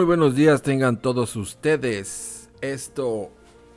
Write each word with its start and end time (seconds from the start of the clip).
Muy 0.00 0.06
buenos 0.06 0.34
días 0.34 0.62
tengan 0.62 1.02
todos 1.02 1.36
ustedes. 1.36 2.48
Esto 2.62 3.30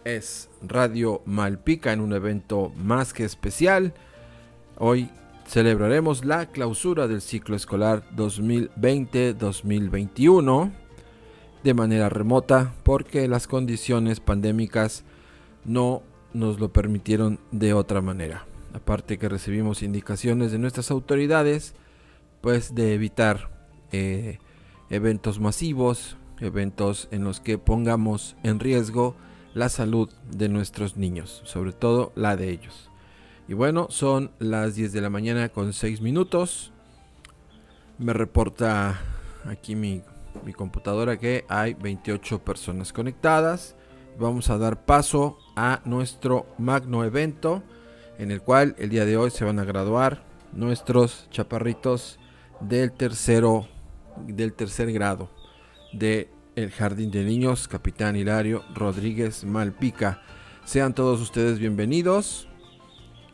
es 0.06 0.50
Radio 0.66 1.22
Malpica 1.26 1.92
en 1.92 2.00
un 2.00 2.14
evento 2.14 2.72
más 2.78 3.12
que 3.12 3.26
especial. 3.26 3.94
Hoy 4.78 5.10
celebraremos 5.46 6.24
la 6.24 6.46
clausura 6.46 7.10
del 7.10 7.20
ciclo 7.20 7.58
escolar 7.58 8.06
2020-2021 8.16 10.72
de 11.62 11.74
manera 11.74 12.08
remota 12.08 12.74
porque 12.84 13.28
las 13.28 13.46
condiciones 13.46 14.22
pandémicas 14.22 15.04
no 15.66 16.04
nos 16.32 16.58
lo 16.58 16.72
permitieron 16.72 17.38
de 17.52 17.74
otra 17.74 18.02
manera. 18.02 18.46
Aparte 18.74 19.20
que 19.20 19.28
recibimos 19.28 19.84
indicaciones 19.84 20.54
de 20.54 20.60
nuestras 20.60 20.90
autoridades 20.90 21.76
pues 22.40 22.76
de 22.76 22.94
evitar 22.94 23.50
eh, 23.92 24.40
eventos 24.90 25.40
masivos, 25.40 26.18
eventos 26.40 27.08
en 27.12 27.24
los 27.24 27.40
que 27.40 27.58
pongamos 27.58 28.36
en 28.44 28.60
riesgo 28.60 29.16
la 29.54 29.70
salud 29.70 30.10
de 30.32 30.50
nuestros 30.50 30.98
niños, 30.98 31.42
sobre 31.46 31.74
todo 31.74 32.12
la 32.16 32.36
de 32.36 32.50
ellos. 32.50 32.90
Y 33.48 33.54
bueno, 33.54 33.88
son 33.90 34.32
las 34.40 34.76
10 34.76 34.94
de 34.94 35.02
la 35.02 35.10
mañana 35.10 35.50
con 35.50 35.74
6 35.74 36.02
minutos. 36.02 36.72
Me 37.98 38.14
reporta 38.14 39.00
aquí 39.46 39.76
mi, 39.76 40.02
mi 40.46 40.54
computadora 40.54 41.18
que 41.18 41.46
hay 41.50 41.74
28 41.74 42.40
personas 42.40 42.94
conectadas. 42.94 43.76
Vamos 44.18 44.50
a 44.50 44.58
dar 44.58 44.86
paso 44.86 45.38
a 45.56 45.82
nuestro 45.86 46.46
magno 46.58 47.04
evento 47.04 47.64
en 48.18 48.32
el 48.32 48.42
cual 48.42 48.76
el 48.78 48.90
día 48.90 49.06
de 49.06 49.18
hoy 49.18 49.32
se 49.32 49.46
van 49.46 49.60
a 49.60 49.66
graduar 49.66 50.24
nuestros 50.54 51.28
chaparritos 51.32 52.20
del 52.60 52.92
tercero 52.92 53.68
del 54.28 54.54
tercer 54.54 54.92
grado 54.92 55.30
de 55.94 56.30
el 56.56 56.72
Jardín 56.72 57.12
de 57.12 57.24
Niños 57.24 57.68
Capitán 57.68 58.16
Hilario 58.16 58.64
Rodríguez 58.74 59.44
Malpica. 59.44 60.22
Sean 60.66 60.94
todos 60.94 61.20
ustedes 61.22 61.60
bienvenidos 61.60 62.48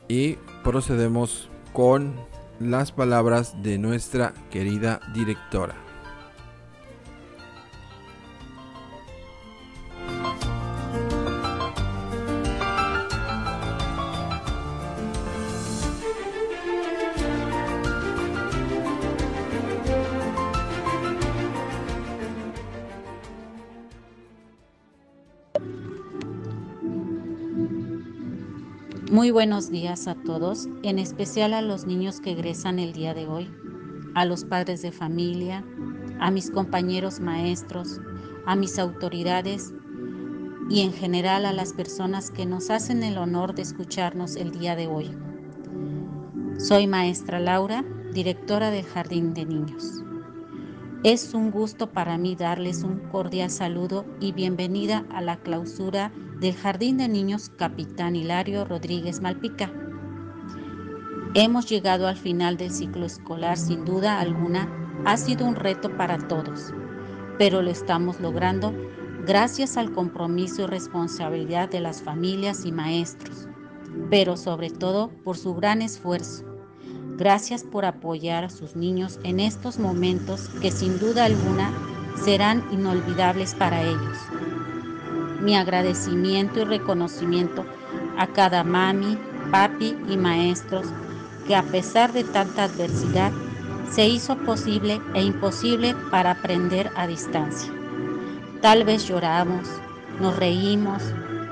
y 0.08 0.38
procedemos 0.64 1.50
con 1.74 2.16
las 2.60 2.92
palabras 2.92 3.62
de 3.62 3.78
nuestra 3.78 4.34
querida 4.50 5.00
directora. 5.14 5.89
Muy 29.20 29.32
buenos 29.32 29.70
días 29.70 30.08
a 30.08 30.16
todos, 30.16 30.70
en 30.82 30.98
especial 30.98 31.54
a 31.54 31.62
los 31.62 31.86
niños 31.86 32.22
que 32.22 32.32
egresan 32.32 32.80
el 32.80 32.94
día 32.94 33.14
de 33.14 33.28
hoy, 33.28 33.54
a 34.16 34.24
los 34.24 34.46
padres 34.46 34.82
de 34.82 34.94
familia, 34.94 35.62
a 36.22 36.32
mis 36.32 36.50
compañeros 36.50 37.20
maestros, 37.20 38.00
a 38.46 38.56
mis 38.56 38.80
autoridades 38.80 39.74
y 40.70 40.84
en 40.84 40.94
general 40.94 41.46
a 41.46 41.52
las 41.52 41.74
personas 41.74 42.32
que 42.32 42.46
nos 42.46 42.70
hacen 42.70 43.04
el 43.04 43.18
honor 43.18 43.56
de 43.56 43.64
escucharnos 43.64 44.38
el 44.38 44.52
día 44.52 44.78
de 44.78 44.88
hoy. 44.88 45.12
Soy 46.58 46.88
maestra 46.88 47.42
Laura, 47.42 47.84
directora 48.14 48.72
del 48.72 48.86
Jardín 48.86 49.34
de 49.34 49.44
Niños. 49.44 50.02
Es 51.04 51.34
un 51.34 51.52
gusto 51.52 51.92
para 51.92 52.18
mí 52.18 52.38
darles 52.38 52.84
un 52.84 53.00
cordial 53.12 53.50
saludo 53.50 54.06
y 54.22 54.32
bienvenida 54.32 55.06
a 55.12 55.20
la 55.22 55.36
clausura 55.36 56.14
del 56.40 56.56
Jardín 56.56 56.98
de 56.98 57.10
Niños 57.10 57.52
Capitán 57.58 58.16
Hilario 58.16 58.64
Rodríguez 58.64 59.20
Malpica. 59.20 59.72
Hemos 61.34 61.68
llegado 61.68 62.08
al 62.08 62.16
final 62.16 62.56
del 62.56 62.72
ciclo 62.72 63.06
escolar, 63.06 63.58
sin 63.58 63.84
duda 63.84 64.22
alguna, 64.22 64.70
ha 65.06 65.18
sido 65.18 65.46
un 65.46 65.56
reto 65.56 65.96
para 65.98 66.18
todos, 66.18 66.74
pero 67.38 67.62
lo 67.62 67.70
estamos 67.70 68.22
logrando 68.22 68.74
gracias 69.26 69.76
al 69.76 69.92
compromiso 69.92 70.64
y 70.64 70.68
responsabilidad 70.68 71.70
de 71.70 71.82
las 71.82 72.02
familias 72.02 72.66
y 72.66 72.72
maestros, 72.72 73.50
pero 74.10 74.38
sobre 74.38 74.70
todo 74.70 75.10
por 75.26 75.38
su 75.38 75.56
gran 75.56 75.82
esfuerzo. 75.82 76.46
Gracias 77.18 77.66
por 77.66 77.84
apoyar 77.84 78.46
a 78.46 78.50
sus 78.50 78.78
niños 78.78 79.20
en 79.24 79.42
estos 79.42 79.78
momentos 79.78 80.48
que 80.62 80.72
sin 80.72 81.00
duda 81.00 81.26
alguna 81.26 81.74
serán 82.24 82.64
inolvidables 82.72 83.54
para 83.56 83.82
ellos 83.82 84.18
mi 85.42 85.56
agradecimiento 85.56 86.62
y 86.62 86.64
reconocimiento 86.66 87.66
a 88.18 88.28
cada 88.28 88.64
mami, 88.64 89.18
papi 89.52 89.96
y 90.10 90.18
maestros 90.18 90.86
que 91.48 91.56
a 91.56 91.64
pesar 91.64 92.14
de 92.14 92.24
tanta 92.24 92.66
adversidad 92.66 93.32
se 93.92 94.08
hizo 94.08 94.38
posible 94.38 95.02
e 95.16 95.24
imposible 95.24 95.96
para 96.12 96.32
aprender 96.32 96.92
a 96.96 97.08
distancia. 97.08 97.72
Tal 98.62 98.84
vez 98.84 99.08
lloramos, 99.08 99.68
nos 100.20 100.36
reímos, 100.38 101.02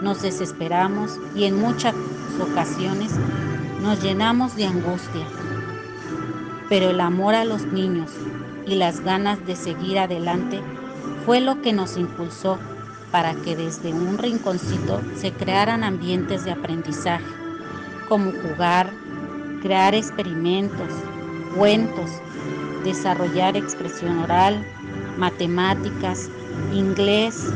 nos 0.01 0.21
desesperamos 0.21 1.19
y 1.35 1.45
en 1.45 1.59
muchas 1.59 1.95
ocasiones 2.39 3.11
nos 3.81 4.03
llenamos 4.03 4.55
de 4.55 4.65
angustia. 4.65 5.25
Pero 6.69 6.89
el 6.89 6.99
amor 6.99 7.33
a 7.33 7.45
los 7.45 7.65
niños 7.65 8.11
y 8.67 8.75
las 8.75 8.99
ganas 8.99 9.43
de 9.47 9.55
seguir 9.55 9.97
adelante 9.97 10.61
fue 11.25 11.39
lo 11.41 11.61
que 11.61 11.73
nos 11.73 11.97
impulsó 11.97 12.59
para 13.11 13.33
que 13.35 13.55
desde 13.55 13.93
un 13.93 14.17
rinconcito 14.17 15.01
se 15.15 15.31
crearan 15.31 15.83
ambientes 15.83 16.43
de 16.45 16.51
aprendizaje, 16.51 17.25
como 18.09 18.31
jugar, 18.31 18.91
crear 19.61 19.95
experimentos, 19.95 20.91
cuentos, 21.55 22.09
desarrollar 22.83 23.55
expresión 23.57 24.19
oral, 24.19 24.65
matemáticas, 25.17 26.29
inglés, 26.73 27.51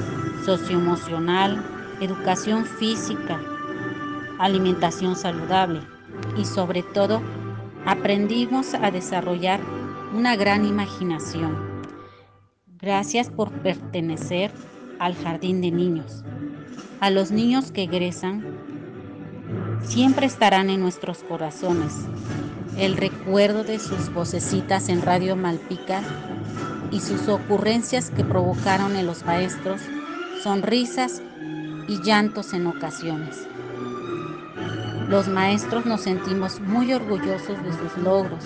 socioemocional, 0.46 1.64
educación 2.02 2.66
física, 2.66 3.40
alimentación 4.40 5.16
saludable 5.16 5.82
y 6.38 6.46
sobre 6.46 6.82
todo 6.82 7.22
aprendimos 7.86 8.74
a 8.74 8.90
desarrollar 8.92 9.60
una 10.14 10.36
gran 10.36 10.66
imaginación. 10.66 11.56
Gracias 12.80 13.30
por 13.30 13.52
pertenecer 13.52 14.52
al 15.02 15.16
jardín 15.16 15.62
de 15.62 15.72
niños. 15.72 16.24
A 17.00 17.10
los 17.10 17.32
niños 17.32 17.72
que 17.72 17.84
egresan 17.84 18.44
siempre 19.82 20.28
estarán 20.28 20.70
en 20.70 20.80
nuestros 20.80 21.24
corazones. 21.24 21.92
El 22.78 22.96
recuerdo 22.96 23.64
de 23.64 23.80
sus 23.80 24.14
vocecitas 24.14 24.90
en 24.90 25.02
Radio 25.02 25.36
Malpica 25.36 26.02
y 26.92 27.00
sus 27.00 27.28
ocurrencias 27.30 28.12
que 28.12 28.24
provocaron 28.24 28.96
en 28.96 29.08
los 29.08 29.26
maestros 29.26 29.82
sonrisas 30.44 31.24
y 31.88 32.00
llantos 32.04 32.54
en 32.54 32.68
ocasiones. 32.68 33.48
Los 35.10 35.28
maestros 35.28 35.88
nos 35.88 36.02
sentimos 36.02 36.60
muy 36.62 36.94
orgullosos 36.94 37.58
de 37.64 37.74
sus 37.74 38.04
logros. 38.04 38.44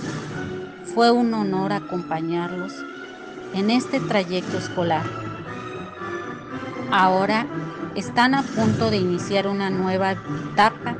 Fue 0.93 1.11
un 1.11 1.33
honor 1.33 1.73
acompañarlos 1.73 2.71
en 3.53 3.71
este 3.71 3.99
trayecto 3.99 4.57
escolar. 4.57 5.03
Ahora 6.91 7.45
están 7.95 8.35
a 8.35 8.43
punto 8.43 8.89
de 8.89 8.97
iniciar 8.97 9.47
una 9.47 9.69
nueva 9.69 10.11
etapa 10.11 10.95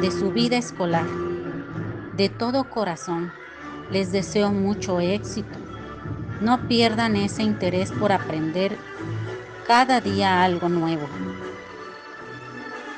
de 0.00 0.10
su 0.10 0.32
vida 0.32 0.56
escolar. 0.56 1.06
De 2.16 2.28
todo 2.28 2.64
corazón, 2.64 3.32
les 3.90 4.12
deseo 4.12 4.50
mucho 4.50 5.00
éxito. 5.00 5.58
No 6.40 6.68
pierdan 6.68 7.16
ese 7.16 7.42
interés 7.42 7.92
por 7.92 8.12
aprender 8.12 8.76
cada 9.66 10.00
día 10.00 10.42
algo 10.42 10.68
nuevo. 10.68 11.08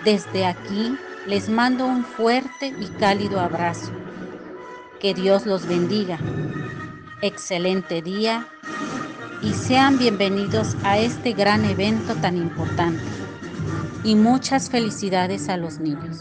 Desde 0.05 0.47
aquí 0.47 0.97
les 1.27 1.49
mando 1.49 1.87
un 1.87 2.05
fuerte 2.05 2.75
y 2.79 2.87
cálido 2.99 3.41
abrazo. 3.41 3.93
Que 5.01 5.15
Dios 5.15 5.47
los 5.47 5.67
bendiga. 5.67 6.19
Excelente 7.21 8.03
día 8.03 8.47
y 9.43 9.55
sean 9.55 9.99
bienvenidos 9.99 10.77
a 10.85 10.99
este 10.99 11.33
gran 11.33 11.65
evento 11.65 12.15
tan 12.15 12.37
importante. 12.37 13.03
Y 14.05 14.15
muchas 14.15 14.71
felicidades 14.71 15.49
a 15.49 15.57
los 15.57 15.81
niños. 15.81 16.21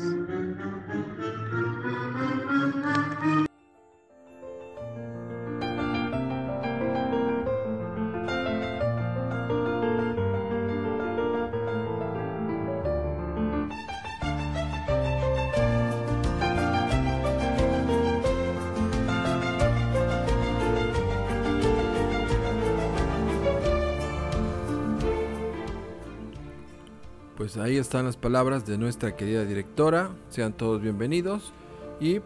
Ahí 27.72 27.78
están 27.78 28.06
las 28.06 28.18
palabras 28.18 28.66
de 28.66 28.78
nuestra 28.78 29.16
querida 29.16 29.46
directora. 29.46 30.12
Sean 30.28 30.52
todos 30.52 30.82
bienvenidos. 30.82 31.54
Y 32.02 32.20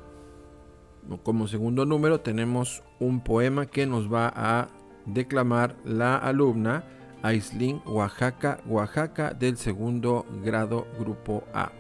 como 1.22 1.48
segundo 1.48 1.86
número 1.86 2.20
tenemos 2.20 2.82
un 3.00 3.20
poema 3.20 3.68
que 3.68 3.86
nos 3.86 4.12
va 4.12 4.34
a 4.36 4.70
declamar 5.06 5.76
la 5.86 6.18
alumna 6.18 6.84
Aislin 7.22 7.80
Oaxaca, 7.86 8.60
Oaxaca 8.68 9.36
del 9.36 9.58
segundo 9.58 10.26
grado 10.44 10.88
grupo 10.98 11.44
A. 11.54 11.72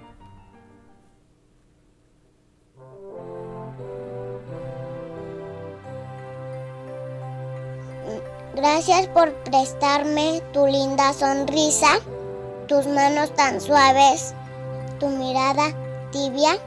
Gracias 8.56 9.08
por 9.08 9.34
prestarme 9.44 10.42
tu 10.54 10.68
linda 10.68 11.14
sonrisa, 11.14 12.00
tus 12.68 12.88
manos 12.88 13.32
tan 13.36 13.62
suaves, 13.62 14.34
tu 15.00 15.08
mirada 15.08 15.72
tibia, 16.12 16.58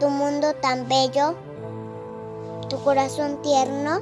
tu 0.00 0.08
mundo 0.08 0.54
tan 0.54 0.88
bello, 0.88 1.34
tu 2.70 2.82
corazón 2.82 3.42
tierno, 3.42 4.00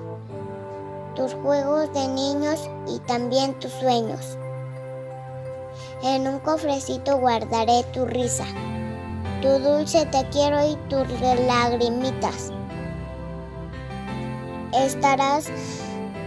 tus 1.16 1.34
juegos 1.34 1.92
de 1.92 2.06
niños 2.06 2.70
y 2.86 3.00
también 3.00 3.58
tus 3.58 3.72
sueños. 3.72 4.38
En 6.02 6.28
un 6.28 6.38
cofrecito 6.38 7.18
guardaré 7.18 7.82
tu 7.92 8.04
risa, 8.04 8.46
tu 9.42 9.48
dulce 9.58 10.06
te 10.06 10.24
quiero 10.28 10.64
y 10.64 10.76
tus 10.88 11.08
lagrimitas. 11.20 12.52
Estarás 14.72 15.48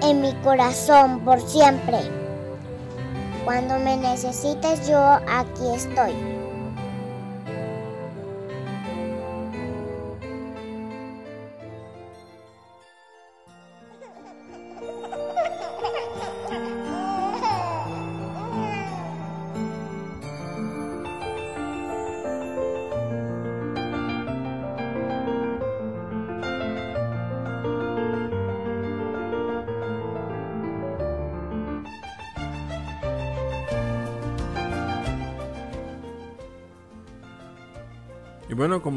en 0.01 0.21
mi 0.21 0.33
corazón 0.35 1.21
por 1.21 1.39
siempre. 1.41 2.26
Cuando 3.47 3.79
me 3.79 3.95
necesites 3.95 4.89
yo 4.89 4.99
aquí 4.99 5.73
estoy. 5.73 6.36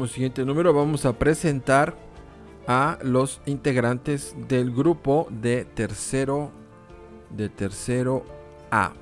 Siguiente 0.07 0.45
número 0.45 0.73
vamos 0.73 1.05
a 1.05 1.17
presentar 1.17 1.95
a 2.67 2.99
los 3.03 3.41
integrantes 3.45 4.35
del 4.47 4.71
grupo 4.71 5.27
de 5.29 5.65
tercero 5.65 6.51
de 7.35 7.49
tercero 7.49 8.23
A. 8.71 8.93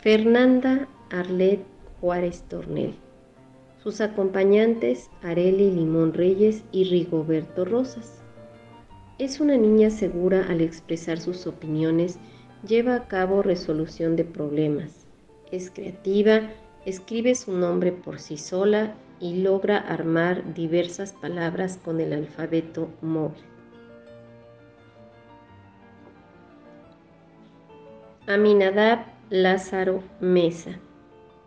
Fernanda 0.00 0.88
Arlet 1.10 1.64
Juárez 2.00 2.44
Tornel. 2.48 2.94
Sus 3.82 4.00
acompañantes 4.00 5.10
Areli 5.22 5.70
Limón 5.70 6.12
Reyes 6.12 6.64
y 6.72 6.84
Rigoberto 6.84 7.64
Rosas. 7.64 8.22
Es 9.18 9.40
una 9.40 9.56
niña 9.56 9.90
segura 9.90 10.46
al 10.48 10.60
expresar 10.60 11.18
sus 11.18 11.46
opiniones, 11.46 12.18
lleva 12.66 12.94
a 12.94 13.08
cabo 13.08 13.42
resolución 13.42 14.14
de 14.14 14.24
problemas. 14.24 15.05
Es 15.56 15.70
creativa, 15.70 16.50
escribe 16.84 17.34
su 17.34 17.50
nombre 17.50 17.90
por 17.90 18.20
sí 18.20 18.36
sola 18.36 18.94
y 19.20 19.36
logra 19.36 19.78
armar 19.78 20.52
diversas 20.52 21.14
palabras 21.14 21.80
con 21.82 21.98
el 21.98 22.12
alfabeto 22.12 22.90
móvil. 23.00 23.42
Aminadab 28.26 29.06
Lázaro 29.30 30.02
Mesa. 30.20 30.78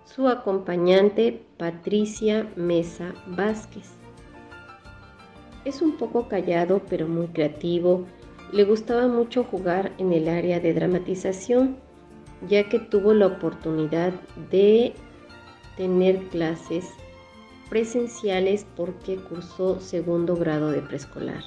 Su 0.06 0.28
acompañante 0.28 1.44
Patricia 1.58 2.50
Mesa 2.56 3.14
Vázquez. 3.28 3.92
Es 5.66 5.84
un 5.84 5.98
poco 5.98 6.28
callado 6.28 6.82
pero 6.90 7.08
muy 7.08 7.28
creativo. 7.28 8.06
Le 8.52 8.64
gustaba 8.64 9.08
mucho 9.08 9.44
jugar 9.44 9.92
en 10.00 10.14
el 10.14 10.30
área 10.30 10.60
de 10.60 10.74
dramatización, 10.74 11.78
ya 12.48 12.70
que 12.70 12.80
tuvo 12.80 13.14
la 13.14 13.28
oportunidad 13.28 14.14
de 14.52 14.94
tener 15.78 16.28
clases 16.28 16.86
presenciales 17.70 18.66
porque 18.76 19.18
cursó 19.18 19.80
segundo 19.80 20.36
grado 20.36 20.72
de 20.72 20.82
preescolar. 20.82 21.44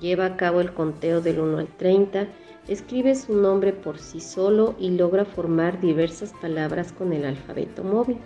Lleva 0.00 0.26
a 0.26 0.36
cabo 0.36 0.60
el 0.60 0.72
conteo 0.72 1.20
del 1.20 1.40
1 1.40 1.58
al 1.58 1.68
30, 1.68 2.28
escribe 2.68 3.14
su 3.14 3.34
nombre 3.34 3.72
por 3.72 3.98
sí 3.98 4.20
solo 4.20 4.74
y 4.78 4.90
logra 4.90 5.24
formar 5.24 5.80
diversas 5.80 6.32
palabras 6.40 6.92
con 6.92 7.12
el 7.12 7.24
alfabeto 7.24 7.82
móvil. 7.82 8.18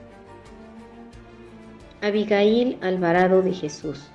Abigail 2.02 2.78
Alvarado 2.80 3.42
de 3.42 3.52
Jesús. 3.52 4.08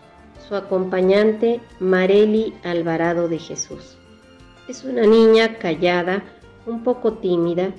Su 0.48 0.56
acompañante 0.56 1.62
Mareli 1.80 2.54
Alvarado 2.64 3.28
de 3.28 3.40
Jesús. 3.40 3.98
Es 4.68 4.84
una 4.84 5.04
niña 5.04 5.58
callada, 5.60 6.24
un 6.66 6.84
poco 6.84 7.14
tímida, 7.14 7.74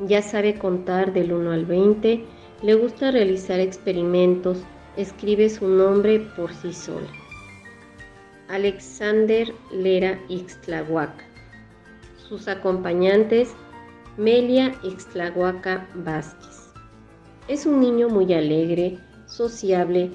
ya 0.00 0.22
sabe 0.22 0.58
contar 0.58 1.12
del 1.12 1.32
1 1.32 1.52
al 1.52 1.66
20, 1.66 2.24
le 2.62 2.74
gusta 2.74 3.10
realizar 3.10 3.60
experimentos, 3.60 4.58
escribe 4.96 5.48
su 5.48 5.68
nombre 5.68 6.20
por 6.36 6.52
sí 6.54 6.72
sola. 6.72 7.08
Alexander 8.48 9.52
Lera 9.72 10.18
Ixtlahuaca. 10.28 11.24
Sus 12.16 12.48
acompañantes 12.48 13.54
Melia 14.16 14.74
Ixtlahuaca 14.82 15.88
Vázquez. 15.94 16.72
Es 17.48 17.64
un 17.66 17.80
niño 17.80 18.08
muy 18.08 18.32
alegre, 18.34 18.98
sociable, 19.26 20.10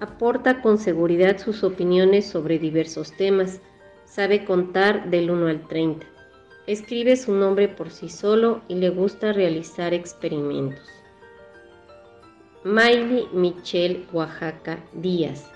aporta 0.00 0.60
con 0.60 0.78
seguridad 0.78 1.38
sus 1.38 1.62
opiniones 1.64 2.26
sobre 2.26 2.58
diversos 2.58 3.12
temas, 3.16 3.60
sabe 4.04 4.44
contar 4.44 5.08
del 5.10 5.30
1 5.30 5.46
al 5.46 5.68
30. 5.68 6.06
Escribe 6.68 7.16
su 7.16 7.32
nombre 7.32 7.66
por 7.66 7.90
sí 7.90 8.10
solo 8.10 8.60
y 8.68 8.74
le 8.74 8.90
gusta 8.90 9.32
realizar 9.32 9.94
experimentos. 9.94 10.86
Miley 12.62 13.26
Michelle 13.32 14.04
Oaxaca 14.12 14.78
Díaz. 14.92 15.50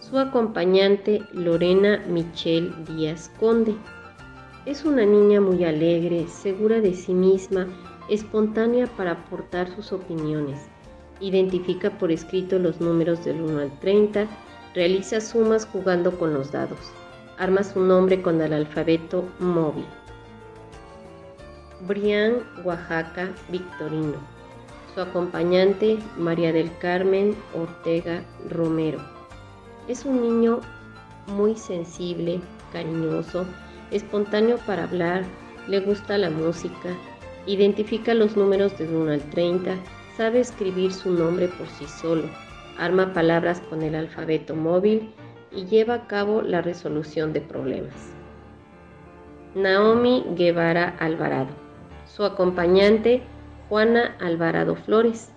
Su 0.00 0.18
acompañante 0.18 1.20
Lorena 1.34 2.02
Michelle 2.08 2.72
Díaz 2.88 3.30
Conde. 3.38 3.74
Es 4.64 4.86
una 4.86 5.04
niña 5.04 5.38
muy 5.42 5.64
alegre, 5.64 6.26
segura 6.28 6.80
de 6.80 6.94
sí 6.94 7.12
misma, 7.12 7.66
espontánea 8.08 8.86
para 8.86 9.10
aportar 9.10 9.68
sus 9.76 9.92
opiniones. 9.92 10.62
Identifica 11.20 11.90
por 11.98 12.10
escrito 12.10 12.58
los 12.58 12.80
números 12.80 13.22
del 13.22 13.42
1 13.42 13.58
al 13.60 13.80
30, 13.80 14.26
realiza 14.74 15.20
sumas 15.20 15.66
jugando 15.66 16.18
con 16.18 16.32
los 16.32 16.52
dados. 16.52 16.90
Arma 17.36 17.62
su 17.62 17.80
nombre 17.80 18.22
con 18.22 18.40
el 18.40 18.54
alfabeto 18.54 19.26
móvil. 19.40 19.84
Brian 21.86 22.42
Oaxaca 22.64 23.30
Victorino. 23.50 24.14
Su 24.94 25.02
acompañante 25.02 25.98
María 26.16 26.52
del 26.52 26.70
Carmen 26.78 27.34
Ortega 27.54 28.22
Romero. 28.48 29.00
Es 29.86 30.06
un 30.06 30.22
niño 30.22 30.60
muy 31.26 31.56
sensible, 31.56 32.40
cariñoso, 32.72 33.44
espontáneo 33.90 34.56
para 34.66 34.84
hablar, 34.84 35.24
le 35.68 35.80
gusta 35.80 36.16
la 36.16 36.30
música, 36.30 36.90
identifica 37.46 38.14
los 38.14 38.36
números 38.36 38.78
del 38.78 38.94
1 38.94 39.12
al 39.12 39.30
30, 39.30 39.74
sabe 40.16 40.40
escribir 40.40 40.92
su 40.92 41.10
nombre 41.10 41.48
por 41.48 41.66
sí 41.68 41.86
solo, 41.86 42.24
arma 42.78 43.12
palabras 43.12 43.60
con 43.68 43.82
el 43.82 43.94
alfabeto 43.94 44.54
móvil 44.54 45.12
y 45.52 45.66
lleva 45.66 45.94
a 45.94 46.06
cabo 46.06 46.40
la 46.40 46.62
resolución 46.62 47.32
de 47.32 47.42
problemas. 47.42 48.12
Naomi 49.54 50.24
Guevara 50.34 50.96
Alvarado. 50.98 51.63
Su 52.14 52.22
acompañante, 52.22 53.22
Juana 53.68 54.16
Alvarado 54.20 54.76
Flores. 54.76 55.30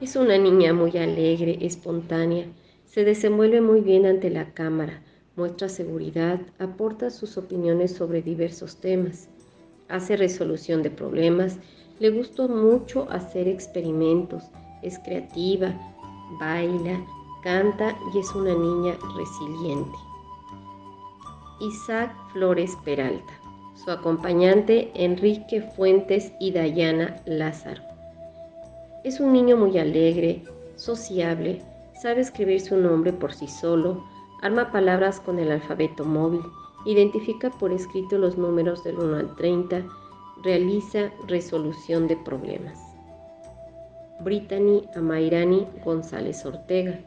Es 0.00 0.16
una 0.16 0.36
niña 0.36 0.72
muy 0.72 0.98
alegre, 0.98 1.58
espontánea, 1.60 2.46
se 2.86 3.04
desenvuelve 3.04 3.60
muy 3.60 3.82
bien 3.82 4.04
ante 4.04 4.28
la 4.28 4.52
cámara, 4.52 5.04
muestra 5.36 5.68
seguridad, 5.68 6.40
aporta 6.58 7.10
sus 7.10 7.38
opiniones 7.38 7.94
sobre 7.94 8.20
diversos 8.20 8.78
temas, 8.78 9.28
hace 9.88 10.16
resolución 10.16 10.82
de 10.82 10.90
problemas, 10.90 11.60
le 12.00 12.10
gusta 12.10 12.48
mucho 12.48 13.08
hacer 13.10 13.46
experimentos, 13.46 14.42
es 14.82 14.98
creativa, 14.98 15.72
baila, 16.40 17.00
canta 17.44 17.96
y 18.12 18.18
es 18.18 18.34
una 18.34 18.54
niña 18.54 18.98
resiliente. 19.16 19.96
Isaac 21.60 22.12
Flores 22.32 22.76
Peralta. 22.84 23.37
Su 23.84 23.92
acompañante 23.92 24.90
Enrique 24.94 25.62
Fuentes 25.62 26.32
y 26.40 26.50
Dayana 26.50 27.22
Lázaro. 27.26 27.80
Es 29.04 29.20
un 29.20 29.32
niño 29.32 29.56
muy 29.56 29.78
alegre, 29.78 30.42
sociable, 30.74 31.62
sabe 31.94 32.22
escribir 32.22 32.60
su 32.60 32.76
nombre 32.76 33.12
por 33.12 33.32
sí 33.32 33.46
solo, 33.46 34.04
arma 34.42 34.72
palabras 34.72 35.20
con 35.20 35.38
el 35.38 35.52
alfabeto 35.52 36.04
móvil, 36.04 36.40
identifica 36.86 37.50
por 37.50 37.72
escrito 37.72 38.18
los 38.18 38.36
números 38.36 38.82
del 38.82 38.98
1 38.98 39.16
al 39.16 39.36
30, 39.36 39.84
realiza 40.42 41.12
resolución 41.28 42.08
de 42.08 42.16
problemas. 42.16 42.80
Brittany 44.20 44.88
Amairani 44.96 45.68
González 45.84 46.44
Ortega. 46.44 46.98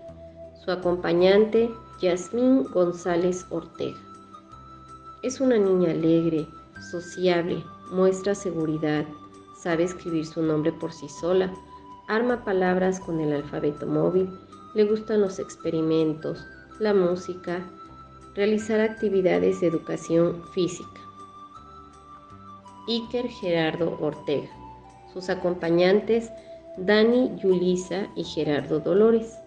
Su 0.55 0.71
acompañante, 0.71 1.69
Yasmín 2.01 2.63
González 2.71 3.45
Ortega. 3.49 3.97
Es 5.21 5.41
una 5.41 5.57
niña 5.57 5.91
alegre, 5.91 6.47
sociable, 6.81 7.63
muestra 7.91 8.35
seguridad, 8.35 9.05
sabe 9.57 9.83
escribir 9.83 10.25
su 10.25 10.41
nombre 10.41 10.71
por 10.71 10.91
sí 10.91 11.07
sola, 11.07 11.53
arma 12.07 12.43
palabras 12.43 12.99
con 12.99 13.19
el 13.19 13.33
alfabeto 13.33 13.85
móvil, 13.85 14.29
le 14.73 14.85
gustan 14.85 15.21
los 15.21 15.39
experimentos, 15.39 16.45
la 16.79 16.93
música, 16.93 17.69
realizar 18.35 18.79
actividades 18.79 19.61
de 19.61 19.67
educación 19.67 20.41
física. 20.53 21.01
Iker 22.87 23.27
Gerardo 23.27 23.97
Ortega. 24.01 24.49
Sus 25.13 25.29
acompañantes 25.29 26.31
Dani, 26.77 27.35
Yulisa 27.37 28.07
y 28.15 28.23
Gerardo 28.23 28.79
Dolores. 28.79 29.37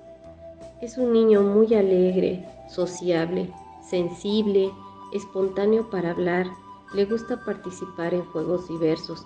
Es 0.81 0.99
un 0.99 1.13
niño 1.13 1.43
muy 1.43 1.75
alegre, 1.75 2.47
sociable, 2.69 3.51
sensible, 3.83 4.71
espontáneo 5.13 5.89
para 5.91 6.11
hablar, 6.11 6.47
le 6.95 7.05
gusta 7.05 7.45
participar 7.45 8.15
en 8.15 8.25
juegos 8.27 8.69
diversos, 8.69 9.25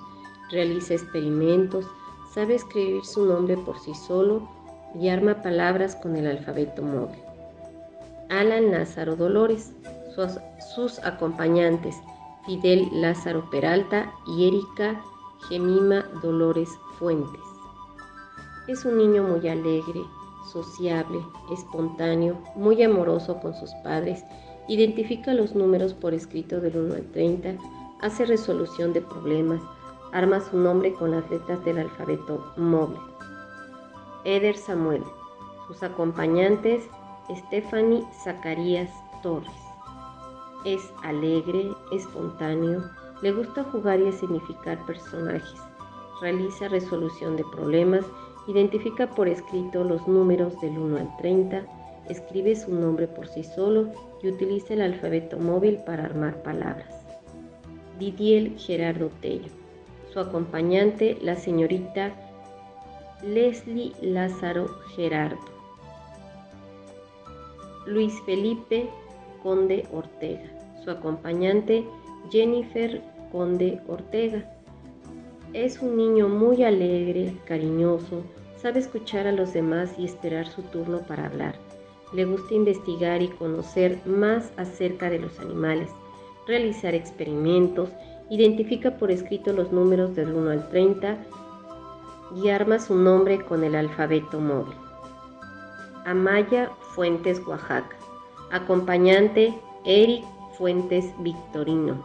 realiza 0.50 0.94
experimentos, 0.94 1.84
sabe 2.32 2.54
escribir 2.54 3.04
su 3.04 3.26
nombre 3.26 3.56
por 3.56 3.78
sí 3.78 3.94
solo 3.94 4.48
y 4.98 5.08
arma 5.08 5.42
palabras 5.42 5.96
con 5.96 6.16
el 6.16 6.26
alfabeto 6.26 6.82
móvil. 6.82 7.18
Alan 8.30 8.70
Lázaro 8.70 9.16
Dolores, 9.16 9.72
sus, 10.74 10.98
acompañantes 11.00 11.96
Fidel 12.44 12.88
Lázaro 12.92 13.48
Peralta 13.50 14.12
y 14.26 14.48
Erika 14.48 15.00
Gemima 15.48 16.04
Dolores 16.22 16.70
Fuentes. 16.98 17.40
Es 18.66 18.84
un 18.84 18.98
niño 18.98 19.22
muy 19.22 19.48
alegre, 19.48 20.02
sociable, 20.50 21.20
espontáneo, 21.52 22.38
muy 22.54 22.82
amoroso 22.82 23.38
con 23.40 23.54
sus 23.54 23.70
padres, 23.84 24.24
identifica 24.68 25.34
los 25.34 25.54
números 25.54 25.94
por 25.94 26.14
escrito 26.14 26.60
del 26.60 26.76
1 26.76 26.94
al 26.94 27.06
30, 27.12 27.54
hace 28.00 28.26
resolución 28.26 28.92
de 28.92 29.00
problemas, 29.00 29.60
arma 30.12 30.40
su 30.40 30.56
nombre 30.56 30.92
con 30.92 31.10
las 31.10 31.28
letras 31.30 31.64
del 31.64 31.78
alfabeto 31.78 32.52
móvil. 32.56 33.00
Eder 34.24 34.56
Samuel, 34.56 35.02
sus 35.66 35.82
acompañantes 35.82 36.84
Stephanie 37.34 38.04
Zacarías 38.24 38.90
Torres. 39.22 39.50
Es 40.64 40.92
alegre, 41.02 41.70
espontáneo, 41.92 42.82
le 43.22 43.32
gusta 43.32 43.64
jugar 43.64 44.00
y 44.00 44.12
significar 44.12 44.84
personajes, 44.86 45.60
realiza 46.20 46.68
resolución 46.68 47.36
de 47.36 47.44
problemas, 47.44 48.04
identifica 48.46 49.08
por 49.08 49.28
escrito 49.28 49.84
los 49.84 50.06
números 50.08 50.58
del 50.60 50.78
1 50.78 50.96
al 50.96 51.16
30, 51.18 51.66
escribe 52.08 52.56
su 52.56 52.74
nombre 52.74 53.06
por 53.06 53.28
sí 53.28 53.44
solo 53.44 53.88
y 54.22 54.28
utiliza 54.28 54.74
el 54.74 54.82
alfabeto 54.82 55.38
móvil 55.38 55.78
para 55.86 56.04
armar 56.04 56.42
palabras. 56.42 56.94
Didier 57.98 58.56
Gerardo 58.56 59.10
Tello. 59.20 59.50
Su 60.12 60.20
acompañante, 60.20 61.18
la 61.20 61.36
señorita 61.36 62.12
Leslie 63.22 63.92
Lázaro 64.00 64.68
Gerardo. 64.94 65.38
Luis 67.86 68.14
Felipe 68.24 68.88
Conde 69.42 69.86
Ortega. 69.92 70.44
Su 70.84 70.90
acompañante, 70.90 71.84
Jennifer 72.30 73.02
Conde 73.32 73.80
Ortega. 73.88 74.44
Es 75.52 75.80
un 75.80 75.96
niño 75.96 76.28
muy 76.28 76.62
alegre, 76.62 77.34
cariñoso, 77.46 78.22
sabe 78.60 78.80
escuchar 78.80 79.26
a 79.26 79.32
los 79.32 79.52
demás 79.52 79.90
y 79.98 80.04
esperar 80.04 80.46
su 80.46 80.62
turno 80.62 81.00
para 81.00 81.26
hablar. 81.26 81.67
Le 82.12 82.24
gusta 82.24 82.54
investigar 82.54 83.22
y 83.22 83.28
conocer 83.28 84.00
más 84.06 84.52
acerca 84.56 85.10
de 85.10 85.18
los 85.18 85.38
animales, 85.40 85.90
realizar 86.46 86.94
experimentos, 86.94 87.90
identifica 88.30 88.96
por 88.96 89.10
escrito 89.10 89.52
los 89.52 89.72
números 89.72 90.14
del 90.14 90.32
1 90.32 90.50
al 90.50 90.68
30 90.70 91.18
y 92.36 92.48
arma 92.48 92.78
su 92.78 92.94
nombre 92.94 93.44
con 93.44 93.64
el 93.64 93.74
alfabeto 93.74 94.40
móvil. 94.40 94.74
Amaya 96.04 96.70
Fuentes 96.94 97.40
Oaxaca. 97.46 97.96
Acompañante 98.50 99.54
Eric 99.84 100.24
Fuentes 100.56 101.12
Victorino. 101.20 102.04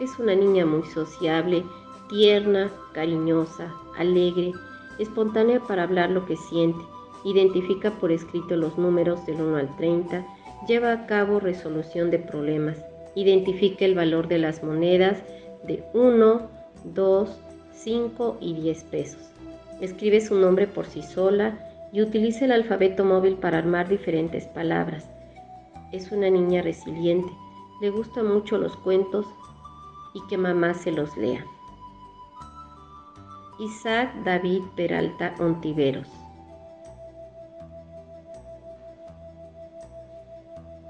Es 0.00 0.18
una 0.18 0.34
niña 0.34 0.64
muy 0.64 0.84
sociable, 0.86 1.64
tierna, 2.08 2.70
cariñosa, 2.92 3.72
alegre, 3.98 4.52
espontánea 4.98 5.60
para 5.60 5.82
hablar 5.82 6.10
lo 6.10 6.24
que 6.26 6.36
siente, 6.36 6.82
identifica 7.26 7.90
por 7.90 8.12
escrito 8.12 8.56
los 8.56 8.78
números 8.78 9.26
del 9.26 9.40
1 9.40 9.56
al 9.56 9.76
30, 9.76 10.24
lleva 10.68 10.92
a 10.92 11.06
cabo 11.06 11.40
resolución 11.40 12.10
de 12.10 12.20
problemas, 12.20 12.76
identifica 13.16 13.84
el 13.84 13.96
valor 13.96 14.28
de 14.28 14.38
las 14.38 14.62
monedas 14.62 15.18
de 15.66 15.84
1, 15.92 16.48
2, 16.84 17.40
5 17.72 18.36
y 18.40 18.54
10 18.54 18.84
pesos. 18.84 19.22
Escribe 19.80 20.20
su 20.20 20.36
nombre 20.36 20.68
por 20.68 20.86
sí 20.86 21.02
sola 21.02 21.58
y 21.92 22.00
utiliza 22.00 22.44
el 22.44 22.52
alfabeto 22.52 23.04
móvil 23.04 23.34
para 23.34 23.58
armar 23.58 23.88
diferentes 23.88 24.46
palabras. 24.46 25.08
Es 25.92 26.12
una 26.12 26.30
niña 26.30 26.62
resiliente, 26.62 27.32
le 27.80 27.90
gustan 27.90 28.32
mucho 28.32 28.56
los 28.56 28.76
cuentos 28.76 29.26
y 30.14 30.20
que 30.28 30.38
mamá 30.38 30.74
se 30.74 30.92
los 30.92 31.16
lea. 31.16 31.44
Isaac 33.58 34.14
David 34.22 34.62
Peralta 34.76 35.34
Ontiveros. 35.40 36.25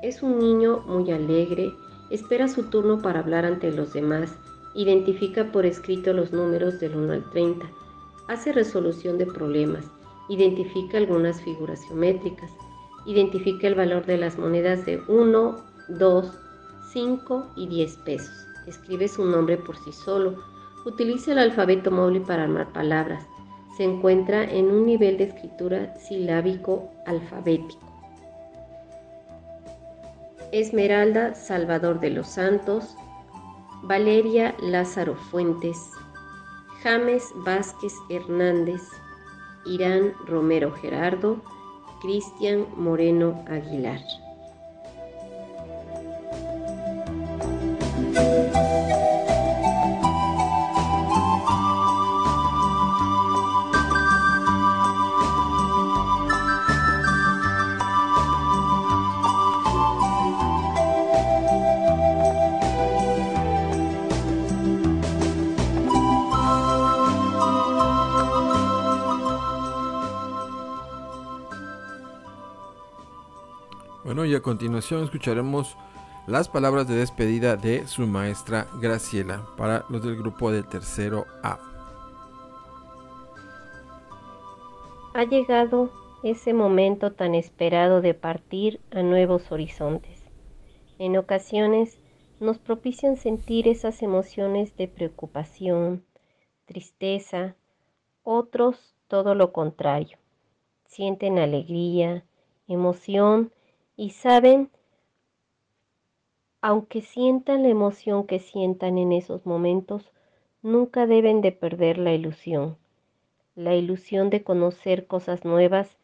Es 0.07 0.23
un 0.23 0.39
niño 0.39 0.85
muy 0.87 1.11
alegre, 1.11 1.75
espera 2.11 2.47
su 2.47 2.71
turno 2.71 3.03
para 3.03 3.19
hablar 3.19 3.45
ante 3.45 3.73
los 3.73 3.93
demás, 3.93 4.39
identifica 4.73 5.51
por 5.51 5.67
escrito 5.67 6.13
los 6.13 6.33
números 6.33 6.79
del 6.79 6.95
1 6.95 7.13
al 7.13 7.31
30, 7.31 7.67
hace 8.29 8.53
resolución 8.53 9.19
de 9.19 9.27
problemas, 9.27 9.85
identifica 10.29 10.99
algunas 10.99 11.43
figuras 11.43 11.83
geométricas, 11.89 12.53
identifica 13.05 13.67
el 13.67 13.75
valor 13.75 14.07
de 14.07 14.17
las 14.19 14.39
monedas 14.39 14.87
de 14.87 15.03
1, 15.09 15.57
2, 15.89 16.39
5 16.93 17.47
y 17.57 17.67
10 17.67 17.97
pesos, 18.05 18.47
escribe 18.69 19.09
su 19.09 19.25
nombre 19.25 19.57
por 19.57 19.77
sí 19.77 19.93
solo, 19.93 20.37
Utiliza 20.85 21.33
el 21.33 21.39
alfabeto 21.39 21.91
móvil 21.91 22.23
para 22.23 22.45
armar 22.45 22.73
palabras. 22.73 23.27
Se 23.77 23.83
encuentra 23.83 24.45
en 24.45 24.67
un 24.67 24.87
nivel 24.87 25.19
de 25.19 25.25
escritura 25.25 25.97
silábico 25.97 26.93
alfabético. 27.07 27.86
Esmeralda 30.61 31.35
Salvador 31.35 32.01
de 32.01 32.09
los 32.09 32.29
Santos, 32.29 32.97
Valeria 33.83 34.55
Lázaro 34.59 35.15
Fuentes, 35.15 35.77
James 36.83 37.31
Vázquez 37.45 37.93
Hernández, 38.09 38.81
Irán 39.67 40.15
Romero 40.27 40.73
Gerardo, 40.73 41.43
Cristian 42.01 42.67
Moreno 42.75 43.45
Aguilar. 43.49 44.01
Y 74.27 74.35
a 74.35 74.43
continuación 74.43 75.05
escucharemos 75.05 75.77
las 76.27 76.49
palabras 76.49 76.89
de 76.89 76.97
despedida 76.97 77.57
de 77.57 77.87
su 77.87 78.07
maestra 78.07 78.67
Graciela 78.81 79.47
para 79.57 79.85
los 79.89 80.03
del 80.03 80.17
grupo 80.17 80.51
de 80.51 80.65
tercero 80.65 81.27
A. 81.43 81.59
Ha 85.15 85.25
llegado 85.25 85.91
ese 86.25 86.53
momento 86.53 87.13
tan 87.13 87.35
esperado 87.35 88.01
de 88.01 88.15
partir 88.15 88.81
a 88.91 89.03
nuevos 89.03 89.51
horizontes. 89.53 90.19
En 90.99 91.17
ocasiones 91.17 91.99
nos 92.41 92.59
propician 92.59 93.17
sentir 93.17 93.69
esas 93.69 94.03
emociones 94.03 94.77
de 94.77 94.89
preocupación, 94.89 96.05
tristeza, 96.65 97.55
otros 98.25 98.97
todo 99.07 99.37
lo 99.37 99.53
contrario. 99.53 100.19
Sienten 100.87 101.39
alegría, 101.39 102.25
emoción 102.67 103.53
y 103.97 104.11
saben, 104.11 104.71
aunque 106.61 107.01
sientan 107.01 107.63
la 107.63 107.69
emoción 107.69 108.27
que 108.27 108.39
sientan 108.39 108.99
en 108.99 109.13
esos 109.13 109.47
momentos, 109.47 110.11
nunca 110.63 111.07
deben 111.07 111.41
de 111.41 111.53
perder 111.53 111.99
la 111.99 112.13
ilusión, 112.13 112.77
la 113.55 113.75
ilusión 113.75 114.31
de 114.31 114.43
conocer 114.43 115.07
cosas 115.07 115.45
nuevas 115.45 115.97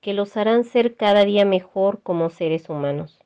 que 0.00 0.14
los 0.14 0.36
harán 0.36 0.64
ser 0.64 0.96
cada 0.96 1.24
día 1.24 1.44
mejor 1.44 2.02
como 2.02 2.30
seres 2.30 2.68
humanos, 2.68 3.18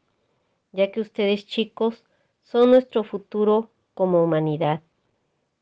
ya 0.73 0.91
que 0.91 1.01
ustedes 1.01 1.47
chicos 1.47 2.05
son 2.43 2.71
nuestro 2.71 3.05
futuro 3.05 3.71
como 3.95 4.23
humanidad. 4.23 4.81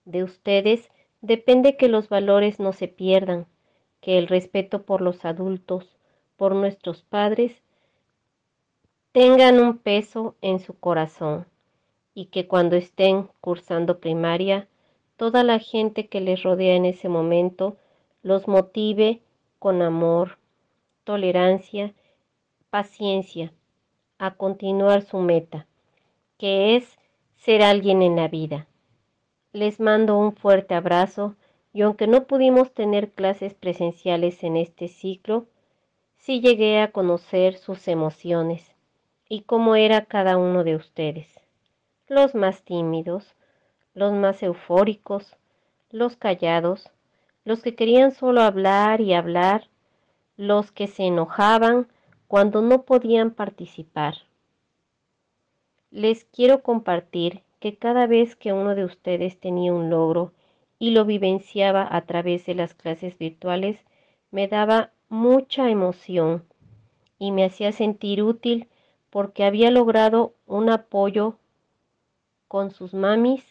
De 0.04 0.22
ustedes 0.22 0.90
depende 1.20 1.76
que 1.76 1.88
los 1.88 2.08
valores 2.08 2.60
no 2.60 2.72
se 2.72 2.86
pierdan, 2.86 3.46
que 4.00 4.18
el 4.18 4.28
respeto 4.28 4.84
por 4.84 5.00
los 5.00 5.24
adultos, 5.24 5.96
por 6.36 6.54
nuestros 6.54 7.02
padres, 7.02 7.62
tengan 9.16 9.60
un 9.60 9.78
peso 9.78 10.36
en 10.42 10.58
su 10.58 10.78
corazón 10.78 11.46
y 12.12 12.26
que 12.26 12.46
cuando 12.46 12.76
estén 12.76 13.30
cursando 13.40 13.98
primaria, 13.98 14.68
toda 15.16 15.42
la 15.42 15.58
gente 15.58 16.08
que 16.08 16.20
les 16.20 16.42
rodea 16.42 16.74
en 16.74 16.84
ese 16.84 17.08
momento 17.08 17.78
los 18.22 18.46
motive 18.46 19.22
con 19.58 19.80
amor, 19.80 20.36
tolerancia, 21.04 21.94
paciencia 22.68 23.54
a 24.18 24.34
continuar 24.34 25.00
su 25.00 25.16
meta 25.16 25.66
que 26.36 26.76
es 26.76 26.98
ser 27.38 27.62
alguien 27.62 28.02
en 28.02 28.16
la 28.16 28.28
vida. 28.28 28.66
Les 29.54 29.80
mando 29.80 30.18
un 30.18 30.36
fuerte 30.36 30.74
abrazo 30.74 31.36
y 31.72 31.80
aunque 31.80 32.06
no 32.06 32.26
pudimos 32.26 32.74
tener 32.74 33.12
clases 33.12 33.54
presenciales 33.54 34.44
en 34.44 34.58
este 34.58 34.88
ciclo, 34.88 35.46
sí 36.18 36.42
llegué 36.42 36.82
a 36.82 36.92
conocer 36.92 37.56
sus 37.56 37.88
emociones 37.88 38.75
y 39.28 39.42
cómo 39.42 39.76
era 39.76 40.04
cada 40.04 40.36
uno 40.36 40.64
de 40.64 40.76
ustedes. 40.76 41.28
Los 42.08 42.34
más 42.34 42.62
tímidos, 42.62 43.34
los 43.94 44.12
más 44.12 44.42
eufóricos, 44.42 45.36
los 45.90 46.16
callados, 46.16 46.90
los 47.44 47.62
que 47.62 47.74
querían 47.74 48.12
solo 48.12 48.42
hablar 48.42 49.00
y 49.00 49.14
hablar, 49.14 49.68
los 50.36 50.72
que 50.72 50.86
se 50.86 51.04
enojaban 51.04 51.88
cuando 52.28 52.62
no 52.62 52.82
podían 52.82 53.30
participar 53.30 54.16
les 55.96 56.24
quiero 56.26 56.62
compartir 56.62 57.42
que 57.58 57.76
cada 57.76 58.06
vez 58.06 58.36
que 58.36 58.52
uno 58.52 58.74
de 58.74 58.84
ustedes 58.84 59.40
tenía 59.40 59.72
un 59.72 59.88
logro 59.88 60.32
y 60.78 60.90
lo 60.90 61.06
vivenciaba 61.06 61.88
a 61.90 62.02
través 62.02 62.44
de 62.44 62.54
las 62.54 62.74
clases 62.74 63.16
virtuales, 63.16 63.78
me 64.30 64.46
daba 64.46 64.90
mucha 65.08 65.70
emoción 65.70 66.44
y 67.18 67.32
me 67.32 67.46
hacía 67.46 67.72
sentir 67.72 68.22
útil 68.22 68.68
porque 69.16 69.44
había 69.44 69.70
logrado 69.70 70.34
un 70.46 70.68
apoyo 70.68 71.38
con 72.48 72.70
sus 72.70 72.92
mamis, 72.92 73.42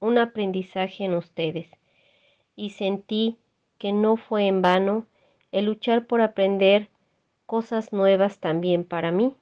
un 0.00 0.18
aprendizaje 0.18 1.04
en 1.04 1.14
ustedes 1.14 1.70
y 2.56 2.70
sentí 2.70 3.36
que 3.78 3.92
no 3.92 4.16
fue 4.16 4.48
en 4.48 4.62
vano 4.62 5.06
el 5.52 5.66
luchar 5.66 6.08
por 6.08 6.20
aprender 6.20 6.88
cosas 7.46 7.92
nuevas 7.92 8.40
también 8.40 8.82
para 8.82 9.12
mí 9.12 9.36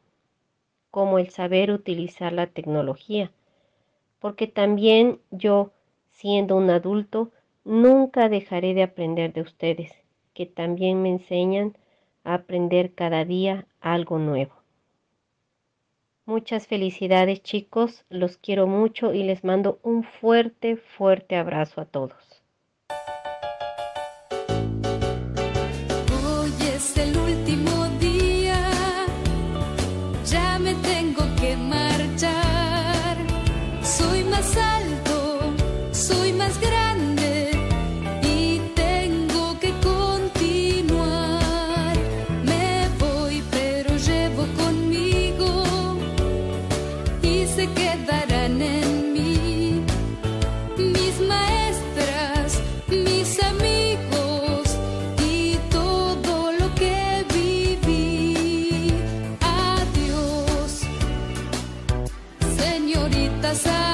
como 0.91 1.19
el 1.19 1.31
saber 1.31 1.71
utilizar 1.71 2.35
la 2.35 2.47
tecnología, 2.47 3.33
porque 4.19 4.47
también 4.47 5.21
yo, 5.31 5.73
siendo 6.11 6.55
un 6.55 6.69
adulto, 6.69 7.31
nunca 7.65 8.29
dejaré 8.29 8.75
de 8.75 8.83
aprender 8.83 9.33
de 9.33 9.41
ustedes, 9.41 9.91
que 10.35 10.45
también 10.45 11.01
me 11.01 11.09
enseñan 11.09 11.79
a 12.25 12.35
aprender 12.35 12.93
cada 12.93 13.25
día 13.25 13.67
algo 13.81 14.19
nuevo. 14.19 14.64
Muchas 16.27 16.67
felicidades 16.67 17.43
chicos, 17.43 18.05
los 18.11 18.37
quiero 18.37 18.67
mucho 18.67 19.15
y 19.15 19.23
les 19.23 19.43
mando 19.43 19.81
un 19.83 20.03
fuerte, 20.05 20.77
fuerte 20.77 21.35
abrazo 21.35 21.81
a 21.81 21.87
todos. 21.87 22.34
sorry 63.55 63.94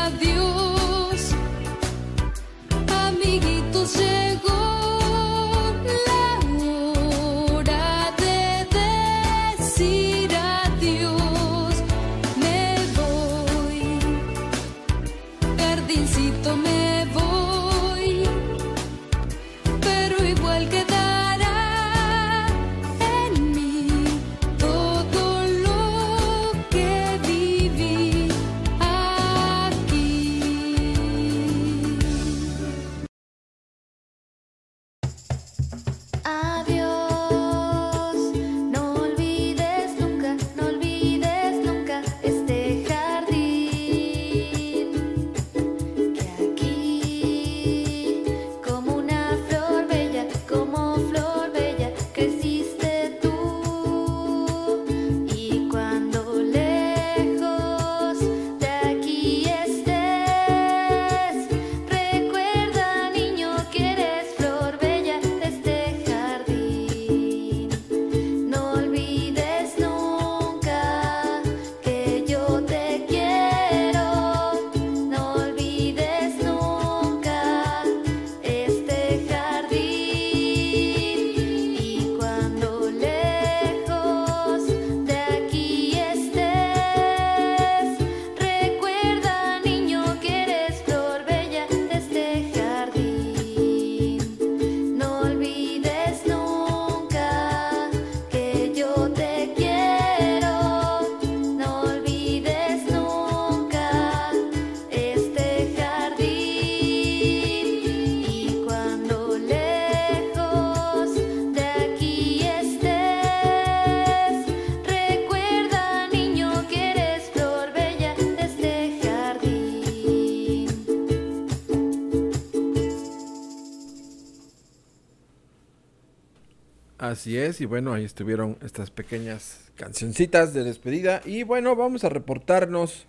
Así 127.11 127.37
es, 127.37 127.61
y 127.61 127.67
bueno, 127.67 127.93
ahí 127.93 128.05
estuvieron 128.05 128.57
estas 128.63 128.93
pequeñas 128.93 129.73
cancioncitas 129.75 130.55
de 130.55 130.63
despedida. 130.63 131.23
Y 131.25 131.43
bueno, 131.43 131.75
vamos 131.75 132.05
a 132.05 132.09
reportarnos. 132.09 133.09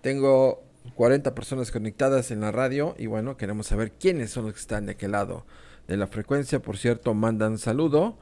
Tengo 0.00 0.64
40 0.94 1.34
personas 1.34 1.70
conectadas 1.70 2.30
en 2.30 2.40
la 2.40 2.50
radio 2.50 2.94
y 2.96 3.04
bueno, 3.08 3.36
queremos 3.36 3.66
saber 3.66 3.92
quiénes 3.92 4.30
son 4.30 4.46
los 4.46 4.54
que 4.54 4.60
están 4.60 4.86
de 4.86 4.92
aquel 4.92 5.12
lado 5.12 5.44
de 5.86 5.98
la 5.98 6.06
frecuencia. 6.06 6.60
Por 6.60 6.78
cierto, 6.78 7.12
mandan 7.12 7.58
saludo. 7.58 8.18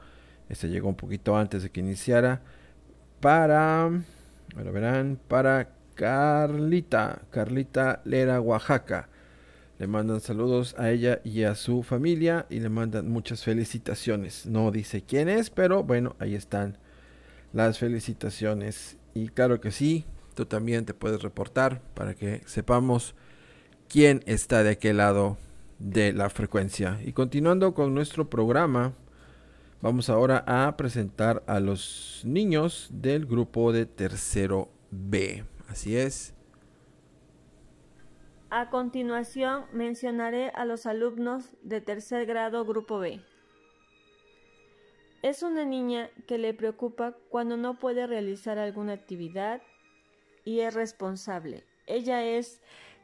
Este 0.49 0.67
llegó 0.67 0.89
un 0.89 0.95
poquito 0.95 1.37
antes 1.37 1.63
de 1.63 1.69
que 1.69 1.79
iniciara. 1.79 2.41
Para, 3.21 3.89
bueno, 4.53 4.71
verán, 4.73 5.17
para 5.29 5.69
Carlita, 5.93 7.21
Carlita 7.31 8.01
Lera, 8.03 8.41
Oaxaca. 8.41 9.07
Le 9.77 9.87
mandan 9.87 10.21
saludos 10.21 10.73
a 10.77 10.91
ella 10.91 11.19
y 11.23 11.43
a 11.43 11.55
su 11.55 11.83
familia 11.83 12.45
y 12.49 12.59
le 12.61 12.69
mandan 12.69 13.09
muchas 13.09 13.43
felicitaciones. 13.43 14.45
No 14.45 14.71
dice 14.71 15.03
quién 15.03 15.27
es, 15.27 15.49
pero 15.49 15.83
bueno, 15.83 16.15
ahí 16.19 16.33
están 16.33 16.77
las 17.51 17.77
felicitaciones. 17.77 18.97
Y 19.13 19.27
claro 19.29 19.59
que 19.59 19.71
sí, 19.71 20.05
tú 20.33 20.45
también 20.45 20.85
te 20.85 20.93
puedes 20.93 21.21
reportar 21.21 21.81
para 21.93 22.13
que 22.13 22.41
sepamos 22.45 23.15
quién 23.89 24.21
está 24.25 24.63
de 24.63 24.71
aquel 24.71 24.97
lado 24.97 25.37
de 25.79 26.13
la 26.13 26.29
frecuencia. 26.29 26.99
Y 27.03 27.11
continuando 27.13 27.73
con 27.73 27.93
nuestro 27.93 28.29
programa, 28.29 28.93
vamos 29.81 30.09
ahora 30.09 30.43
a 30.47 30.77
presentar 30.77 31.43
a 31.47 31.59
los 31.59 32.21
niños 32.23 32.89
del 32.91 33.25
grupo 33.25 33.73
de 33.73 33.85
tercero 33.85 34.69
B. 34.91 35.43
Así 35.67 35.97
es. 35.97 36.34
A 38.57 38.69
continuación 38.69 39.65
mencionaré 39.73 40.49
a 40.55 40.63
los 40.63 40.85
alumnos 40.85 41.57
de 41.61 41.81
tercer 41.81 42.25
grado 42.25 42.63
Grupo 42.63 42.99
B. 42.99 43.19
Es 45.21 45.43
una 45.43 45.65
niña 45.65 46.09
que 46.25 46.37
le 46.37 46.53
preocupa 46.53 47.17
cuando 47.27 47.57
no 47.57 47.77
puede 47.79 48.07
realizar 48.07 48.57
alguna 48.57 48.93
actividad 48.93 49.61
y 50.45 50.61
es 50.61 50.73
responsable. 50.73 51.65
Ella 51.85 52.23
es 52.23 52.61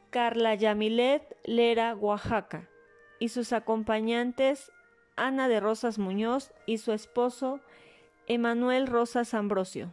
Carla 0.08 0.54
Yamilet 0.54 1.36
Lera, 1.44 1.94
Oaxaca, 1.96 2.70
y 3.18 3.28
sus 3.28 3.52
acompañantes 3.52 4.72
Ana 5.16 5.48
de 5.48 5.60
Rosas 5.60 5.98
Muñoz 5.98 6.50
y 6.64 6.78
su 6.78 6.92
esposo 6.92 7.60
Emanuel 8.26 8.86
Rosas 8.86 9.34
Ambrosio. 9.34 9.92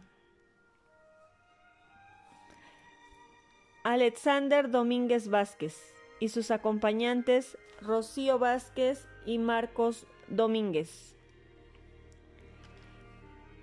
Alexander 3.82 4.70
Domínguez 4.70 5.28
Vázquez 5.28 5.94
y 6.18 6.28
sus 6.28 6.50
acompañantes 6.50 7.56
Rocío 7.80 8.38
Vázquez 8.38 9.06
y 9.24 9.38
Marcos 9.38 10.06
Domínguez. 10.28 11.16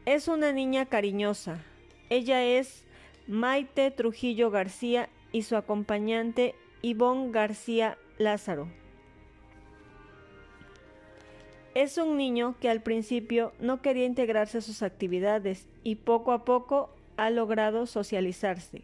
Es 0.05 0.27
una 0.27 0.51
niña 0.53 0.87
cariñosa. 0.87 1.63
Ella 2.09 2.43
es 2.43 2.83
Maite 3.27 3.91
Trujillo 3.91 4.49
García 4.49 5.07
y 5.31 5.43
su 5.43 5.55
acompañante 5.55 6.55
Ivonne 6.81 7.31
García 7.31 7.99
Lázaro. 8.17 8.69
Es 11.75 11.99
un 11.99 12.17
niño 12.17 12.55
que 12.59 12.71
al 12.71 12.81
principio 12.81 13.53
no 13.59 13.83
quería 13.83 14.05
integrarse 14.05 14.57
a 14.57 14.61
sus 14.61 14.81
actividades 14.81 15.67
y 15.83 15.97
poco 15.97 16.31
a 16.31 16.43
poco 16.43 16.89
ha 17.17 17.29
logrado 17.29 17.85
socializarse. 17.85 18.81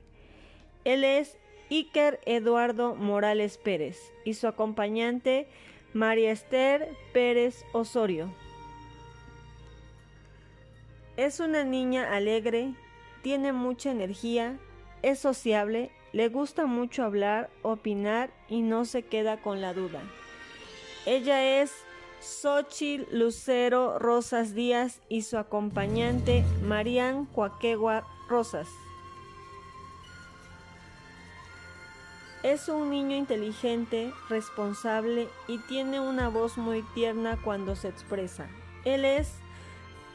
Él 0.86 1.04
es 1.04 1.38
Iker 1.69 2.19
Eduardo 2.26 2.96
Morales 2.96 3.58
Pérez 3.58 3.98
y 4.26 4.34
su 4.34 4.48
acompañante 4.48 5.48
María 5.93 6.32
Esther 6.32 6.89
Pérez 7.13 7.65
Osorio. 7.72 8.34
Es 11.15 11.39
una 11.39 11.63
niña 11.63 12.13
alegre, 12.13 12.74
tiene 13.22 13.54
mucha 13.54 13.91
energía, 13.91 14.58
es 15.04 15.19
sociable, 15.19 15.91
le 16.12 16.30
gusta 16.30 16.65
mucho 16.65 17.04
hablar, 17.04 17.50
opinar 17.62 18.32
y 18.50 18.62
no 18.62 18.86
se 18.86 19.04
queda 19.04 19.41
con 19.41 19.62
la 19.62 19.74
duda. 19.74 20.02
Ella 21.06 21.62
es 21.62 21.72
Xochitl 22.19 23.06
Lucero 23.12 24.00
Rosas 24.00 24.56
Díaz 24.56 25.02
y 25.10 25.24
su 25.24 25.38
acompañante 25.38 26.43
Marian 26.63 27.26
Cuaquegua 27.26 28.08
Rosas. 28.30 28.67
Es 32.43 32.67
un 32.67 32.89
niño 32.89 33.15
inteligente, 33.15 34.13
responsable 34.27 35.29
y 35.47 35.60
tiene 35.60 36.01
una 36.01 36.27
voz 36.27 36.58
muy 36.58 36.82
tierna 36.93 37.39
cuando 37.41 37.77
se 37.77 37.88
expresa. 37.88 38.47
Él 38.84 39.06
es 39.06 39.36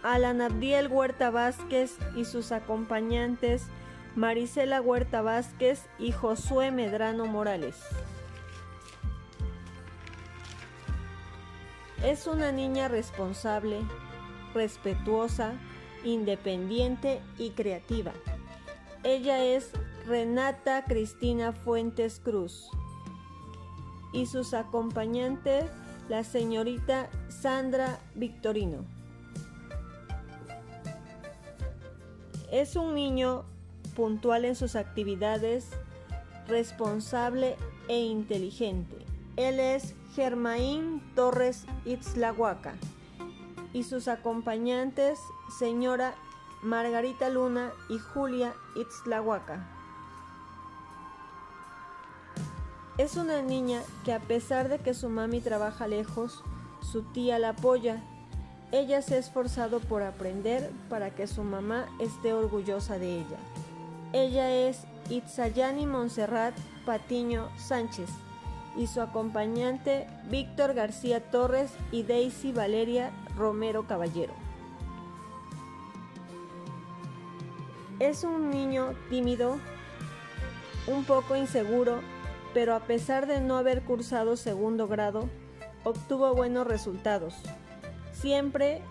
Alan 0.02 0.42
Abdiel 0.42 0.88
Huerta 0.88 1.30
Vázquez 1.30 1.96
y 2.14 2.26
sus 2.26 2.52
acompañantes 2.52 3.68
Marisela 4.14 4.82
Huerta 4.82 5.22
Vázquez 5.22 5.86
y 5.98 6.12
Josué 6.12 6.70
Medrano 6.70 7.24
Morales. 7.24 7.76
Es 12.04 12.26
una 12.26 12.52
niña 12.52 12.88
responsable, 12.88 13.80
respetuosa, 14.52 15.54
independiente 16.04 17.22
y 17.38 17.50
creativa. 17.50 18.12
Ella 19.02 19.42
es 19.42 19.72
Renata 20.08 20.84
Cristina 20.86 21.52
Fuentes 21.52 22.18
Cruz 22.18 22.70
y 24.14 24.24
sus 24.24 24.54
acompañantes 24.54 25.66
la 26.08 26.24
señorita 26.24 27.10
Sandra 27.28 27.98
Victorino. 28.14 28.86
Es 32.50 32.74
un 32.74 32.94
niño 32.94 33.44
puntual 33.94 34.46
en 34.46 34.54
sus 34.56 34.76
actividades, 34.76 35.68
responsable 36.46 37.56
e 37.88 38.00
inteligente. 38.00 38.96
Él 39.36 39.60
es 39.60 39.94
Germaín 40.14 41.02
Torres 41.16 41.66
Itzlahuaca 41.84 42.76
y 43.74 43.82
sus 43.82 44.08
acompañantes 44.08 45.18
señora 45.58 46.14
Margarita 46.62 47.28
Luna 47.28 47.72
y 47.90 47.98
Julia 47.98 48.54
Itzlahuaca. 48.74 49.77
Es 52.98 53.16
una 53.16 53.42
niña 53.42 53.80
que 54.04 54.12
a 54.12 54.18
pesar 54.18 54.68
de 54.68 54.80
que 54.80 54.92
su 54.92 55.08
mami 55.08 55.40
trabaja 55.40 55.86
lejos, 55.86 56.42
su 56.80 57.04
tía 57.04 57.38
la 57.38 57.50
apoya. 57.50 58.02
Ella 58.72 59.02
se 59.02 59.14
ha 59.14 59.18
esforzado 59.18 59.78
por 59.78 60.02
aprender 60.02 60.72
para 60.90 61.14
que 61.14 61.28
su 61.28 61.44
mamá 61.44 61.86
esté 62.00 62.32
orgullosa 62.32 62.98
de 62.98 63.20
ella. 63.20 63.38
Ella 64.12 64.50
es 64.50 64.82
Itzayani 65.10 65.86
Monserrat 65.86 66.54
Patiño 66.84 67.48
Sánchez 67.56 68.10
y 68.76 68.88
su 68.88 69.00
acompañante 69.00 70.08
Víctor 70.28 70.74
García 70.74 71.30
Torres 71.30 71.70
y 71.92 72.02
Daisy 72.02 72.52
Valeria 72.52 73.12
Romero 73.36 73.86
Caballero. 73.86 74.34
Es 78.00 78.24
un 78.24 78.50
niño 78.50 78.94
tímido, 79.08 79.58
un 80.88 81.04
poco 81.04 81.36
inseguro 81.36 82.00
pero 82.54 82.74
a 82.74 82.80
pesar 82.80 83.26
de 83.26 83.40
no 83.40 83.56
haber 83.56 83.82
cursado 83.82 84.36
segundo 84.36 84.88
grado, 84.88 85.28
obtuvo 85.84 86.34
buenos 86.34 86.66
resultados, 86.66 87.34
siempre 88.12 88.82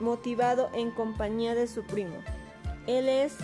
motivado 0.00 0.70
en 0.74 0.90
compañía 0.90 1.54
de 1.54 1.66
su 1.66 1.82
primo. 1.82 2.16
Él 2.86 3.08
es 3.08 3.36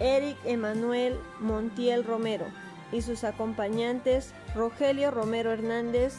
Eric 0.00 0.36
Emanuel 0.44 1.18
Montiel 1.40 2.04
Romero 2.04 2.46
y 2.92 3.02
sus 3.02 3.24
acompañantes 3.24 4.32
Rogelio 4.54 5.10
Romero 5.10 5.52
Hernández 5.52 6.14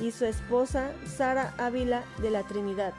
y 0.00 0.12
su 0.12 0.24
esposa 0.24 0.92
Sara 1.06 1.54
Ávila 1.58 2.04
de 2.20 2.30
la 2.30 2.42
Trinidad. 2.44 2.94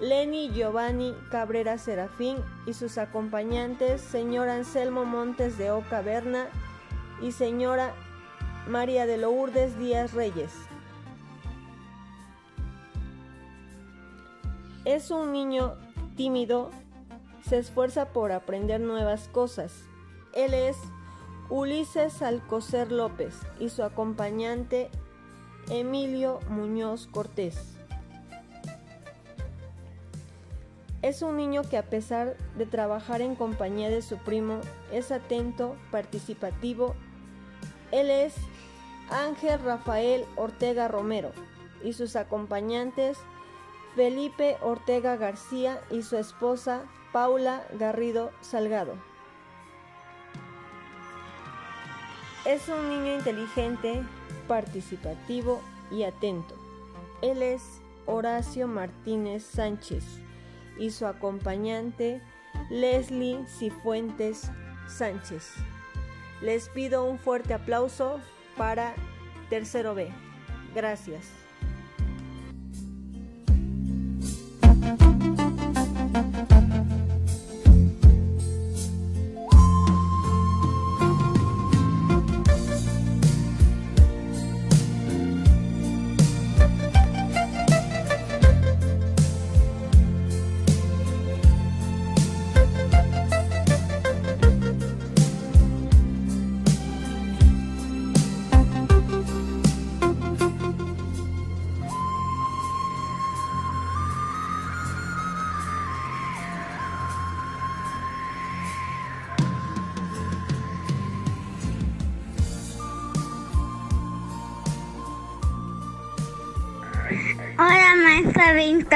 Lenny 0.00 0.50
Giovanni 0.52 1.12
Cabrera 1.28 1.76
Serafín 1.76 2.36
y 2.66 2.74
sus 2.74 2.98
acompañantes, 2.98 4.00
señor 4.00 4.48
Anselmo 4.48 5.04
Montes 5.04 5.58
de 5.58 5.72
Oca 5.72 6.02
Berna 6.02 6.46
y 7.20 7.32
señora 7.32 7.94
María 8.68 9.06
de 9.06 9.18
Lourdes 9.18 9.76
Díaz 9.76 10.12
Reyes. 10.12 10.52
Es 14.84 15.10
un 15.10 15.32
niño 15.32 15.74
tímido, 16.16 16.70
se 17.42 17.58
esfuerza 17.58 18.12
por 18.12 18.30
aprender 18.30 18.80
nuevas 18.80 19.26
cosas. 19.28 19.82
Él 20.32 20.54
es 20.54 20.76
Ulises 21.50 22.22
Alcocer 22.22 22.92
López 22.92 23.34
y 23.58 23.70
su 23.70 23.82
acompañante 23.82 24.90
Emilio 25.68 26.38
Muñoz 26.48 27.08
Cortés. 27.08 27.77
Es 31.00 31.22
un 31.22 31.36
niño 31.36 31.62
que 31.62 31.78
a 31.78 31.84
pesar 31.84 32.36
de 32.56 32.66
trabajar 32.66 33.20
en 33.20 33.36
compañía 33.36 33.88
de 33.88 34.02
su 34.02 34.16
primo, 34.16 34.60
es 34.92 35.12
atento, 35.12 35.76
participativo. 35.92 36.96
Él 37.92 38.10
es 38.10 38.34
Ángel 39.08 39.60
Rafael 39.60 40.24
Ortega 40.34 40.88
Romero 40.88 41.30
y 41.84 41.92
sus 41.92 42.16
acompañantes 42.16 43.16
Felipe 43.94 44.56
Ortega 44.60 45.16
García 45.16 45.80
y 45.88 46.02
su 46.02 46.16
esposa 46.16 46.82
Paula 47.12 47.64
Garrido 47.78 48.32
Salgado. 48.40 48.94
Es 52.44 52.68
un 52.68 52.88
niño 52.88 53.14
inteligente, 53.14 54.02
participativo 54.48 55.60
y 55.92 56.02
atento. 56.02 56.56
Él 57.22 57.42
es 57.42 57.62
Horacio 58.06 58.66
Martínez 58.66 59.44
Sánchez 59.44 60.04
y 60.78 60.90
su 60.90 61.06
acompañante 61.06 62.20
Leslie 62.70 63.44
Cifuentes 63.46 64.50
Sánchez. 64.86 65.52
Les 66.40 66.68
pido 66.68 67.04
un 67.04 67.18
fuerte 67.18 67.54
aplauso 67.54 68.20
para 68.56 68.94
Tercero 69.50 69.94
B. 69.94 70.10
Gracias. 70.74 71.26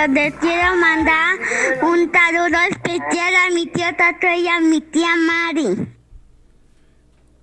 Te 0.08 0.32
quiero 0.40 0.76
mandar 0.80 1.38
un 1.80 2.10
saludo 2.10 2.58
especial 2.70 3.34
a 3.36 3.54
mi 3.54 3.66
tío 3.66 3.86
Tato 3.96 4.26
y 4.36 4.48
a 4.48 4.60
mi 4.60 4.80
tía 4.80 5.10
Mari. 5.16 5.88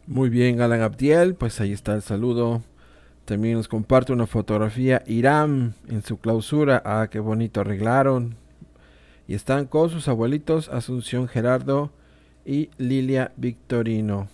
Muy 0.07 0.29
bien, 0.29 0.59
Alan 0.59 0.81
Abdiel, 0.81 1.35
pues 1.35 1.61
ahí 1.61 1.71
está 1.71 1.93
el 1.95 2.01
saludo. 2.01 2.61
También 3.23 3.55
nos 3.55 3.69
comparte 3.69 4.11
una 4.11 4.27
fotografía 4.27 5.03
Irán 5.07 5.75
en 5.87 6.03
su 6.03 6.17
clausura. 6.17 6.81
Ah, 6.83 7.07
qué 7.09 7.19
bonito 7.19 7.61
arreglaron. 7.61 8.35
Y 9.25 9.35
están 9.35 9.65
con 9.65 9.89
sus 9.89 10.09
abuelitos 10.09 10.67
Asunción 10.67 11.29
Gerardo 11.29 11.93
y 12.45 12.71
Lilia 12.77 13.31
Victorino. 13.37 14.27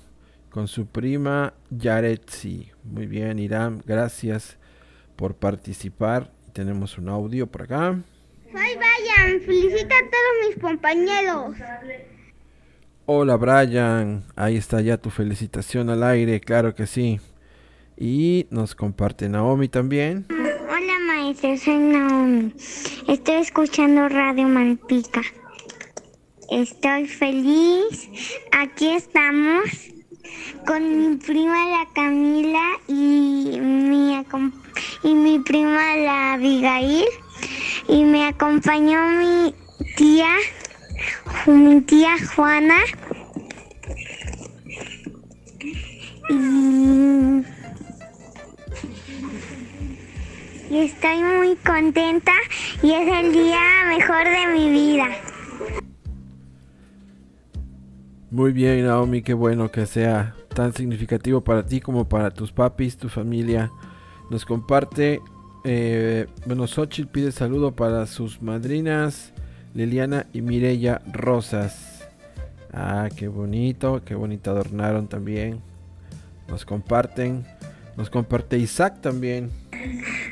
Con 0.50 0.68
su 0.68 0.88
prima 0.88 1.54
Yaretsi. 1.70 2.72
Muy 2.84 3.06
bien, 3.06 3.38
Irán, 3.38 3.84
gracias 3.86 4.58
por 5.16 5.36
participar. 5.36 6.32
Tenemos 6.54 6.98
un 6.98 7.10
audio 7.10 7.46
por 7.46 7.64
acá. 7.64 8.02
Soy 8.56 8.78
Brian, 8.78 9.42
felicita 9.42 9.96
a 9.96 10.10
todos 10.10 10.48
mis 10.48 10.62
compañeros. 10.62 11.58
Hola 13.06 13.36
Brian, 13.36 14.24
ahí 14.38 14.56
está 14.56 14.80
ya 14.80 14.96
tu 14.96 15.10
felicitación 15.10 15.90
al 15.90 16.04
aire, 16.04 16.40
claro 16.40 16.74
que 16.74 16.88
sí. 16.88 17.20
Y 17.98 18.48
nos 18.52 18.74
comparte 18.74 19.28
Naomi 19.28 19.68
también. 19.68 20.26
Hola 20.30 21.00
maestra, 21.06 21.58
soy 21.58 21.80
Naomi. 21.80 22.54
Estoy 23.10 23.36
escuchando 23.42 24.08
Radio 24.08 24.48
Malpica. 24.48 25.22
Estoy 26.50 27.08
feliz. 27.08 28.10
Aquí 28.54 28.88
estamos 28.88 29.66
con 30.66 31.10
mi 31.10 31.18
prima 31.18 31.68
la 31.72 31.90
Camila 31.94 32.64
y 32.88 33.60
mi, 33.60 34.26
y 35.04 35.14
mi 35.14 35.40
prima 35.40 35.98
la 35.98 36.34
Abigail. 36.36 37.04
Y 37.88 38.04
me 38.04 38.28
acompañó 38.28 39.00
mi 39.20 39.54
tía, 39.96 40.36
mi 41.46 41.82
tía 41.82 42.16
Juana. 42.36 42.78
Y, 46.30 47.44
estoy 50.78 51.18
muy 51.20 51.56
contenta 51.58 52.34
y 52.82 52.92
es 52.92 53.08
el 53.08 53.32
día 53.32 53.60
mejor 53.88 54.26
de 54.26 54.48
mi 54.54 54.70
vida. 54.70 55.08
Muy 58.32 58.52
bien 58.52 58.86
Naomi, 58.86 59.22
qué 59.22 59.34
bueno 59.34 59.72
que 59.72 59.86
sea 59.86 60.36
tan 60.54 60.74
significativo 60.74 61.42
para 61.42 61.66
ti 61.66 61.80
como 61.80 62.10
para 62.10 62.32
tus 62.32 62.52
papis, 62.52 62.98
tu 62.98 63.08
familia. 63.08 63.72
Nos 64.30 64.44
comparte, 64.44 65.22
eh, 65.66 66.28
bueno, 66.46 66.68
Xochitl 66.68 67.10
pide 67.10 67.32
saludo 67.32 67.76
para 67.76 68.06
sus 68.06 68.42
madrinas 68.42 69.34
Liliana 69.74 70.26
y 70.32 70.42
Mireya 70.42 71.02
Rosas. 71.12 72.08
Ah, 72.72 73.10
qué 73.16 73.28
bonito, 73.28 74.02
qué 74.06 74.16
bonito 74.16 74.52
adornaron 74.52 75.08
también. 75.08 75.60
Nos 76.48 76.66
comparten, 76.66 77.46
nos 77.98 78.10
comparte 78.10 78.58
Isaac 78.58 79.02
también. 79.02 79.52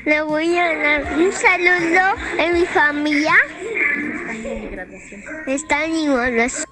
Le 0.06 0.22
voy 0.22 0.56
a 0.56 0.76
dar 0.78 1.18
un 1.18 1.32
saludo 1.32 2.00
a 2.40 2.52
mi 2.52 2.64
familia. 2.66 3.34
Está 5.46 5.84
en 5.84 5.94
evaluación. 6.10 6.66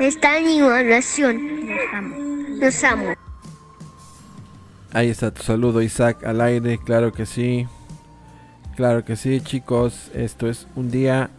Está 0.00 0.38
en 0.38 0.48
evaluación. 0.48 1.60
Los 2.60 2.84
amo. 2.84 3.29
Ahí 4.92 5.08
está 5.08 5.30
tu 5.30 5.44
saludo 5.44 5.82
Isaac 5.82 6.24
al 6.24 6.40
aire, 6.40 6.78
claro 6.78 7.12
que 7.12 7.24
sí. 7.24 7.68
Claro 8.74 9.04
que 9.04 9.14
sí, 9.14 9.40
chicos. 9.40 10.10
Esto 10.14 10.48
es 10.48 10.66
un 10.74 10.90
día 10.90 11.30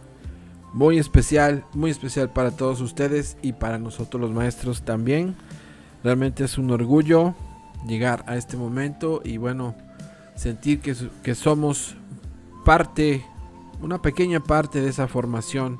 muy 0.72 0.98
especial, 0.98 1.62
muy 1.74 1.90
especial 1.90 2.30
para 2.30 2.52
todos 2.52 2.80
ustedes 2.80 3.36
y 3.42 3.52
para 3.52 3.78
nosotros 3.78 4.22
los 4.22 4.30
maestros 4.30 4.82
también. 4.82 5.36
Realmente 6.02 6.44
es 6.44 6.56
un 6.56 6.70
orgullo 6.70 7.34
llegar 7.86 8.24
a 8.26 8.36
este 8.36 8.56
momento 8.56 9.20
y 9.22 9.36
bueno, 9.36 9.74
sentir 10.34 10.80
que, 10.80 10.96
que 11.22 11.34
somos 11.34 11.94
parte, 12.64 13.22
una 13.82 14.00
pequeña 14.00 14.40
parte 14.40 14.80
de 14.80 14.88
esa 14.88 15.08
formación, 15.08 15.78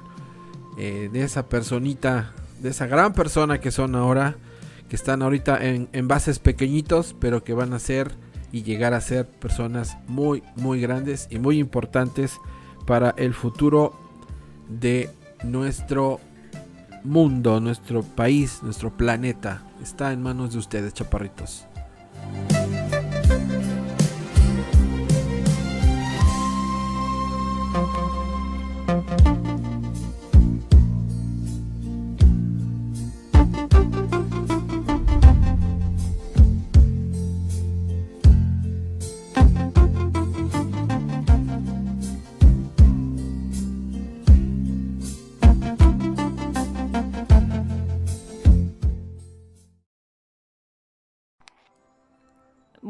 eh, 0.76 1.08
de 1.10 1.22
esa 1.22 1.48
personita, 1.48 2.32
de 2.60 2.68
esa 2.68 2.86
gran 2.86 3.14
persona 3.14 3.60
que 3.60 3.70
son 3.70 3.94
ahora, 3.94 4.36
que 4.92 4.96
están 4.96 5.22
ahorita 5.22 5.56
en, 5.64 5.88
en 5.94 6.06
bases 6.06 6.38
pequeñitos, 6.38 7.16
pero 7.18 7.42
que 7.42 7.54
van 7.54 7.72
a 7.72 7.78
ser 7.78 8.12
y 8.52 8.62
llegar 8.62 8.92
a 8.92 9.00
ser 9.00 9.26
personas 9.26 9.96
muy, 10.06 10.42
muy 10.54 10.82
grandes 10.82 11.28
y 11.30 11.38
muy 11.38 11.58
importantes 11.58 12.36
para 12.86 13.14
el 13.16 13.32
futuro 13.32 13.98
de 14.68 15.08
nuestro 15.44 16.20
mundo, 17.04 17.58
nuestro 17.58 18.02
país, 18.02 18.58
nuestro 18.62 18.94
planeta. 18.94 19.62
Está 19.82 20.12
en 20.12 20.20
manos 20.20 20.52
de 20.52 20.58
ustedes, 20.58 20.92
chaparritos. 20.92 21.66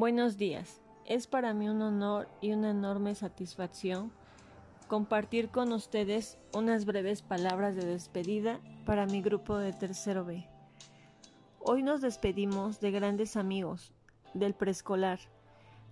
Buenos 0.03 0.36
días. 0.36 0.80
Es 1.05 1.28
para 1.28 1.55
mí 1.55 1.68
un 1.68 1.80
honor 1.80 2.28
y 2.40 2.50
una 2.50 2.70
enorme 2.70 3.14
satisfacción 3.14 4.11
compartir 4.88 5.50
con 5.50 5.70
ustedes 5.70 6.38
unas 6.53 6.86
breves 6.86 7.22
palabras 7.22 7.76
de 7.76 7.86
despedida 7.86 8.59
para 8.84 9.07
mi 9.07 9.22
grupo 9.22 9.59
de 9.59 9.72
tercero 9.72 10.24
B. 10.24 10.44
Hoy 11.61 11.84
nos 11.84 12.00
despedimos 12.00 12.80
de 12.80 12.90
grandes 12.90 13.36
amigos 13.36 13.92
del 14.34 14.55
preescolar, 14.55 15.20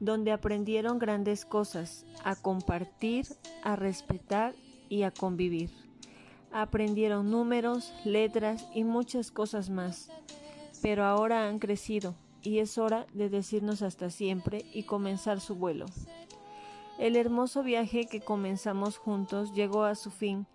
donde 0.01 0.33
aprendieron 0.33 0.99
grandes 0.99 1.45
cosas, 1.45 2.05
a 2.25 2.35
compartir, 2.35 3.29
a 3.63 3.77
respetar 3.77 4.57
y 4.89 5.05
a 5.05 5.13
convivir. 5.13 5.71
Aprendieron 6.51 7.31
números, 7.31 7.95
letras 8.05 8.69
y 8.75 8.83
muchas 8.83 9.31
cosas 9.31 9.71
más, 9.71 10.11
pero 10.83 11.05
ahora 11.05 11.47
han 11.47 11.61
crecido 11.61 12.17
y 12.43 12.59
es 12.59 12.79
hora 12.79 13.07
de 13.13 13.29
decirnos 13.29 13.83
hasta 13.83 14.11
siempre 14.11 14.65
y 14.73 14.85
comenzar 14.85 15.41
su 15.41 15.57
vuelo. 15.57 15.87
El 16.99 17.17
hermoso 17.17 17.63
viaje 17.63 18.07
que 18.07 18.21
comenzamos 18.21 18.99
juntos 18.99 19.53
llegó 19.55 19.85
a 19.85 19.95
su 19.95 20.11
fin 20.11 20.47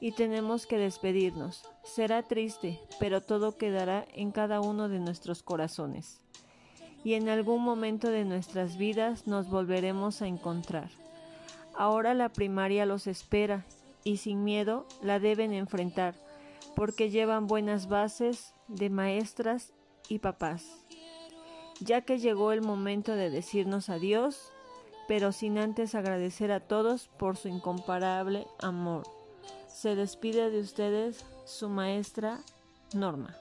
y 0.00 0.12
tenemos 0.12 0.66
que 0.66 0.78
despedirnos. 0.78 1.64
Será 1.84 2.22
triste, 2.22 2.80
pero 2.98 3.20
todo 3.20 3.56
quedará 3.56 4.06
en 4.14 4.32
cada 4.32 4.60
uno 4.60 4.88
de 4.88 4.98
nuestros 4.98 5.42
corazones. 5.42 6.20
Y 7.04 7.14
en 7.14 7.28
algún 7.28 7.62
momento 7.62 8.08
de 8.08 8.24
nuestras 8.24 8.76
vidas 8.76 9.26
nos 9.26 9.48
volveremos 9.48 10.22
a 10.22 10.26
encontrar. 10.26 10.90
Ahora 11.74 12.14
la 12.14 12.30
primaria 12.30 12.86
los 12.86 13.06
espera 13.06 13.64
y 14.04 14.16
sin 14.16 14.44
miedo 14.44 14.86
la 15.02 15.18
deben 15.20 15.52
enfrentar, 15.52 16.14
porque 16.74 17.10
llevan 17.10 17.46
buenas 17.46 17.88
bases 17.88 18.54
de 18.68 18.90
maestras 18.90 19.72
y 20.08 20.18
papás. 20.18 20.64
Ya 21.84 22.02
que 22.02 22.18
llegó 22.18 22.52
el 22.52 22.62
momento 22.62 23.16
de 23.16 23.28
decirnos 23.28 23.88
adiós, 23.88 24.52
pero 25.08 25.32
sin 25.32 25.58
antes 25.58 25.96
agradecer 25.96 26.52
a 26.52 26.60
todos 26.60 27.08
por 27.18 27.36
su 27.36 27.48
incomparable 27.48 28.46
amor. 28.60 29.02
Se 29.66 29.96
despide 29.96 30.50
de 30.50 30.60
ustedes 30.60 31.24
su 31.44 31.68
maestra 31.68 32.38
Norma. 32.94 33.36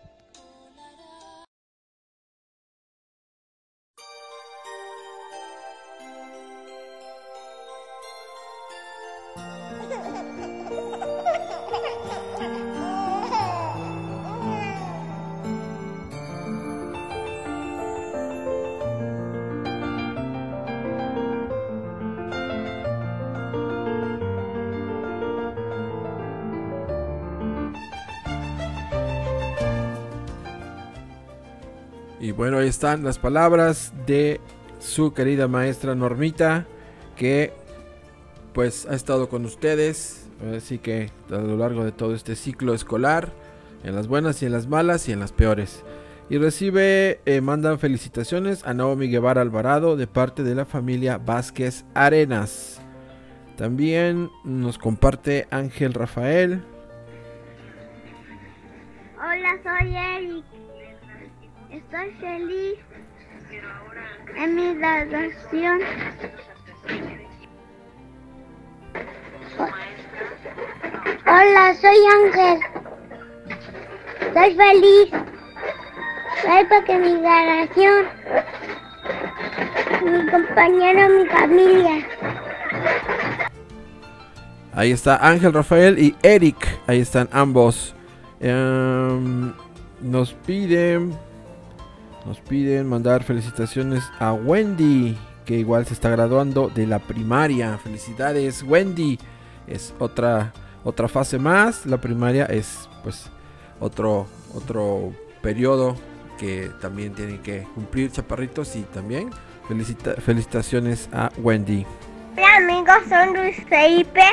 Están 32.81 33.03
las 33.03 33.19
palabras 33.19 33.93
de 34.07 34.41
su 34.79 35.13
querida 35.13 35.47
maestra 35.47 35.93
Normita, 35.93 36.65
que 37.15 37.53
pues 38.53 38.87
ha 38.87 38.95
estado 38.95 39.29
con 39.29 39.45
ustedes, 39.45 40.27
así 40.57 40.79
que 40.79 41.11
a 41.29 41.35
lo 41.35 41.57
largo 41.57 41.85
de 41.85 41.91
todo 41.91 42.15
este 42.15 42.35
ciclo 42.35 42.73
escolar, 42.73 43.33
en 43.83 43.93
las 43.93 44.07
buenas 44.07 44.41
y 44.41 44.47
en 44.47 44.53
las 44.53 44.65
malas 44.65 45.07
y 45.07 45.11
en 45.11 45.19
las 45.19 45.31
peores. 45.31 45.83
Y 46.27 46.39
recibe, 46.39 47.19
eh, 47.27 47.39
mandan 47.39 47.77
felicitaciones 47.77 48.65
a 48.65 48.73
Naomi 48.73 49.09
Guevara 49.09 49.41
Alvarado 49.41 49.95
de 49.95 50.07
parte 50.07 50.41
de 50.41 50.55
la 50.55 50.65
familia 50.65 51.19
Vázquez 51.19 51.85
Arenas. 51.93 52.81
También 53.57 54.31
nos 54.43 54.79
comparte 54.79 55.47
Ángel 55.51 55.93
Rafael. 55.93 56.63
Hola, 59.19 59.59
soy 59.63 59.95
Eric. 59.95 60.70
Estoy 61.71 62.11
feliz 62.19 62.79
en 64.35 64.55
mi 64.55 64.75
graduación. 64.75 65.79
Hola, 71.25 71.73
soy 71.79 71.97
Ángel. 72.25 72.59
Estoy 74.19 74.55
feliz. 74.55 75.11
Soy 76.41 76.65
porque 76.69 76.97
mi 76.97 77.21
graduación, 77.21 78.05
mi 80.03 80.29
compañero, 80.29 81.09
mi 81.09 81.25
familia. 81.27 82.07
Ahí 84.73 84.91
está 84.91 85.25
Ángel 85.25 85.53
Rafael 85.53 85.97
y 85.97 86.15
Eric. 86.21 86.57
Ahí 86.87 86.99
están 86.99 87.29
ambos. 87.31 87.95
Em, 88.41 89.53
nos 90.01 90.33
piden. 90.33 91.30
Nos 92.25 92.39
piden 92.39 92.87
mandar 92.87 93.23
felicitaciones 93.23 94.03
a 94.19 94.33
Wendy. 94.33 95.17
Que 95.45 95.55
igual 95.57 95.85
se 95.87 95.93
está 95.93 96.09
graduando 96.09 96.69
de 96.69 96.85
la 96.85 96.99
primaria. 96.99 97.77
Felicidades, 97.79 98.63
Wendy. 98.63 99.17
Es 99.67 99.93
otra, 99.99 100.53
otra 100.83 101.07
fase 101.07 101.39
más. 101.39 101.85
La 101.85 101.99
primaria 101.99 102.45
es 102.45 102.87
pues 103.03 103.29
otro, 103.79 104.27
otro 104.53 105.13
periodo 105.41 105.95
que 106.37 106.69
también 106.79 107.13
tienen 107.13 107.39
que 107.39 107.63
cumplir 107.73 108.11
chaparritos. 108.11 108.75
Y 108.75 108.81
también 108.83 109.31
felicita- 109.67 110.15
felicitaciones 110.21 111.09
a 111.11 111.31
Wendy. 111.37 111.85
Hola 112.37 112.57
amigos, 112.57 112.95
soy 113.09 113.35
Luis 113.35 113.57
Felipe 113.67 114.23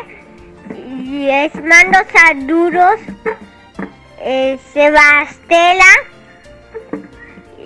y 0.71 1.27
les 1.27 1.55
mando 1.55 1.99
saludos. 2.13 3.01
Eh, 4.21 4.59
Sebastela. 4.73 5.85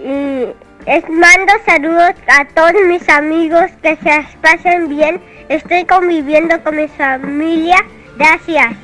Y 0.02 0.46
les 0.86 1.08
mando 1.08 1.52
saludos 1.64 2.14
a 2.26 2.44
todos 2.44 2.74
mis 2.88 3.08
amigos 3.08 3.70
que 3.82 3.96
se 3.96 4.08
las 4.08 4.34
pasen 4.36 4.88
bien. 4.88 5.20
Estoy 5.48 5.84
conviviendo 5.84 6.60
con 6.64 6.76
mi 6.76 6.88
familia. 6.88 7.76
Gracias. 8.18 8.74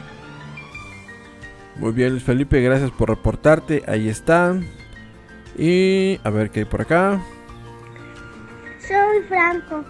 Muy 1.76 1.92
bien, 1.92 2.10
Luis 2.10 2.24
Felipe, 2.24 2.60
gracias 2.60 2.90
por 2.92 3.08
reportarte. 3.08 3.82
Ahí 3.86 4.08
está. 4.08 4.56
Y 5.56 6.20
a 6.22 6.30
ver 6.30 6.50
qué 6.50 6.60
hay 6.60 6.64
por 6.66 6.82
acá. 6.82 7.20
Soy 8.78 9.22
Franco. 9.28 9.84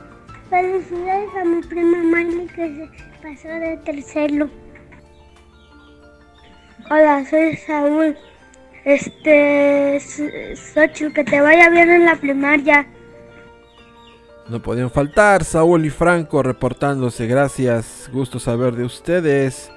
Felicidades 0.49 1.29
a 1.39 1.45
mi 1.45 1.63
prima 1.63 1.99
Miley 1.99 2.47
que 2.49 2.75
se 2.75 3.23
pasó 3.23 3.49
de 3.49 3.77
tercero. 3.85 4.49
Hola, 6.91 7.25
soy 7.29 7.55
Saúl. 7.57 8.17
Este, 8.89 10.01
Xochitl, 10.01 11.13
que 11.13 11.23
te 11.23 11.43
vaya 11.43 11.69
bien 11.69 11.91
en 11.91 12.07
la 12.07 12.17
primaria. 12.17 12.87
No 14.49 14.63
podían 14.63 14.91
faltar 14.91 15.45
Saúl 15.45 15.85
y 15.85 15.91
Franco 15.91 16.43
reportándose. 16.43 17.27
Gracias. 17.27 18.09
Gusto 18.11 18.41
saber 18.41 18.73
de 18.73 18.85
ustedes. 18.85 19.71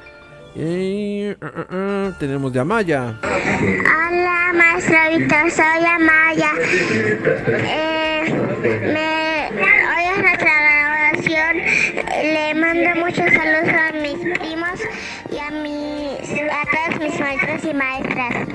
Y 0.55 1.27
uh, 1.27 1.35
uh, 1.41 1.75
uh, 1.75 2.13
tenemos 2.19 2.53
de 2.53 2.61
Amaya. 2.61 3.19
Hola, 3.21 4.53
maestra 4.53 5.09
Víctor, 5.09 5.51
soy 5.51 5.85
Amaya. 5.85 6.51
Eh, 7.49 8.33
me, 8.63 9.49
hoy 9.91 10.03
es 10.15 10.21
nuestra 10.23 10.53
graduación. 10.61 11.57
Le 12.23 12.53
mando 12.53 13.05
muchos 13.05 13.29
saludos 13.33 13.75
a 13.75 13.91
mis 13.91 14.39
primos 14.39 14.79
y 15.29 15.37
a, 15.37 15.51
mis, 15.51 16.31
a 16.49 16.63
todos 16.71 17.01
mis 17.01 17.19
maestros 17.19 17.65
y 17.65 17.73
maestras. 17.73 18.47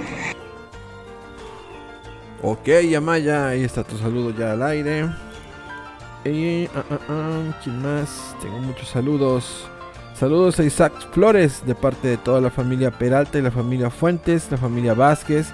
Ok, 2.48 2.68
Amaya, 2.96 3.48
ahí 3.48 3.64
está 3.64 3.82
tu 3.82 3.98
saludo 3.98 4.30
ya 4.30 4.52
al 4.52 4.62
aire. 4.62 5.08
Y, 6.24 6.66
ah, 6.76 6.84
ah, 6.92 6.98
ah, 7.08 7.60
¿quién 7.60 7.82
más? 7.82 8.36
Tengo 8.40 8.60
muchos 8.60 8.86
saludos. 8.86 9.68
Saludos 10.14 10.60
a 10.60 10.62
Isaac 10.62 10.92
Flores 11.10 11.66
de 11.66 11.74
parte 11.74 12.06
de 12.06 12.16
toda 12.16 12.40
la 12.40 12.50
familia 12.50 12.92
Peralta 12.92 13.40
y 13.40 13.42
la 13.42 13.50
familia 13.50 13.90
Fuentes, 13.90 14.48
la 14.48 14.58
familia 14.58 14.94
Vázquez, 14.94 15.48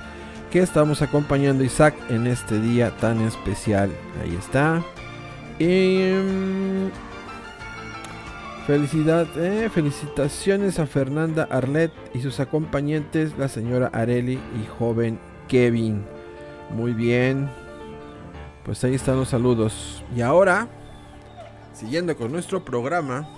que 0.51 0.59
estamos 0.59 1.01
acompañando 1.01 1.62
a 1.62 1.66
Isaac 1.66 1.95
en 2.11 2.26
este 2.26 2.61
día 2.61 2.95
tan 2.99 3.22
especial. 3.22 3.90
Ahí 4.22 4.36
está. 4.36 4.82
Mm, 5.61 6.90
felicidad, 8.66 9.26
eh, 9.38 9.70
felicitaciones 9.72 10.78
a 10.78 10.84
Fernanda 10.84 11.49
Arlet 11.51 11.90
y 12.12 12.20
sus 12.20 12.38
acompañantes, 12.38 13.38
la 13.38 13.49
señora 13.49 13.86
Areli 13.95 14.34
y 14.34 14.66
joven 14.78 15.18
Kevin. 15.49 16.05
Muy 16.73 16.93
bien. 16.95 17.51
Pues 18.64 18.83
ahí 18.85 18.95
están 18.95 19.16
los 19.16 19.29
saludos. 19.29 20.03
Y 20.16 20.23
ahora, 20.23 20.68
siguiendo 21.73 22.16
con 22.16 22.33
nuestro 22.33 22.64
programa, 22.64 23.29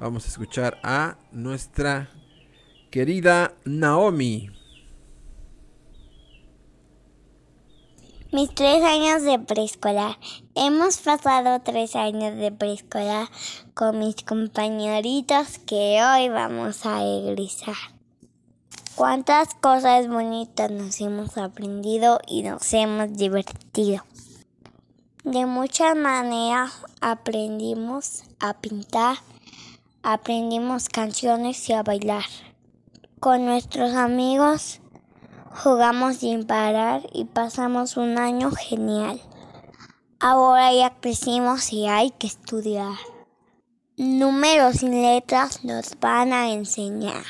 vamos 0.00 0.24
a 0.24 0.28
escuchar 0.28 0.78
a 0.82 1.16
nuestra 1.32 2.10
querida 2.90 3.54
Naomi. 3.64 4.50
Mis 8.30 8.54
tres 8.54 8.82
años 8.82 9.22
de 9.22 9.38
preescolar. 9.38 10.18
Hemos 10.54 10.98
pasado 10.98 11.62
tres 11.64 11.96
años 11.96 12.36
de 12.36 12.52
preescolar 12.52 13.28
con 13.72 13.98
mis 13.98 14.16
compañeritos 14.16 15.58
que 15.60 16.02
hoy 16.02 16.28
vamos 16.28 16.84
a 16.84 17.02
egresar. 17.02 17.97
Cuántas 18.98 19.54
cosas 19.54 20.08
bonitas 20.08 20.72
nos 20.72 21.00
hemos 21.00 21.38
aprendido 21.38 22.18
y 22.26 22.42
nos 22.42 22.74
hemos 22.74 23.16
divertido. 23.16 24.04
De 25.22 25.46
muchas 25.46 25.94
maneras 25.94 26.72
aprendimos 27.00 28.24
a 28.40 28.54
pintar, 28.54 29.18
aprendimos 30.02 30.88
canciones 30.88 31.68
y 31.68 31.74
a 31.74 31.84
bailar. 31.84 32.24
Con 33.20 33.46
nuestros 33.46 33.94
amigos 33.94 34.80
jugamos 35.62 36.16
sin 36.16 36.44
parar 36.44 37.02
y 37.12 37.26
pasamos 37.26 37.96
un 37.96 38.18
año 38.18 38.50
genial. 38.50 39.20
Ahora 40.18 40.72
ya 40.72 40.98
crecimos 40.98 41.72
y 41.72 41.86
hay 41.86 42.10
que 42.10 42.26
estudiar. 42.26 42.96
Números 43.96 44.82
y 44.82 44.88
letras 44.88 45.62
nos 45.62 45.96
van 46.00 46.32
a 46.32 46.50
enseñar. 46.50 47.22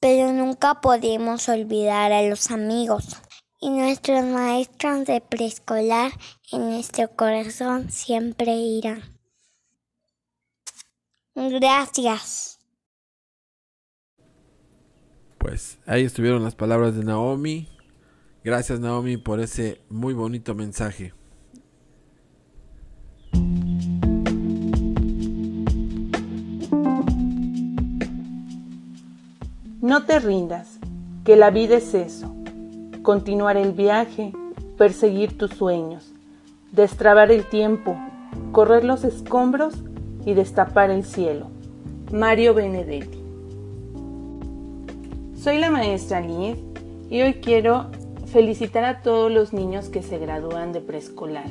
Pero 0.00 0.32
nunca 0.32 0.80
podemos 0.80 1.48
olvidar 1.48 2.12
a 2.12 2.22
los 2.22 2.50
amigos 2.50 3.16
y 3.60 3.70
nuestros 3.70 4.24
maestros 4.24 5.04
de 5.06 5.20
preescolar 5.20 6.12
en 6.52 6.70
nuestro 6.70 7.08
corazón 7.08 7.90
siempre 7.90 8.52
irán. 8.54 9.02
Gracias. 11.34 12.58
Pues 15.38 15.78
ahí 15.86 16.04
estuvieron 16.04 16.42
las 16.42 16.54
palabras 16.54 16.96
de 16.96 17.04
Naomi. 17.04 17.68
Gracias 18.44 18.80
Naomi 18.80 19.16
por 19.16 19.40
ese 19.40 19.80
muy 19.88 20.14
bonito 20.14 20.54
mensaje. 20.54 21.12
No 29.88 30.04
te 30.04 30.18
rindas, 30.18 30.78
que 31.24 31.34
la 31.34 31.48
vida 31.48 31.78
es 31.78 31.94
eso. 31.94 32.30
Continuar 33.00 33.56
el 33.56 33.72
viaje, 33.72 34.34
perseguir 34.76 35.38
tus 35.38 35.52
sueños, 35.52 36.12
destrabar 36.72 37.32
el 37.32 37.46
tiempo, 37.46 37.96
correr 38.52 38.84
los 38.84 39.02
escombros 39.04 39.72
y 40.26 40.34
destapar 40.34 40.90
el 40.90 41.04
cielo. 41.04 41.46
Mario 42.12 42.52
Benedetti. 42.52 43.18
Soy 45.42 45.56
la 45.56 45.70
maestra 45.70 46.20
Liz 46.20 46.58
y 47.08 47.22
hoy 47.22 47.36
quiero 47.40 47.86
felicitar 48.26 48.84
a 48.84 49.00
todos 49.00 49.32
los 49.32 49.54
niños 49.54 49.88
que 49.88 50.02
se 50.02 50.18
gradúan 50.18 50.74
de 50.74 50.82
preescolar. 50.82 51.48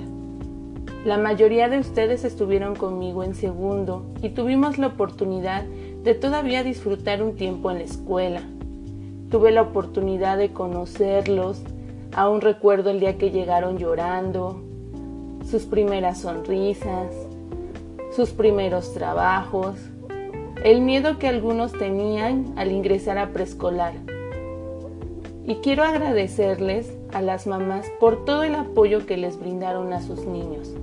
La 1.05 1.17
mayoría 1.17 1.69
de 1.69 1.79
ustedes 1.79 2.23
estuvieron 2.23 2.75
conmigo 2.75 3.23
en 3.23 3.33
segundo 3.33 4.05
y 4.21 4.29
tuvimos 4.29 4.77
la 4.77 4.87
oportunidad 4.87 5.63
de 5.63 5.86
todavía 6.15 6.63
disfrutar 6.63 7.23
un 7.23 7.35
tiempo 7.35 7.71
en 7.71 7.79
la 7.79 7.83
escuela. 7.83 8.41
Tuve 9.29 9.51
la 9.51 9.61
oportunidad 9.61 10.37
de 10.37 10.53
conocerlos, 10.53 11.61
aún 12.13 12.41
recuerdo 12.41 12.91
el 12.91 12.99
día 12.99 13.17
que 13.17 13.31
llegaron 13.31 13.77
llorando, 13.77 14.61
sus 15.49 15.63
primeras 15.63 16.19
sonrisas, 16.19 17.13
sus 18.15 18.31
primeros 18.31 18.93
trabajos, 18.93 19.75
el 20.63 20.81
miedo 20.81 21.19
que 21.19 21.27
algunos 21.27 21.71
tenían 21.73 22.53
al 22.57 22.71
ingresar 22.71 23.17
a 23.17 23.29
preescolar. 23.29 23.93
Y 25.45 25.55
quiero 25.55 25.83
agradecerles 25.83 26.91
a 27.13 27.21
las 27.21 27.47
mamás 27.47 27.85
por 27.99 28.25
todo 28.25 28.43
el 28.43 28.55
apoyo 28.55 29.05
que 29.05 29.17
les 29.17 29.39
brindaron 29.39 29.93
a 29.93 30.01
sus 30.01 30.25
niños. 30.25 30.73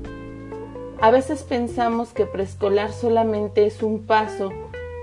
A 1.01 1.11
veces 1.11 1.43
pensamos 1.43 2.15
que 2.15 2.25
preescolar 2.25 2.93
solamente 2.93 3.67
es 3.67 3.83
un 3.83 4.07
paso 4.07 4.51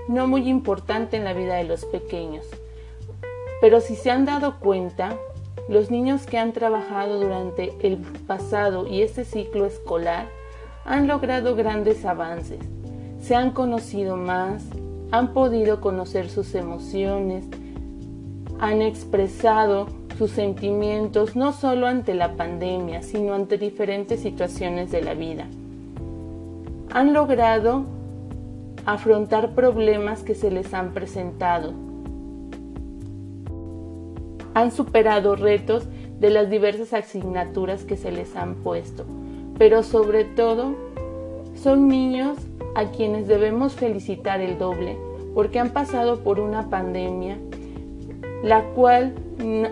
no 0.08 0.26
muy 0.26 0.48
importante 0.48 1.16
en 1.16 1.24
la 1.24 1.32
vida 1.32 1.56
de 1.56 1.64
los 1.64 1.84
pequeños. 1.84 2.46
Pero 3.60 3.80
si 3.80 3.94
se 3.94 4.10
han 4.10 4.24
dado 4.24 4.58
cuenta, 4.58 5.16
los 5.68 5.90
niños 5.90 6.26
que 6.26 6.38
han 6.38 6.52
trabajado 6.52 7.20
durante 7.20 7.74
el 7.80 7.98
pasado 8.26 8.86
y 8.86 9.02
este 9.02 9.24
ciclo 9.24 9.66
escolar 9.66 10.26
han 10.84 11.06
logrado 11.06 11.54
grandes 11.54 12.04
avances. 12.04 12.58
Se 13.20 13.36
han 13.36 13.52
conocido 13.52 14.16
más, 14.16 14.64
han 15.12 15.32
podido 15.32 15.80
conocer 15.80 16.28
sus 16.28 16.54
emociones, 16.54 17.46
han 18.58 18.82
expresado 18.82 19.86
sus 20.18 20.30
sentimientos 20.32 21.36
no 21.36 21.52
solo 21.52 21.86
ante 21.86 22.14
la 22.14 22.36
pandemia, 22.36 23.02
sino 23.02 23.34
ante 23.34 23.58
diferentes 23.58 24.20
situaciones 24.20 24.90
de 24.90 25.02
la 25.02 25.14
vida. 25.14 25.46
Han 26.90 27.12
logrado 27.12 27.84
afrontar 28.86 29.54
problemas 29.54 30.22
que 30.22 30.34
se 30.34 30.50
les 30.50 30.74
han 30.74 30.92
presentado. 30.92 31.72
Han 34.54 34.70
superado 34.70 35.36
retos 35.36 35.86
de 36.18 36.30
las 36.30 36.50
diversas 36.50 36.92
asignaturas 36.92 37.84
que 37.84 37.96
se 37.96 38.12
les 38.12 38.36
han 38.36 38.56
puesto, 38.56 39.04
pero 39.58 39.82
sobre 39.82 40.24
todo 40.24 40.74
son 41.54 41.88
niños 41.88 42.38
a 42.74 42.86
quienes 42.86 43.26
debemos 43.26 43.74
felicitar 43.74 44.40
el 44.40 44.58
doble 44.58 44.96
porque 45.34 45.58
han 45.58 45.70
pasado 45.70 46.20
por 46.20 46.40
una 46.40 46.68
pandemia 46.68 47.38
la 48.42 48.64
cual 48.74 49.14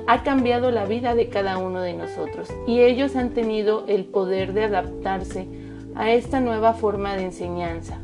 ha 0.06 0.22
cambiado 0.22 0.70
la 0.70 0.84
vida 0.86 1.14
de 1.14 1.28
cada 1.28 1.58
uno 1.58 1.80
de 1.80 1.94
nosotros 1.94 2.48
y 2.66 2.80
ellos 2.80 3.16
han 3.16 3.30
tenido 3.30 3.84
el 3.86 4.04
poder 4.04 4.52
de 4.52 4.64
adaptarse 4.64 5.46
a 5.94 6.12
esta 6.12 6.40
nueva 6.40 6.72
forma 6.72 7.16
de 7.16 7.24
enseñanza. 7.24 7.98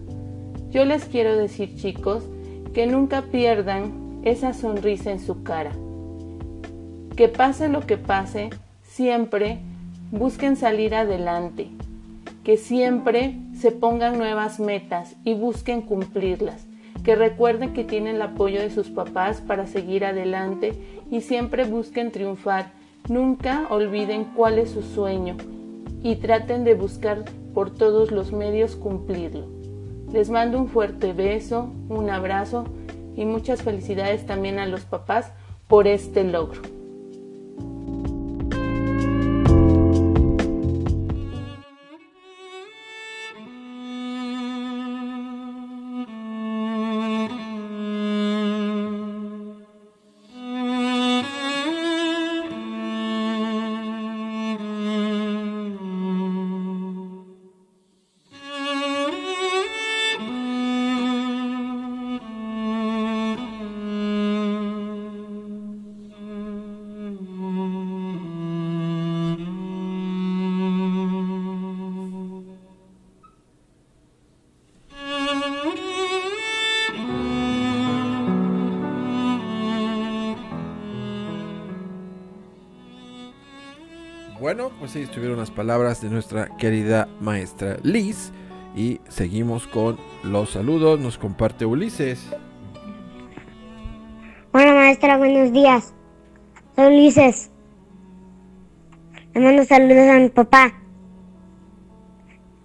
Yo 0.70 0.84
les 0.84 1.04
quiero 1.04 1.36
decir 1.36 1.76
chicos 1.76 2.24
que 2.74 2.86
nunca 2.86 3.22
pierdan 3.22 4.20
esa 4.24 4.52
sonrisa 4.52 5.12
en 5.12 5.20
su 5.20 5.42
cara. 5.42 5.72
Que 7.16 7.28
pase 7.28 7.68
lo 7.68 7.86
que 7.86 7.96
pase, 7.96 8.50
siempre 8.82 9.60
busquen 10.10 10.56
salir 10.56 10.94
adelante. 10.94 11.68
Que 12.44 12.56
siempre 12.56 13.36
se 13.58 13.70
pongan 13.70 14.18
nuevas 14.18 14.60
metas 14.60 15.16
y 15.24 15.34
busquen 15.34 15.80
cumplirlas. 15.80 16.66
Que 17.04 17.14
recuerden 17.14 17.72
que 17.72 17.84
tienen 17.84 18.16
el 18.16 18.22
apoyo 18.22 18.60
de 18.60 18.70
sus 18.70 18.88
papás 18.88 19.40
para 19.40 19.66
seguir 19.66 20.04
adelante 20.04 20.74
y 21.10 21.20
siempre 21.20 21.64
busquen 21.64 22.10
triunfar. 22.10 22.72
Nunca 23.08 23.66
olviden 23.70 24.24
cuál 24.24 24.58
es 24.58 24.70
su 24.70 24.82
sueño 24.82 25.36
y 26.02 26.16
traten 26.16 26.64
de 26.64 26.74
buscar 26.74 27.24
por 27.54 27.70
todos 27.72 28.10
los 28.10 28.32
medios 28.32 28.74
cumplirlo. 28.76 29.55
Les 30.16 30.30
mando 30.30 30.58
un 30.58 30.68
fuerte 30.68 31.12
beso, 31.12 31.68
un 31.90 32.08
abrazo 32.08 32.64
y 33.16 33.26
muchas 33.26 33.60
felicidades 33.60 34.24
también 34.24 34.58
a 34.58 34.64
los 34.64 34.86
papás 34.86 35.30
por 35.68 35.86
este 35.86 36.24
logro. 36.24 36.75
Pues 84.86 84.94
ahí 84.94 85.02
estuvieron 85.02 85.36
las 85.36 85.50
palabras 85.50 86.00
de 86.00 86.08
nuestra 86.08 86.46
querida 86.58 87.08
maestra 87.20 87.76
Liz. 87.82 88.30
Y 88.76 89.00
seguimos 89.08 89.66
con 89.66 89.98
los 90.22 90.50
saludos. 90.50 91.00
Nos 91.00 91.18
comparte 91.18 91.66
Ulises. 91.66 92.24
Hola 94.52 94.74
maestra, 94.74 95.16
buenos 95.16 95.50
días. 95.50 95.92
Soy 96.76 96.86
Ulises. 96.86 97.50
Le 99.34 99.40
mando 99.40 99.64
saludos 99.64 100.08
a 100.08 100.20
mi 100.20 100.28
papá. 100.28 100.72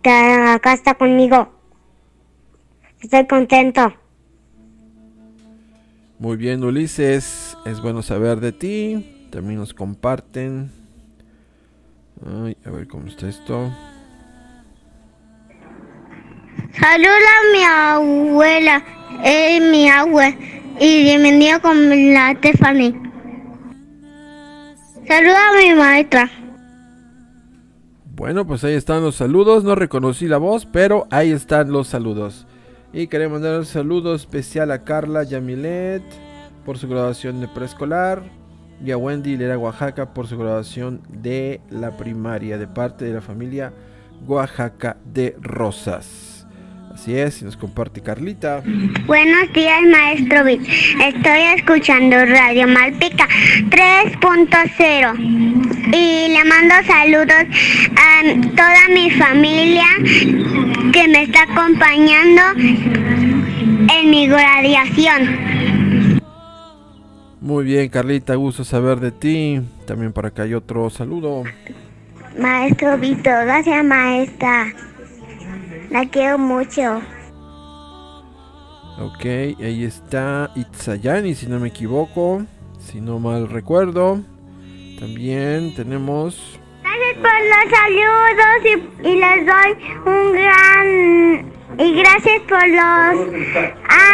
Que 0.04 0.12
acá 0.12 0.74
está 0.74 0.94
conmigo. 0.94 1.52
Estoy 3.02 3.26
contento. 3.26 3.96
Muy 6.20 6.38
bien, 6.38 6.64
Ulises. 6.64 7.58
Es 7.66 7.82
bueno 7.82 8.04
saber 8.04 8.40
de 8.42 8.52
ti. 8.52 9.28
También 9.32 9.58
nos 9.58 9.74
comparten. 9.74 10.81
Ay, 12.26 12.56
a 12.66 12.70
ver 12.70 12.88
cómo 12.88 13.08
está 13.08 13.28
esto. 13.28 13.72
Saluda 16.80 17.10
a 17.10 17.52
mi 17.52 17.64
abuela, 17.64 18.84
es 19.24 19.62
mi 19.62 19.90
abuela, 19.90 20.38
y 20.80 21.04
bienvenido 21.04 21.60
con 21.62 22.14
la 22.14 22.34
Stephanie. 22.34 22.94
Saluda 25.08 25.50
a 25.50 25.58
mi 25.58 25.74
maestra. 25.74 26.30
Bueno, 28.16 28.46
pues 28.46 28.64
ahí 28.64 28.76
están 28.76 29.02
los 29.02 29.16
saludos. 29.16 29.64
No 29.64 29.74
reconocí 29.74 30.28
la 30.28 30.38
voz, 30.38 30.68
pero 30.68 31.08
ahí 31.10 31.32
están 31.32 31.72
los 31.72 31.88
saludos. 31.88 32.46
Y 32.94 33.08
queremos 33.08 33.42
mandar 33.42 33.58
un 33.58 33.66
saludo 33.66 34.14
especial 34.14 34.70
a 34.72 34.84
Carla 34.84 35.24
Yamilet 35.24 36.04
por 36.66 36.78
su 36.78 36.88
graduación 36.88 37.42
de 37.42 37.48
preescolar. 37.48 38.41
Y 38.84 38.92
a 38.92 38.98
Wendy 38.98 39.38
Lera 39.38 39.58
Oaxaca 39.58 40.14
por 40.14 40.28
su 40.28 40.38
graduación 40.38 41.02
de 41.10 41.62
la 41.70 41.98
primaria 41.98 42.58
de 42.58 42.68
parte 42.68 43.06
de 43.06 43.14
la 43.14 43.22
familia 43.22 43.74
Oaxaca 44.28 44.98
de 45.06 45.36
Rosas. 45.40 46.46
Así 46.94 47.18
es, 47.18 47.42
nos 47.42 47.56
comparte 47.56 48.02
Carlita. 48.02 48.62
Buenos 49.06 49.54
días, 49.54 49.82
maestro 49.90 50.44
Vic. 50.44 50.62
Estoy 50.62 51.40
escuchando 51.56 52.18
Radio 52.26 52.68
Malpica 52.68 53.28
3.0 53.70 55.18
y 55.94 56.28
le 56.28 56.44
mando 56.44 56.76
saludos 56.86 57.46
a 57.96 58.24
toda 58.56 58.90
mi 58.94 59.10
familia 59.12 59.86
que 60.92 61.08
me 61.08 61.24
está 61.24 61.44
acompañando 61.44 62.42
en 62.58 64.10
mi 64.10 64.28
graduación. 64.28 65.51
Muy 67.42 67.64
bien, 67.66 67.90
Carlita, 67.90 68.36
gusto 68.36 68.64
saber 68.64 69.00
de 69.00 69.12
ti. 69.12 69.60
También 69.88 70.14
para 70.14 70.28
acá 70.28 70.44
hay 70.44 70.54
otro 70.54 70.92
saludo. 70.92 71.44
Maestro 72.38 73.00
Vito, 73.00 73.32
gracias 73.32 73.84
maestra. 73.84 74.72
La 75.90 76.06
quiero 76.06 76.38
mucho. 76.38 77.02
Ok, 79.00 79.26
ahí 79.26 79.84
está 79.84 80.52
Itzayani, 80.56 81.34
si 81.34 81.48
no 81.48 81.60
me 81.60 81.70
equivoco. 81.70 82.46
Si 82.80 83.02
no 83.02 83.20
mal 83.20 83.50
recuerdo. 83.50 84.22
También 85.00 85.74
tenemos. 85.74 86.60
Gracias 86.84 87.16
por 87.16 87.32
los 87.50 87.66
saludos 87.80 88.94
y, 89.02 89.08
y 89.08 89.16
les 89.20 89.46
doy 89.48 89.72
un 90.06 90.32
gran... 90.34 91.61
Y 91.78 91.94
gracias 91.96 92.42
por 92.48 92.68
los 92.68 93.28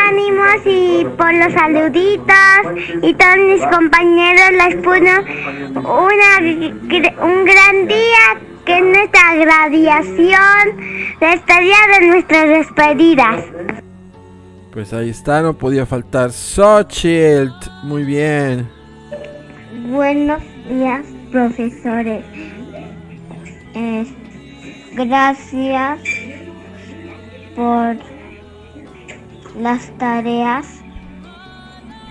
ánimos 0.08 0.62
y 0.66 1.06
por 1.18 1.34
los 1.34 1.54
saluditos 1.54 2.36
y 3.02 3.14
todos 3.14 3.38
mis 3.38 3.62
compañeros 3.66 4.52
les 4.52 4.76
puso 4.76 5.82
una, 5.82 7.26
un 7.26 7.46
gran 7.46 7.88
día 7.88 8.40
que 8.66 8.78
es 8.78 8.84
nuestra 8.84 9.36
graduación, 9.36 11.18
despedida 11.20 12.00
de 12.00 12.08
nuestras 12.08 12.48
despedidas. 12.50 13.44
Pues 14.72 14.94
ahí 14.94 15.10
está, 15.10 15.42
no 15.42 15.54
podía 15.54 15.86
faltar 15.86 16.32
Xochitl. 16.32 17.52
Muy 17.84 18.04
bien. 18.04 18.70
Buenos 19.90 20.42
días, 20.70 21.06
profesores. 21.32 22.24
Eh, 23.74 24.06
gracias 24.96 26.00
por 27.58 27.98
las 29.60 29.90
tareas 29.98 30.66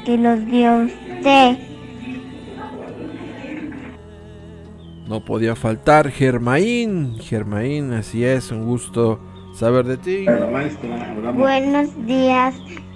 que 0.05 0.19
los 0.19 0.45
dio 0.47 0.77
usted. 0.85 1.57
No 5.09 5.25
podía 5.25 5.55
faltar 5.55 6.11
Germain. 6.11 7.17
Germain, 7.21 7.93
así 7.93 8.25
es, 8.25 8.51
un 8.51 8.67
gusto 8.67 9.21
saber 9.55 9.87
de 9.87 9.97
ti. 9.99 10.27
Buenos 11.35 12.07
días, 12.07 12.55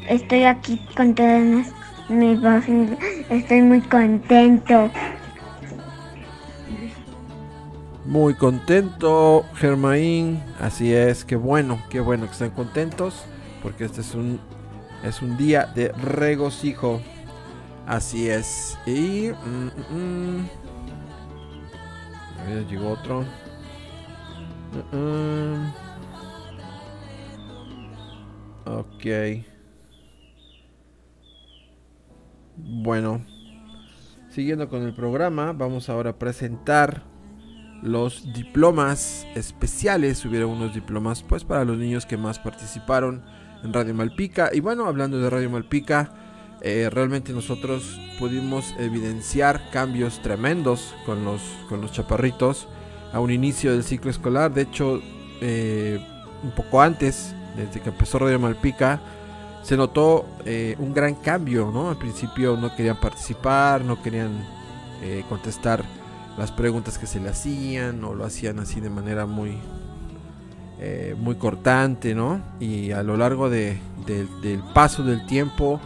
estoy 0.09 0.42
aquí 0.42 0.80
con 0.96 1.14
todas 1.14 1.40
mis- 1.42 1.72
mi 2.09 2.36
familia. 2.36 2.98
Estoy 3.30 3.62
muy 3.62 3.80
contento. 3.82 4.90
Muy 8.11 8.34
contento, 8.34 9.46
Germain. 9.54 10.42
Así 10.58 10.92
es, 10.92 11.24
qué 11.24 11.36
bueno, 11.36 11.80
qué 11.90 12.00
bueno 12.00 12.26
que 12.26 12.32
estén 12.32 12.50
contentos. 12.50 13.22
Porque 13.62 13.84
este 13.84 14.00
es 14.00 14.16
un, 14.16 14.40
es 15.04 15.22
un 15.22 15.36
día 15.36 15.66
de 15.66 15.92
regocijo. 15.92 17.00
Así 17.86 18.28
es. 18.28 18.76
Y. 18.84 19.30
mm, 19.30 19.70
mm, 19.94 20.38
mm. 22.48 22.68
Llegó 22.68 22.90
otro. 22.90 23.24
Mm, 24.92 24.96
mm. 24.96 25.72
Ok. 28.66 29.06
Bueno. 32.56 33.24
Siguiendo 34.30 34.68
con 34.68 34.82
el 34.82 34.94
programa, 34.94 35.52
vamos 35.52 35.88
ahora 35.88 36.11
a 36.11 36.18
presentar 36.18 37.09
los 37.83 38.33
diplomas 38.33 39.26
especiales. 39.35 40.24
Hubieron 40.24 40.51
unos 40.51 40.74
diplomas 40.74 41.22
pues 41.22 41.45
para 41.45 41.64
los 41.64 41.78
niños 41.78 42.07
que 42.07 42.16
más 42.16 42.39
participaron 42.39 43.22
en 43.62 43.72
Radio 43.72 43.95
Malpica. 43.95 44.51
Y 44.53 44.61
bueno, 44.61 44.87
hablando 44.87 45.18
de 45.18 45.31
Radio 45.31 45.51
Malpica, 45.51 46.12
eh, 46.62 46.89
realmente 46.91 47.33
nosotros 47.33 47.99
pudimos 48.18 48.74
evidenciar 48.78 49.70
cambios 49.70 50.20
tremendos 50.22 50.95
con 51.07 51.24
los, 51.24 51.41
con 51.68 51.81
los 51.81 51.93
chaparritos 51.93 52.68
a 53.12 53.20
un 53.20 53.31
inicio 53.31 53.72
del 53.72 53.85
ciclo 53.85 54.11
escolar. 54.11 54.53
De 54.53 54.62
hecho, 54.62 55.01
eh, 55.41 56.01
un 56.43 56.51
poco 56.53 56.81
antes, 56.81 57.35
desde 57.57 57.81
que 57.81 57.91
empezó 57.91 58.18
Radio 58.18 58.39
Malpica, 58.39 59.01
se 59.62 59.76
notó 59.76 60.26
eh, 60.45 60.76
un 60.78 60.95
gran 60.95 61.14
cambio, 61.14 61.70
¿no? 61.72 61.91
Al 61.91 61.99
principio 61.99 62.57
no 62.57 62.74
querían 62.74 62.99
participar, 62.99 63.85
no 63.85 64.03
querían 64.03 64.31
eh, 65.03 65.24
contestar 65.28 65.85
las 66.41 66.51
preguntas 66.53 66.99
que 66.99 67.07
se 67.07 67.20
le 67.20 67.28
hacían 67.28 68.03
o 68.03 68.14
lo 68.14 68.24
hacían 68.24 68.59
así 68.59 68.80
de 68.80 68.91
manera 68.91 69.26
muy 69.26 69.57
eh, 70.82 71.14
muy 71.18 71.34
cortante, 71.34 72.14
¿no? 72.14 72.41
Y 72.59 72.93
a 72.93 73.03
lo 73.03 73.16
largo 73.18 73.51
de- 73.51 73.78
de- 74.07 74.26
del 74.43 74.61
paso 74.74 75.03
del 75.03 75.26
tiempo 75.26 75.78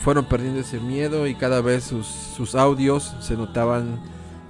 fueron 0.00 0.24
perdiendo 0.24 0.60
ese 0.60 0.80
miedo 0.80 1.26
y 1.26 1.34
cada 1.34 1.60
vez 1.60 1.84
sus, 1.84 2.06
sus 2.06 2.54
audios 2.54 3.14
se 3.20 3.36
notaban 3.36 4.00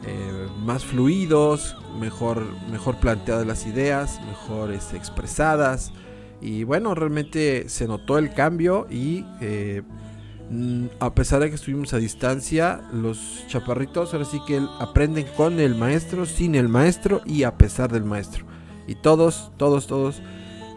eh, 0.07 0.47
más 0.65 0.85
fluidos, 0.85 1.77
mejor, 1.99 2.47
mejor 2.71 2.97
planteadas 2.99 3.47
las 3.47 3.67
ideas, 3.67 4.21
mejor 4.29 4.71
este, 4.71 4.97
expresadas. 4.97 5.93
Y 6.41 6.63
bueno, 6.65 6.95
realmente 6.95 7.69
se 7.69 7.89
notó 7.89 8.19
el 8.19 8.33
cambio 8.33 8.87
y 8.91 9.25
eh, 9.41 9.83
a 11.01 11.15
pesar 11.15 11.41
de 11.41 11.49
que 11.49 11.57
estuvimos 11.57 11.95
a 11.95 11.99
distancia, 11.99 12.83
los 12.93 13.45
chaparritos 13.49 14.13
ahora 14.13 14.25
sí 14.25 14.41
que 14.47 14.63
aprenden 14.79 15.27
con 15.37 15.59
el 15.59 15.75
maestro, 15.75 16.27
sin 16.27 16.55
el 16.55 16.69
maestro 16.69 17.23
y 17.25 17.45
a 17.45 17.57
pesar 17.57 17.91
del 17.91 18.05
maestro. 18.05 18.45
Y 18.87 18.95
todos, 18.97 19.51
todos, 19.57 19.87
todos 19.87 20.21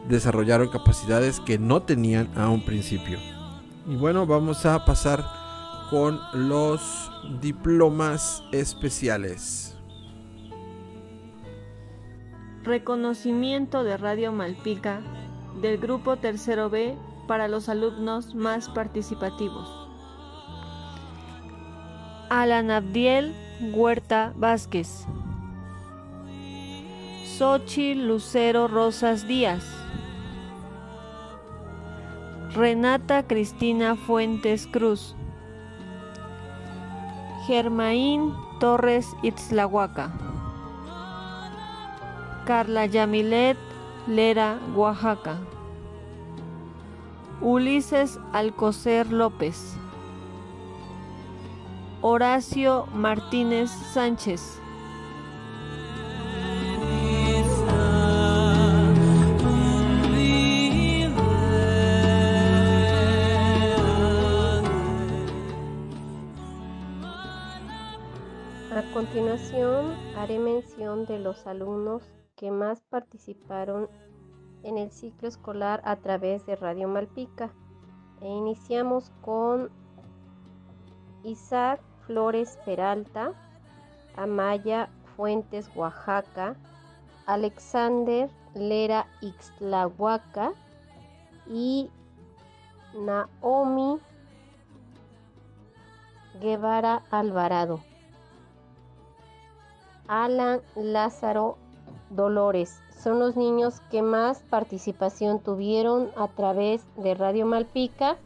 desarrollaron 0.07 0.69
capacidades 0.69 1.39
que 1.41 1.59
no 1.59 1.83
tenían 1.83 2.29
a 2.37 2.49
un 2.49 2.63
principio. 2.63 3.19
Y 3.87 3.95
bueno, 3.95 4.25
vamos 4.25 4.65
a 4.65 4.85
pasar 4.85 5.23
con 5.89 6.19
los 6.33 7.11
diplomas 7.41 8.43
especiales. 8.51 9.77
Reconocimiento 12.63 13.83
de 13.83 13.95
Radio 13.95 14.31
Malpica 14.31 15.01
del 15.61 15.77
Grupo 15.77 16.17
Tercero 16.17 16.69
B 16.69 16.95
para 17.27 17.47
los 17.47 17.69
alumnos 17.69 18.33
más 18.33 18.69
participativos. 18.69 19.67
Alan 22.29 22.71
Abdiel 22.71 23.35
Huerta 23.73 24.33
Vázquez. 24.35 25.05
Sochi 27.37 27.93
Lucero 27.93 28.67
Rosas 28.67 29.27
Díaz. 29.27 29.63
Renata 32.53 33.27
Cristina 33.27 33.95
Fuentes 33.95 34.65
Cruz. 34.67 35.15
Germaín 37.45 38.33
Torres 38.59 39.07
Itzlahuaca. 39.21 40.11
Carla 42.45 42.85
Yamilet 42.87 43.57
Lera, 44.07 44.57
Oaxaca. 44.73 45.37
Ulises 47.41 48.19
Alcocer 48.33 49.11
López. 49.11 49.77
Horacio 52.01 52.87
Martínez 52.93 53.69
Sánchez. 53.69 54.59
A 68.71 68.81
continuación, 68.93 69.93
haré 70.17 70.39
mención 70.39 71.05
de 71.05 71.19
los 71.19 71.45
alumnos 71.45 72.01
que 72.35 72.49
más 72.49 72.81
participaron 72.89 73.89
en 74.63 74.77
el 74.77 74.91
ciclo 74.91 75.27
escolar 75.27 75.81
a 75.83 75.95
través 75.97 76.45
de 76.45 76.55
Radio 76.55 76.87
Malpica. 76.87 77.51
E 78.21 78.27
iniciamos 78.27 79.11
con 79.21 79.69
Isaac 81.23 81.81
Flores 82.05 82.57
Peralta, 82.65 83.33
Amaya 84.15 84.89
Fuentes 85.15 85.69
Oaxaca, 85.75 86.55
Alexander 87.25 88.29
Lera 88.55 89.07
Ixtlahuaca 89.21 90.53
y 91.47 91.89
Naomi 92.93 93.99
Guevara 96.39 97.03
Alvarado. 97.11 97.81
Alan 100.07 100.61
Lázaro 100.75 101.57
Dolores. 102.09 102.81
Son 103.01 103.19
los 103.19 103.35
niños 103.35 103.81
que 103.91 104.01
más 104.01 104.39
participación 104.49 105.39
tuvieron 105.39 106.09
a 106.17 106.27
través 106.27 106.83
de 106.97 107.13
Radio 107.13 107.45
Malpica, 107.45 108.17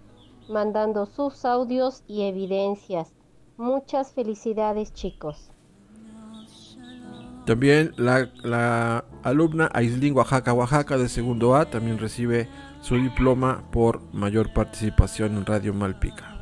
mandando 0.49 1.05
sus 1.05 1.45
audios 1.45 2.03
y 2.07 2.23
evidencias. 2.23 3.13
Muchas 3.57 4.13
felicidades 4.13 4.93
chicos. 4.93 5.51
También 7.45 7.93
la, 7.97 8.29
la 8.43 9.03
alumna 9.23 9.69
Aislin 9.73 10.15
Oaxaca 10.15 10.53
Oaxaca 10.53 10.97
de 10.97 11.09
segundo 11.09 11.55
A 11.55 11.65
también 11.65 11.97
recibe 11.97 12.47
su 12.81 12.95
diploma 12.95 13.63
por 13.71 14.01
mayor 14.13 14.53
participación 14.53 15.37
en 15.37 15.45
Radio 15.45 15.73
Malpica. 15.73 16.37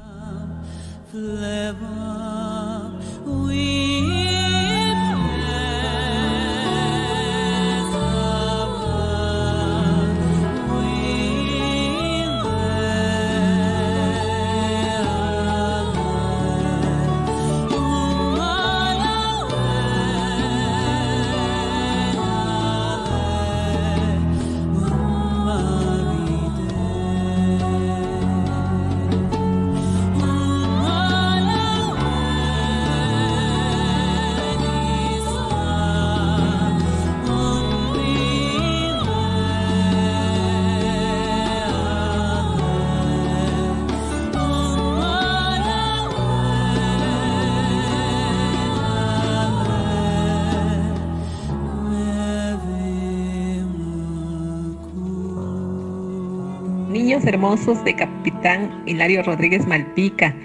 Hermosos 57.30 57.84
de 57.86 57.96
Capitán 57.96 58.84
Hilario 58.88 59.22
Rodríguez 59.22 59.66
Malpica. 59.68 60.36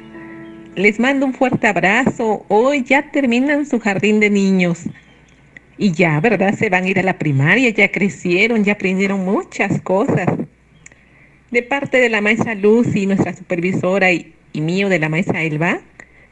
Les 0.76 1.00
mando 1.00 1.24
un 1.24 1.32
fuerte 1.32 1.66
abrazo. 1.66 2.44
Hoy 2.48 2.84
ya 2.84 3.10
terminan 3.10 3.64
su 3.64 3.80
jardín 3.80 4.20
de 4.20 4.28
niños. 4.28 4.82
Y 5.78 5.92
ya, 5.92 6.20
¿verdad? 6.20 6.54
Se 6.54 6.68
van 6.68 6.84
a 6.84 6.88
ir 6.88 6.98
a 6.98 7.02
la 7.02 7.18
primaria, 7.18 7.70
ya 7.70 7.90
crecieron, 7.90 8.64
ya 8.64 8.74
aprendieron 8.74 9.24
muchas 9.24 9.80
cosas. 9.80 10.26
De 11.50 11.62
parte 11.62 11.98
de 11.98 12.10
la 12.10 12.20
maestra 12.20 12.54
Lucy, 12.54 13.06
nuestra 13.06 13.34
supervisora, 13.34 14.12
y, 14.12 14.34
mío 14.52 14.90
de 14.90 14.98
la 14.98 15.08
maestra 15.08 15.42
Elba, 15.42 15.80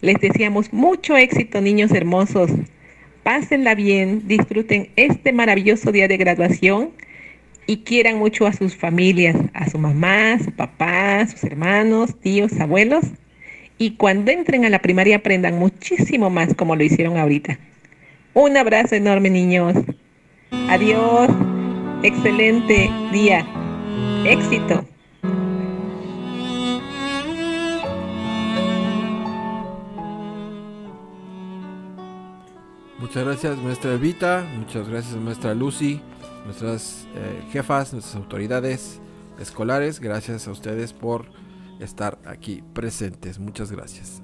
les 0.03 0.21
deseamos 0.21 0.73
mucho 0.73 1.17
éxito, 1.17 1.63
niños 1.63 1.93
hermosos. 1.93 2.51
Pásenla 3.23 3.75
bien, 3.75 4.29
disfruten 4.29 4.91
este 4.97 5.33
maravilloso 5.33 5.93
día 5.93 6.09
de 6.09 6.19
graduación 6.19 6.91
y 7.67 7.79
quieran 7.79 8.19
mucho 8.19 8.47
a 8.47 8.53
sus 8.53 8.77
familias, 8.77 9.37
a 9.55 9.69
su 9.71 9.79
mamá, 9.79 10.39
su 10.39 10.51
papá, 10.53 11.27
sus 11.27 11.43
hermanos, 11.45 12.19
tíos, 12.21 12.53
abuelos. 12.61 13.05
Y 13.79 13.97
cuando 13.97 14.31
entren 14.31 14.65
a 14.65 14.71
la 14.71 14.81
primaria 14.81 15.17
aprendan 15.17 15.59
muchísimo 15.59 16.31
más 16.31 16.55
como 16.55 16.77
lo 16.77 16.85
hicieron 16.85 17.17
ahorita. 17.17 17.59
Un 18.35 18.57
abrazo 18.57 18.95
enorme 18.95 19.31
niños. 19.31 19.75
Adiós. 20.69 21.29
Excelente 22.03 22.91
día. 23.13 23.47
Éxito. 24.25 24.85
Muchas 32.99 33.25
gracias 33.25 33.59
maestra 33.59 33.93
Evita, 33.93 34.47
muchas 34.57 34.89
gracias 34.89 35.17
maestra 35.17 35.55
Lucy, 35.55 36.01
nuestras 36.45 37.07
eh, 37.15 37.43
jefas, 37.51 37.93
nuestras 37.93 38.17
autoridades 38.17 39.01
escolares, 39.39 40.01
gracias 40.01 40.49
a 40.49 40.51
ustedes 40.51 40.93
por 40.93 41.27
estar 41.81 42.19
aquí 42.25 42.63
presentes. 42.75 43.39
Muchas 43.39 43.71
gracias. 43.73 44.23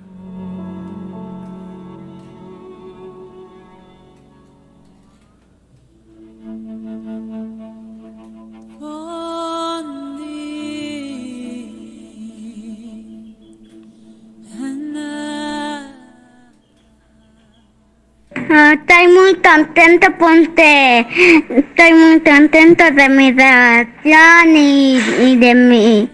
Ah, 18.50 18.74
Estoy 18.74 19.08
muy 19.12 19.34
contento 19.36 20.08
porque 20.18 21.06
estoy 21.50 21.92
muy 21.92 22.20
contento 22.20 22.84
de 22.90 23.08
mi 23.08 23.32
graduación 23.32 24.56
y, 24.56 24.98
y 25.22 25.36
de 25.36 25.54
mi 25.54 26.10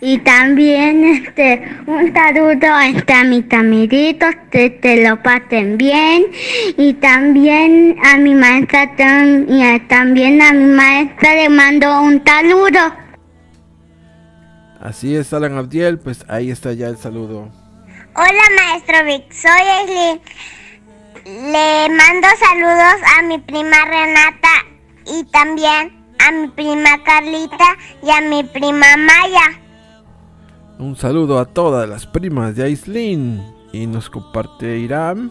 y 0.00 0.18
también 0.18 1.04
este 1.04 1.60
un 1.86 2.12
saludo 2.14 2.78
este, 2.94 3.12
a 3.12 3.24
mis 3.24 3.44
amiguitos 3.52 4.30
que 4.50 4.70
te 4.70 5.02
lo 5.08 5.20
pasen 5.22 5.76
bien 5.76 6.26
y 6.76 6.94
también 6.94 7.96
a 8.04 8.16
mi 8.16 8.34
maestra 8.34 8.92
y 9.48 9.62
a- 9.62 9.86
también 9.88 10.40
a 10.42 10.52
mi 10.52 10.64
maestra 10.72 11.34
le 11.34 11.48
mando 11.48 12.00
un 12.02 12.22
saludo. 12.24 12.78
Así 14.80 15.16
es, 15.16 15.32
Alan 15.32 15.56
Abdiel, 15.58 15.98
pues 15.98 16.24
ahí 16.28 16.50
está 16.52 16.72
ya 16.72 16.86
el 16.88 16.96
saludo. 16.96 17.50
Hola 18.14 18.42
maestro 18.56 19.04
Vic, 19.04 19.32
soy 19.32 19.50
Aileen. 19.50 20.20
Le 21.28 21.90
mando 21.90 22.26
saludos 22.40 23.02
a 23.18 23.22
mi 23.22 23.38
prima 23.38 23.84
Renata 23.84 24.64
y 25.04 25.24
también 25.24 25.92
a 26.26 26.32
mi 26.32 26.48
prima 26.48 27.04
Carlita 27.04 27.76
y 28.02 28.08
a 28.08 28.22
mi 28.22 28.44
prima 28.44 28.96
Maya. 28.96 29.60
Un 30.78 30.96
saludo 30.96 31.38
a 31.38 31.44
todas 31.44 31.86
las 31.86 32.06
primas 32.06 32.56
de 32.56 32.64
Aislin. 32.64 33.42
Y 33.74 33.86
nos 33.86 34.08
comparte 34.08 34.78
Irán. 34.78 35.30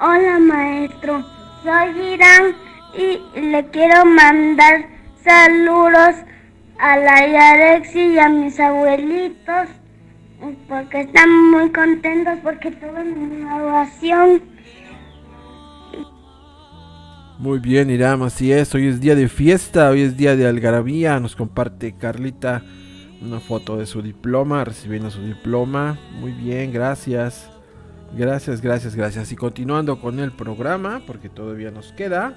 Hola 0.00 0.38
maestro, 0.38 1.24
soy 1.64 2.12
Irán 2.12 2.54
y 2.94 3.40
le 3.40 3.66
quiero 3.70 4.04
mandar 4.04 4.86
saludos 5.24 6.14
a 6.78 6.96
la 6.98 7.26
Yarexi 7.26 8.12
y 8.12 8.18
a 8.20 8.28
mis 8.28 8.60
abuelitos 8.60 9.68
porque 10.68 11.00
están 11.02 11.50
muy 11.50 11.70
contentos 11.72 12.38
porque 12.42 12.70
tuve 12.72 13.04
mi 13.04 13.40
graduación. 13.40 14.42
Muy 17.38 17.60
bien, 17.60 17.90
Iram, 17.90 18.22
así 18.22 18.52
es. 18.52 18.74
Hoy 18.74 18.88
es 18.88 19.00
día 19.00 19.14
de 19.14 19.28
fiesta, 19.28 19.90
hoy 19.90 20.02
es 20.02 20.16
día 20.16 20.34
de 20.34 20.46
algarabía. 20.46 21.20
Nos 21.20 21.36
comparte 21.36 21.94
Carlita 21.96 22.62
una 23.22 23.40
foto 23.40 23.76
de 23.76 23.86
su 23.86 24.02
diploma, 24.02 24.64
recibiendo 24.64 25.10
su 25.10 25.22
diploma. 25.22 25.98
Muy 26.20 26.32
bien, 26.32 26.72
gracias. 26.72 27.50
Gracias, 28.16 28.60
gracias, 28.60 28.96
gracias. 28.96 29.30
Y 29.32 29.36
continuando 29.36 30.00
con 30.00 30.18
el 30.18 30.32
programa, 30.32 31.02
porque 31.06 31.28
todavía 31.28 31.70
nos 31.70 31.92
queda 31.92 32.34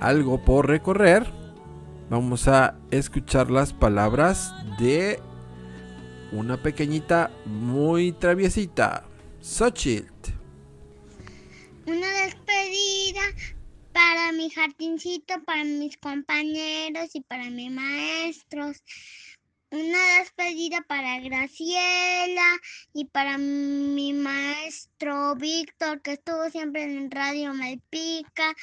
algo 0.00 0.44
por 0.44 0.68
recorrer, 0.68 1.26
vamos 2.10 2.48
a 2.48 2.74
escuchar 2.90 3.50
las 3.50 3.72
palabras 3.72 4.52
de 4.78 5.20
una 6.32 6.62
pequeñita 6.62 7.30
muy 7.44 8.12
traviesita, 8.12 9.04
Xochitl. 9.40 10.32
Una 11.86 12.08
despedida 12.24 13.22
para 13.92 14.32
mi 14.32 14.50
jardincito, 14.50 15.42
para 15.44 15.64
mis 15.64 15.96
compañeros 15.96 17.10
y 17.14 17.22
para 17.22 17.50
mis 17.50 17.70
maestros. 17.70 18.82
Una 19.70 20.18
despedida 20.18 20.82
para 20.86 21.20
Graciela 21.20 22.56
y 22.94 23.04
para 23.06 23.36
mi 23.38 24.12
maestro 24.12 25.34
Víctor, 25.36 26.00
que 26.00 26.12
estuvo 26.12 26.48
siempre 26.50 26.84
en 26.84 27.10
Radio 27.10 27.52
Malpica, 27.52 28.54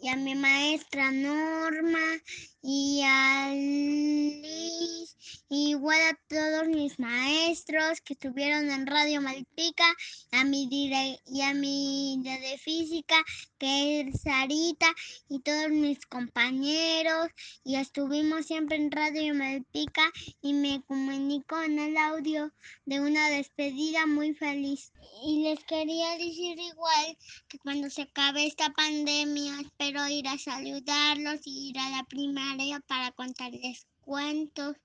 y 0.00 0.08
a 0.08 0.16
mi 0.16 0.34
maestra 0.34 1.12
Norma, 1.12 2.18
y 2.62 3.02
a 3.04 3.50
Liz, 3.52 3.73
igual 5.84 6.00
a 6.00 6.18
todos 6.28 6.66
mis 6.68 6.98
maestros 6.98 8.00
que 8.00 8.14
estuvieron 8.14 8.70
en 8.70 8.86
Radio 8.86 9.20
Malpica, 9.20 9.84
a 10.32 10.42
mi 10.42 10.66
dire- 10.66 11.20
y 11.26 11.42
a 11.42 11.52
mi 11.52 12.22
de 12.22 12.56
física, 12.56 13.22
que 13.58 14.00
es 14.00 14.22
Sarita, 14.22 14.86
y 15.28 15.40
todos 15.40 15.68
mis 15.68 15.98
compañeros, 16.06 17.28
y 17.64 17.76
estuvimos 17.76 18.46
siempre 18.46 18.76
en 18.76 18.90
Radio 18.90 19.34
Malpica 19.34 20.10
y 20.40 20.54
me 20.54 20.82
comunico 20.86 21.60
en 21.60 21.78
el 21.78 21.98
audio 21.98 22.50
de 22.86 23.00
una 23.00 23.28
despedida 23.28 24.06
muy 24.06 24.32
feliz. 24.32 24.90
Y 25.22 25.42
les 25.42 25.62
quería 25.64 26.16
decir 26.16 26.58
igual 26.58 27.18
que 27.46 27.58
cuando 27.58 27.90
se 27.90 28.02
acabe 28.02 28.46
esta 28.46 28.70
pandemia 28.72 29.60
espero 29.60 30.08
ir 30.08 30.28
a 30.28 30.38
saludarlos 30.38 31.42
y 31.44 31.68
ir 31.68 31.78
a 31.78 31.90
la 31.90 32.04
primaria 32.04 32.80
para 32.88 33.12
contarles 33.12 33.86
cuentos 34.00 34.76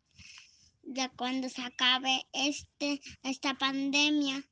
de 0.90 1.08
cuando 1.16 1.48
se 1.50 1.62
acabe 1.62 2.26
este 2.34 3.00
esta 3.24 3.54
pandemia. 3.54 4.44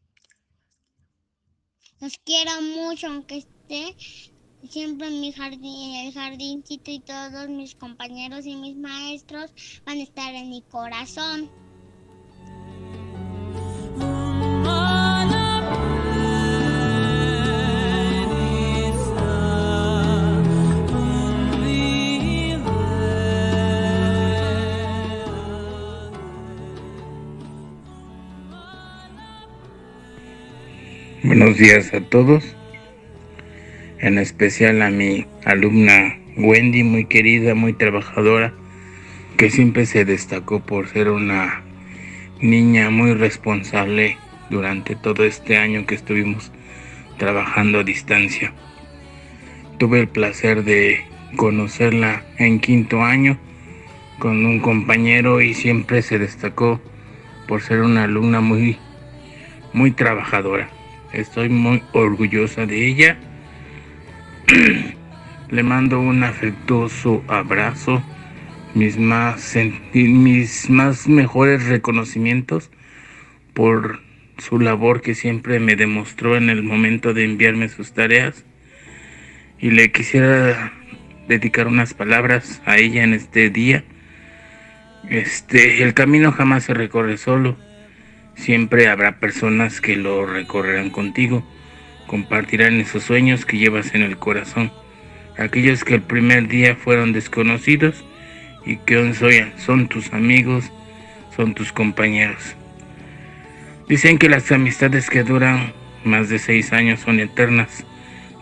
Los 1.99 2.17
quiero 2.23 2.61
mucho 2.61 3.07
aunque 3.07 3.37
esté 3.37 3.95
siempre 4.69 5.07
en 5.07 5.19
mi 5.19 5.31
jardín, 5.31 5.95
el 5.95 6.13
jardincito 6.13 6.91
y 6.91 6.99
todos 6.99 7.49
mis 7.49 7.75
compañeros 7.75 8.45
y 8.45 8.55
mis 8.55 8.77
maestros 8.77 9.51
van 9.85 9.97
a 9.97 10.03
estar 10.03 10.33
en 10.35 10.49
mi 10.49 10.61
corazón. 10.61 11.66
Buenos 31.27 31.57
días 31.57 31.93
a 31.93 31.99
todos, 31.99 32.55
en 33.99 34.17
especial 34.17 34.81
a 34.81 34.89
mi 34.89 35.25
alumna 35.43 36.17
Wendy, 36.37 36.83
muy 36.83 37.03
querida, 37.03 37.53
muy 37.53 37.73
trabajadora, 37.73 38.53
que 39.35 39.49
siempre 39.49 39.85
se 39.85 40.05
destacó 40.05 40.61
por 40.61 40.87
ser 40.87 41.09
una 41.09 41.63
niña 42.39 42.89
muy 42.91 43.13
responsable 43.13 44.17
durante 44.49 44.95
todo 44.95 45.25
este 45.25 45.57
año 45.57 45.85
que 45.85 45.95
estuvimos 45.95 46.53
trabajando 47.17 47.79
a 47.79 47.83
distancia. 47.83 48.53
Tuve 49.79 49.99
el 49.99 50.07
placer 50.07 50.63
de 50.63 51.03
conocerla 51.35 52.23
en 52.37 52.61
quinto 52.61 53.03
año 53.03 53.37
con 54.17 54.45
un 54.45 54.61
compañero 54.61 55.41
y 55.41 55.53
siempre 55.53 56.01
se 56.03 56.19
destacó 56.19 56.79
por 57.49 57.61
ser 57.61 57.81
una 57.81 58.05
alumna 58.05 58.39
muy 58.39 58.77
muy 59.73 59.91
trabajadora. 59.91 60.76
Estoy 61.13 61.49
muy 61.49 61.81
orgullosa 61.93 62.65
de 62.65 62.87
ella. 62.87 63.17
Le 65.49 65.63
mando 65.63 66.01
un 66.01 66.23
afectuoso 66.23 67.23
abrazo, 67.27 68.03
mis 68.73 68.97
más, 68.97 69.55
mis 69.93 70.69
más 70.69 71.07
mejores 71.07 71.67
reconocimientos 71.67 72.69
por 73.53 74.01
su 74.37 74.59
labor 74.59 75.01
que 75.01 75.15
siempre 75.15 75.59
me 75.59 75.75
demostró 75.75 76.35
en 76.35 76.49
el 76.49 76.63
momento 76.63 77.13
de 77.13 77.23
enviarme 77.23 77.69
sus 77.69 77.93
tareas. 77.93 78.45
Y 79.59 79.71
le 79.71 79.91
quisiera 79.91 80.73
dedicar 81.27 81.67
unas 81.67 81.93
palabras 81.93 82.61
a 82.65 82.77
ella 82.77 83.03
en 83.03 83.13
este 83.13 83.49
día. 83.49 83.83
Este, 85.09 85.81
el 85.83 85.93
camino 85.93 86.31
jamás 86.31 86.65
se 86.65 86.73
recorre 86.73 87.17
solo. 87.17 87.57
Siempre 88.37 88.87
habrá 88.87 89.19
personas 89.19 89.81
que 89.81 89.97
lo 89.97 90.25
recorrerán 90.25 90.89
contigo, 90.91 91.43
compartirán 92.05 92.79
esos 92.79 93.03
sueños 93.03 93.45
que 93.45 93.57
llevas 93.57 93.93
en 93.95 94.03
el 94.03 94.17
corazón, 94.17 94.71
aquellos 95.37 95.83
que 95.83 95.95
el 95.95 96.01
primer 96.01 96.47
día 96.47 96.75
fueron 96.75 97.11
desconocidos 97.11 98.05
y 98.65 98.77
que 98.77 98.97
hoy 98.97 99.13
son- 99.57 99.87
tus 99.89 100.13
amigos, 100.13 100.71
son 101.35 101.55
tus 101.55 101.73
compañeros. 101.73 102.55
Dicen 103.89 104.17
que 104.17 104.29
las 104.29 104.51
amistades 104.51 105.09
que 105.09 105.23
duran 105.23 105.73
más 106.03 106.29
de 106.29 106.39
seis 106.39 106.71
años 106.73 106.99
son 107.01 107.19
eternas. 107.19 107.85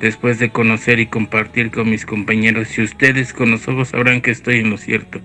Después 0.01 0.39
de 0.39 0.49
conocer 0.49 0.99
y 0.99 1.05
compartir 1.07 1.71
con 1.71 1.89
mis 1.89 2.05
compañeros 2.05 2.77
y 2.77 2.81
ustedes 2.81 3.31
con 3.31 3.49
los 3.49 3.67
ojos 3.67 3.89
sabrán 3.89 4.21
que 4.21 4.31
estoy 4.31 4.57
en 4.59 4.69
lo 4.71 4.77
cierto. 4.77 5.21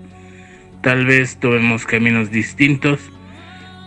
Tal 0.81 1.05
vez 1.05 1.37
tomemos 1.37 1.85
caminos 1.85 2.31
distintos, 2.31 3.11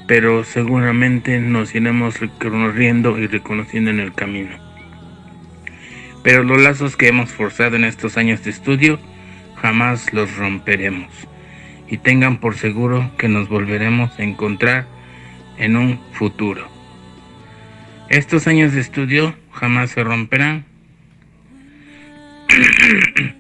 pero 0.06 0.44
seguramente 0.44 1.40
nos 1.40 1.74
iremos 1.74 2.20
recorriendo 2.20 3.18
y 3.18 3.26
reconociendo 3.26 3.90
en 3.90 4.00
el 4.00 4.12
camino. 4.12 4.56
Pero 6.22 6.42
los 6.42 6.60
lazos 6.60 6.96
que 6.96 7.08
hemos 7.08 7.30
forzado 7.30 7.76
en 7.76 7.84
estos 7.84 8.16
años 8.16 8.44
de 8.44 8.50
estudio 8.50 8.98
jamás 9.56 10.12
los 10.12 10.36
romperemos. 10.36 11.10
Y 11.88 11.98
tengan 11.98 12.38
por 12.38 12.56
seguro 12.56 13.10
que 13.18 13.28
nos 13.28 13.48
volveremos 13.48 14.18
a 14.18 14.22
encontrar 14.22 14.86
en 15.58 15.76
un 15.76 16.00
futuro. 16.12 16.66
Estos 18.08 18.46
años 18.46 18.72
de 18.72 18.80
estudio 18.80 19.34
jamás 19.52 19.90
se 19.90 20.02
romperán. 20.02 20.64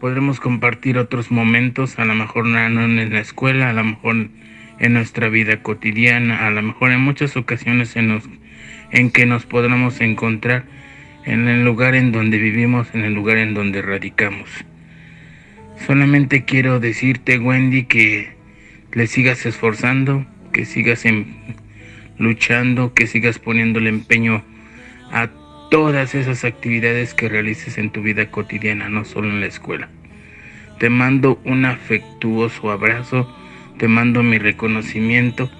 Podremos 0.00 0.40
compartir 0.40 0.98
otros 0.98 1.30
momentos, 1.30 1.98
a 1.98 2.04
lo 2.04 2.14
mejor 2.14 2.46
no 2.46 2.84
en 2.84 3.12
la 3.12 3.20
escuela, 3.20 3.70
a 3.70 3.72
lo 3.72 3.84
mejor 3.84 4.28
en 4.82 4.92
nuestra 4.92 5.28
vida 5.28 5.62
cotidiana, 5.62 6.46
a 6.46 6.50
lo 6.50 6.60
mejor 6.60 6.92
en 6.92 7.00
muchas 7.00 7.36
ocasiones 7.36 7.96
en, 7.96 8.08
los, 8.08 8.24
en 8.90 9.10
que 9.10 9.24
nos 9.24 9.46
podremos 9.46 10.00
encontrar 10.00 10.64
en 11.24 11.48
el 11.48 11.64
lugar 11.64 11.94
en 11.94 12.12
donde 12.12 12.38
vivimos, 12.38 12.88
en 12.94 13.04
el 13.04 13.14
lugar 13.14 13.38
en 13.38 13.54
donde 13.54 13.80
radicamos. 13.80 14.50
Solamente 15.86 16.44
quiero 16.44 16.80
decirte, 16.80 17.38
Wendy, 17.38 17.84
que 17.84 18.34
le 18.92 19.06
sigas 19.06 19.46
esforzando, 19.46 20.26
que 20.52 20.64
sigas 20.64 21.04
en- 21.04 21.34
luchando, 22.18 22.92
que 22.92 23.06
sigas 23.06 23.38
poniéndole 23.38 23.88
empeño 23.88 24.44
a 25.12 25.30
todas 25.70 26.14
esas 26.14 26.44
actividades 26.44 27.14
que 27.14 27.28
realices 27.28 27.78
en 27.78 27.90
tu 27.90 28.02
vida 28.02 28.30
cotidiana, 28.30 28.88
no 28.88 29.04
solo 29.04 29.28
en 29.28 29.40
la 29.40 29.46
escuela. 29.46 29.88
Te 30.78 30.90
mando 30.90 31.40
un 31.44 31.64
afectuoso 31.64 32.70
abrazo, 32.70 33.32
te 33.78 33.88
mando 33.88 34.22
mi 34.22 34.38
reconocimiento 34.38 35.50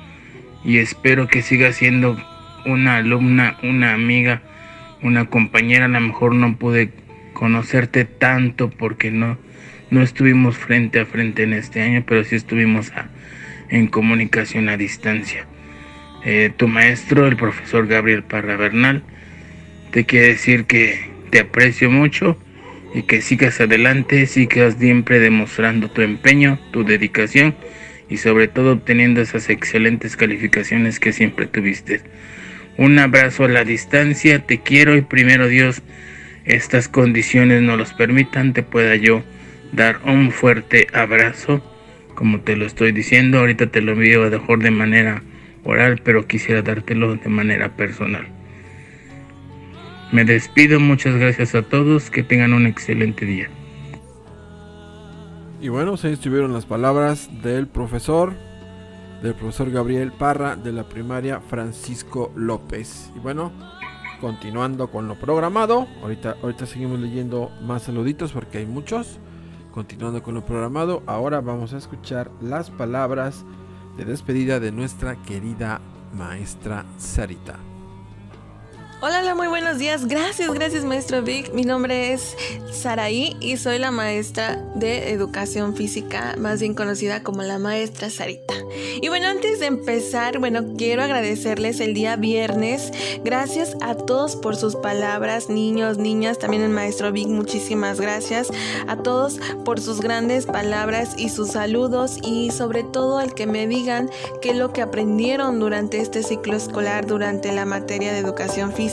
y 0.64 0.78
espero 0.78 1.28
que 1.28 1.42
sigas 1.42 1.76
siendo 1.76 2.16
una 2.64 2.96
alumna, 2.96 3.58
una 3.62 3.94
amiga, 3.94 4.42
una 5.02 5.26
compañera. 5.26 5.86
A 5.86 5.88
lo 5.88 6.00
mejor 6.00 6.34
no 6.34 6.56
pude 6.56 6.90
conocerte 7.32 8.04
tanto 8.04 8.70
porque 8.70 9.10
no, 9.10 9.38
no 9.90 10.02
estuvimos 10.02 10.56
frente 10.56 11.00
a 11.00 11.06
frente 11.06 11.42
en 11.42 11.52
este 11.52 11.82
año, 11.82 12.04
pero 12.06 12.24
sí 12.24 12.36
estuvimos 12.36 12.92
en 13.70 13.88
comunicación 13.88 14.68
a 14.68 14.76
distancia. 14.76 15.46
Eh, 16.24 16.52
tu 16.56 16.68
maestro, 16.68 17.26
el 17.26 17.36
profesor 17.36 17.88
Gabriel 17.88 18.22
Parra 18.22 18.56
Bernal, 18.56 19.02
te 19.90 20.04
quiere 20.04 20.28
decir 20.28 20.66
que 20.66 21.10
te 21.30 21.40
aprecio 21.40 21.90
mucho 21.90 22.38
y 22.94 23.02
que 23.02 23.20
sigas 23.22 23.60
adelante, 23.60 24.26
sigas 24.26 24.76
siempre 24.78 25.18
demostrando 25.18 25.90
tu 25.90 26.02
empeño, 26.02 26.60
tu 26.70 26.84
dedicación 26.84 27.56
y 28.12 28.18
sobre 28.18 28.46
todo 28.46 28.72
obteniendo 28.72 29.22
esas 29.22 29.48
excelentes 29.48 30.18
calificaciones 30.18 31.00
que 31.00 31.14
siempre 31.14 31.46
tuviste. 31.46 32.02
Un 32.76 32.98
abrazo 32.98 33.46
a 33.46 33.48
la 33.48 33.64
distancia, 33.64 34.38
te 34.40 34.60
quiero 34.60 34.94
y 34.96 35.00
primero 35.00 35.48
Dios, 35.48 35.80
estas 36.44 36.88
condiciones 36.88 37.62
no 37.62 37.78
los 37.78 37.94
permitan, 37.94 38.52
te 38.52 38.62
pueda 38.62 38.96
yo 38.96 39.22
dar 39.72 39.98
un 40.04 40.30
fuerte 40.30 40.88
abrazo, 40.92 41.64
como 42.14 42.40
te 42.40 42.54
lo 42.54 42.66
estoy 42.66 42.92
diciendo, 42.92 43.38
ahorita 43.38 43.68
te 43.68 43.80
lo 43.80 43.92
envío 43.92 44.24
a 44.24 44.30
mejor 44.30 44.62
de 44.62 44.70
manera 44.70 45.22
oral, 45.64 46.02
pero 46.04 46.26
quisiera 46.26 46.60
dártelo 46.60 47.16
de 47.16 47.30
manera 47.30 47.74
personal. 47.76 48.26
Me 50.12 50.26
despido, 50.26 50.80
muchas 50.80 51.16
gracias 51.16 51.54
a 51.54 51.62
todos, 51.62 52.10
que 52.10 52.22
tengan 52.22 52.52
un 52.52 52.66
excelente 52.66 53.24
día. 53.24 53.48
Y 55.62 55.68
bueno, 55.68 55.94
ahí 56.02 56.12
estuvieron 56.12 56.52
las 56.52 56.66
palabras 56.66 57.30
del 57.40 57.68
profesor, 57.68 58.34
del 59.22 59.32
profesor 59.36 59.70
Gabriel 59.70 60.10
Parra 60.10 60.56
de 60.56 60.72
la 60.72 60.88
primaria 60.88 61.40
Francisco 61.40 62.32
López. 62.34 63.12
Y 63.14 63.20
bueno, 63.20 63.52
continuando 64.20 64.90
con 64.90 65.06
lo 65.06 65.14
programado, 65.14 65.86
ahorita, 66.02 66.34
ahorita 66.42 66.66
seguimos 66.66 66.98
leyendo 66.98 67.52
más 67.62 67.84
saluditos 67.84 68.32
porque 68.32 68.58
hay 68.58 68.66
muchos. 68.66 69.20
Continuando 69.70 70.24
con 70.24 70.34
lo 70.34 70.44
programado, 70.44 71.04
ahora 71.06 71.40
vamos 71.40 71.72
a 71.74 71.78
escuchar 71.78 72.28
las 72.40 72.72
palabras 72.72 73.44
de 73.96 74.04
despedida 74.04 74.58
de 74.58 74.72
nuestra 74.72 75.14
querida 75.22 75.80
maestra 76.12 76.84
Sarita. 76.98 77.71
Hola, 79.04 79.18
hola, 79.18 79.34
muy 79.34 79.48
buenos 79.48 79.78
días. 79.78 80.06
Gracias, 80.06 80.48
gracias, 80.54 80.84
maestro 80.84 81.22
Vic. 81.22 81.52
Mi 81.52 81.64
nombre 81.64 82.12
es 82.12 82.36
Saraí 82.70 83.36
y 83.40 83.56
soy 83.56 83.80
la 83.80 83.90
maestra 83.90 84.62
de 84.76 85.10
educación 85.10 85.74
física, 85.74 86.36
más 86.38 86.60
bien 86.60 86.72
conocida 86.72 87.24
como 87.24 87.42
la 87.42 87.58
maestra 87.58 88.10
Sarita. 88.10 88.54
Y 89.00 89.08
bueno, 89.08 89.26
antes 89.26 89.58
de 89.58 89.66
empezar, 89.66 90.38
bueno, 90.38 90.74
quiero 90.78 91.02
agradecerles 91.02 91.80
el 91.80 91.94
día 91.94 92.14
viernes. 92.14 92.92
Gracias 93.24 93.76
a 93.80 93.96
todos 93.96 94.36
por 94.36 94.54
sus 94.54 94.76
palabras, 94.76 95.48
niños, 95.48 95.98
niñas, 95.98 96.38
también 96.38 96.62
el 96.62 96.70
maestro 96.70 97.10
Vic, 97.10 97.26
muchísimas 97.26 98.00
gracias. 98.00 98.52
A 98.86 98.98
todos 98.98 99.40
por 99.64 99.80
sus 99.80 100.00
grandes 100.00 100.46
palabras 100.46 101.14
y 101.18 101.28
sus 101.28 101.50
saludos 101.50 102.18
y 102.22 102.52
sobre 102.52 102.84
todo 102.84 103.20
el 103.20 103.34
que 103.34 103.48
me 103.48 103.66
digan 103.66 104.08
qué 104.40 104.50
es 104.50 104.56
lo 104.56 104.72
que 104.72 104.80
aprendieron 104.80 105.58
durante 105.58 106.00
este 106.00 106.22
ciclo 106.22 106.54
escolar, 106.54 107.04
durante 107.04 107.50
la 107.50 107.64
materia 107.64 108.12
de 108.12 108.20
educación 108.20 108.72
física 108.72 108.91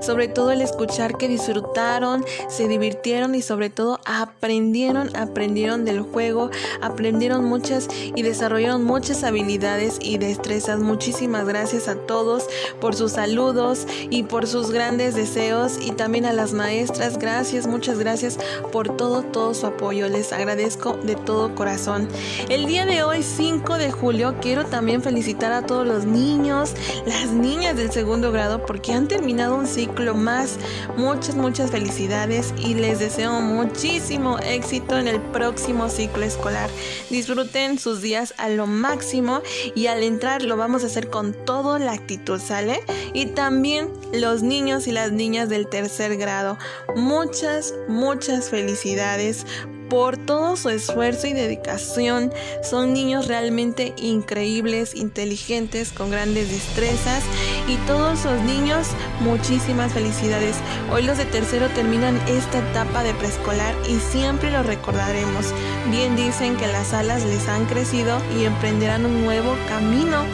sobre 0.00 0.28
todo 0.28 0.50
el 0.50 0.62
escuchar 0.62 1.16
que 1.16 1.28
disfrutaron, 1.28 2.24
se 2.48 2.68
divirtieron 2.68 3.34
y 3.34 3.42
sobre 3.42 3.70
todo 3.70 4.00
aprendieron, 4.04 5.14
aprendieron 5.16 5.84
del 5.84 6.00
juego, 6.00 6.50
aprendieron 6.80 7.44
muchas 7.44 7.88
y 8.14 8.22
desarrollaron 8.22 8.84
muchas 8.84 9.24
habilidades 9.24 9.98
y 10.00 10.18
destrezas. 10.18 10.80
Muchísimas 10.80 11.46
gracias 11.46 11.88
a 11.88 11.96
todos 11.96 12.46
por 12.80 12.94
sus 12.94 13.12
saludos 13.12 13.86
y 14.10 14.24
por 14.24 14.46
sus 14.46 14.70
grandes 14.70 15.14
deseos 15.14 15.78
y 15.80 15.92
también 15.92 16.26
a 16.26 16.32
las 16.32 16.52
maestras, 16.52 17.18
gracias, 17.18 17.66
muchas 17.66 17.98
gracias 17.98 18.38
por 18.70 18.96
todo, 18.96 19.22
todo 19.22 19.54
su 19.54 19.66
apoyo. 19.66 20.08
Les 20.08 20.32
agradezco 20.32 20.94
de 21.02 21.14
todo 21.14 21.54
corazón. 21.54 22.08
El 22.48 22.66
día 22.66 22.86
de 22.86 23.02
hoy, 23.02 23.22
5 23.22 23.78
de 23.78 23.90
julio, 23.90 24.34
quiero 24.40 24.64
también 24.66 25.02
felicitar 25.02 25.52
a 25.52 25.66
todos 25.66 25.86
los 25.86 26.04
niños, 26.04 26.74
las 27.06 27.30
niñas 27.30 27.76
del 27.76 27.90
segundo 27.90 28.32
grado 28.32 28.64
porque 28.66 28.92
han 28.92 29.08
terminado 29.22 29.54
un 29.54 29.68
ciclo 29.68 30.16
más. 30.16 30.58
Muchas, 30.96 31.36
muchas 31.36 31.70
felicidades 31.70 32.52
y 32.58 32.74
les 32.74 32.98
deseo 32.98 33.40
muchísimo 33.40 34.40
éxito 34.40 34.98
en 34.98 35.06
el 35.06 35.20
próximo 35.20 35.88
ciclo 35.88 36.24
escolar. 36.24 36.68
Disfruten 37.08 37.78
sus 37.78 38.02
días 38.02 38.34
a 38.36 38.48
lo 38.48 38.66
máximo 38.66 39.40
y 39.76 39.86
al 39.86 40.02
entrar 40.02 40.42
lo 40.42 40.56
vamos 40.56 40.82
a 40.82 40.86
hacer 40.86 41.08
con 41.08 41.34
toda 41.34 41.78
la 41.78 41.92
actitud, 41.92 42.40
¿sale? 42.40 42.80
Y 43.14 43.26
también 43.26 43.92
los 44.12 44.42
niños 44.42 44.88
y 44.88 44.90
las 44.90 45.12
niñas 45.12 45.48
del 45.48 45.68
tercer 45.68 46.16
grado. 46.16 46.58
Muchas, 46.96 47.74
muchas 47.86 48.50
felicidades 48.50 49.46
por 49.92 50.16
todo 50.16 50.56
su 50.56 50.70
esfuerzo 50.70 51.26
y 51.26 51.34
dedicación. 51.34 52.32
Son 52.62 52.94
niños 52.94 53.28
realmente 53.28 53.92
increíbles, 53.98 54.94
inteligentes, 54.94 55.92
con 55.92 56.10
grandes 56.10 56.50
destrezas. 56.50 57.22
Y 57.68 57.76
todos 57.86 58.24
los 58.24 58.40
niños, 58.44 58.86
muchísimas 59.20 59.92
felicidades. 59.92 60.56
Hoy 60.90 61.02
los 61.02 61.18
de 61.18 61.26
tercero 61.26 61.68
terminan 61.74 62.16
esta 62.26 62.60
etapa 62.70 63.02
de 63.02 63.12
preescolar 63.12 63.74
y 63.86 63.98
siempre 63.98 64.50
lo 64.50 64.62
recordaremos. 64.62 65.52
Bien 65.90 66.16
dicen 66.16 66.56
que 66.56 66.68
las 66.68 66.94
alas 66.94 67.22
les 67.26 67.46
han 67.48 67.66
crecido 67.66 68.18
y 68.40 68.46
emprenderán 68.46 69.04
un 69.04 69.22
nuevo 69.22 69.54
camino. 69.68 70.24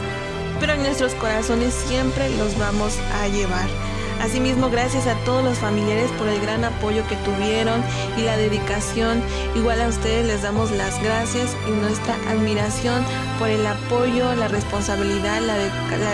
Pero 0.61 0.71
en 0.71 0.83
nuestros 0.83 1.13
corazones 1.15 1.73
siempre 1.73 2.29
los 2.37 2.57
vamos 2.57 2.93
a 3.13 3.27
llevar. 3.27 3.88
Asimismo, 4.21 4.69
gracias 4.69 5.07
a 5.07 5.15
todos 5.23 5.43
los 5.43 5.57
familiares 5.59 6.11
por 6.17 6.27
el 6.27 6.41
gran 6.41 6.65
apoyo 6.65 7.07
que 7.07 7.15
tuvieron 7.17 7.81
y 8.17 8.23
la 8.23 8.35
dedicación. 8.35 9.21
Igual 9.55 9.81
a 9.81 9.87
ustedes 9.87 10.25
les 10.27 10.41
damos 10.41 10.71
las 10.71 11.01
gracias 11.01 11.55
y 11.67 11.71
nuestra 11.71 12.15
admiración 12.29 13.03
por 13.39 13.49
el 13.49 13.65
apoyo, 13.65 14.35
la 14.35 14.49
responsabilidad, 14.49 15.41
la, 15.41 15.55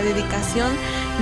dedicación 0.01 0.71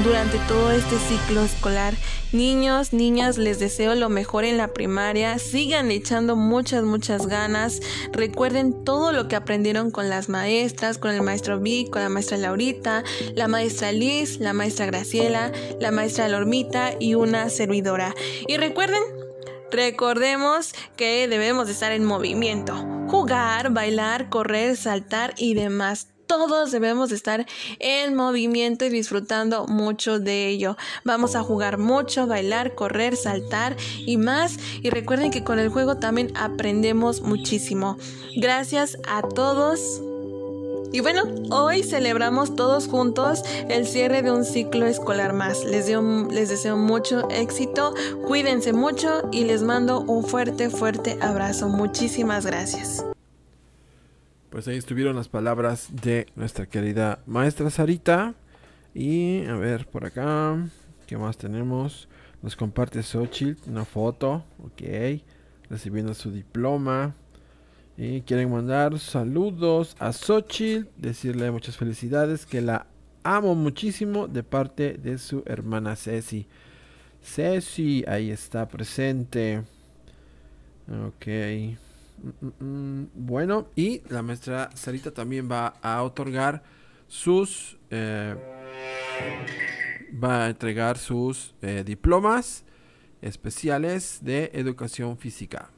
durante 0.04 0.38
todo 0.40 0.72
este 0.72 0.98
ciclo 1.00 1.44
escolar. 1.44 1.94
Niños, 2.34 2.94
niñas, 2.94 3.38
les 3.38 3.60
deseo 3.60 3.94
lo 3.94 4.10
mejor 4.10 4.44
en 4.44 4.58
la 4.58 4.74
primaria. 4.74 5.38
Sigan 5.38 5.92
echando 5.92 6.36
muchas, 6.36 6.84
muchas 6.84 7.28
ganas. 7.28 7.80
Recuerden 8.12 8.84
todo 8.84 9.12
lo 9.12 9.28
que 9.28 9.36
aprendieron 9.36 9.92
con 9.92 10.10
las 10.10 10.30
maestras, 10.30 10.98
con 10.98 11.12
el 11.12 11.22
maestro 11.22 11.60
Vic, 11.60 11.92
con 11.92 12.02
la 12.02 12.10
maestra 12.10 12.38
Laurita, 12.38 13.04
la 13.36 13.48
maestra 13.48 13.92
Liz, 13.92 14.40
la 14.40 14.54
maestra 14.54 14.88
Graciela, 14.88 15.52
la 15.80 15.92
maestra 15.92 16.28
Lormita 16.28 16.94
y 17.00 17.14
una 17.14 17.50
servidora. 17.50 18.16
Y 18.48 18.58
recuerden 18.58 19.04
Recordemos 19.74 20.76
que 20.96 21.28
debemos 21.28 21.68
estar 21.68 21.92
en 21.94 22.04
movimiento, 22.04 22.76
jugar, 23.08 23.72
bailar, 23.72 24.30
correr, 24.30 24.78
saltar 24.78 25.34
y 25.36 25.56
demás 25.56 26.13
todos 26.34 26.72
debemos 26.72 27.12
estar 27.12 27.46
en 27.80 28.16
movimiento 28.16 28.86
y 28.86 28.90
disfrutando 28.90 29.68
mucho 29.68 30.20
de 30.20 30.48
ello. 30.48 30.76
Vamos 31.04 31.36
a 31.36 31.44
jugar 31.44 31.78
mucho, 31.78 32.26
bailar, 32.26 32.74
correr, 32.74 33.16
saltar 33.16 33.78
y 34.00 34.18
más. 34.18 34.58
Y 34.82 34.90
recuerden 34.90 35.30
que 35.30 35.44
con 35.44 35.60
el 35.60 35.70
juego 35.70 35.98
también 35.98 36.32
aprendemos 36.36 37.22
muchísimo. 37.22 37.98
Gracias 38.36 38.98
a 39.08 39.22
todos. 39.22 40.02
Y 40.92 41.00
bueno, 41.00 41.24
hoy 41.50 41.82
celebramos 41.82 42.56
todos 42.56 42.88
juntos 42.88 43.44
el 43.70 43.88
cierre 43.88 44.22
de 44.22 44.32
un 44.32 44.44
ciclo 44.44 44.86
escolar 44.86 45.34
más. 45.34 45.64
Les, 45.64 45.88
deseo 45.88 46.78
mucho 46.78 47.30
éxito, 47.30 47.94
cuídense 48.28 48.74
mucho 48.74 49.30
y 49.32 49.46
les 49.46 49.64
mando 49.64 50.02
un 50.02 50.24
fuerte, 50.24 50.70
fuerte 50.70 51.18
abrazo. 51.22 51.68
Muchísimas 51.70 52.46
gracias. 52.46 53.04
Pues 54.54 54.68
ahí 54.68 54.78
estuvieron 54.78 55.16
las 55.16 55.30
palabras 55.30 55.90
de 56.04 56.28
nuestra 56.36 56.68
querida 56.68 57.18
maestra 57.26 57.72
Sarita. 57.72 58.36
Y 58.94 59.44
a 59.46 59.56
ver, 59.56 59.88
por 59.88 60.06
acá, 60.06 60.70
¿qué 61.08 61.18
más 61.18 61.38
tenemos? 61.38 62.08
Nos 62.44 62.56
comparte 62.56 63.02
Xochitl 63.02 63.68
una 63.68 63.84
foto, 63.84 64.46
ok, 64.64 65.20
recibiendo 65.72 66.14
su 66.14 66.30
diploma. 66.30 67.16
Y 67.98 68.22
quieren 68.22 68.52
mandar 68.52 69.00
saludos 69.00 69.96
a 69.98 70.14
Xochitl, 70.14 70.88
decirle 70.98 71.50
muchas 71.50 71.76
felicidades, 71.76 72.46
que 72.46 72.62
la 72.62 72.86
amo 73.24 73.56
muchísimo 73.56 74.28
de 74.28 74.44
parte 74.44 75.00
de 75.00 75.18
su 75.18 75.42
hermana 75.48 75.96
Ceci. 75.96 76.46
Ceci, 77.24 78.06
ahí 78.08 78.30
está 78.30 78.68
presente. 78.68 79.64
Ok. 81.08 81.26
Mm, 82.24 82.30
mm, 82.46 82.64
mm. 82.66 83.10
Bueno, 83.14 83.68
y 83.76 84.02
la 84.10 84.22
maestra 84.22 84.70
Sarita 84.74 85.12
también 85.12 85.50
va 85.52 85.76
a 85.82 86.02
otorgar 86.04 86.64
sus... 87.08 87.78
Eh, 87.90 88.36
va 90.24 90.46
a 90.46 90.50
entregar 90.50 90.98
sus 90.98 91.56
eh, 91.62 91.84
diplomas 91.86 92.64
especiales 93.22 94.20
de 94.22 94.52
educación 94.54 95.18
física. 95.18 95.70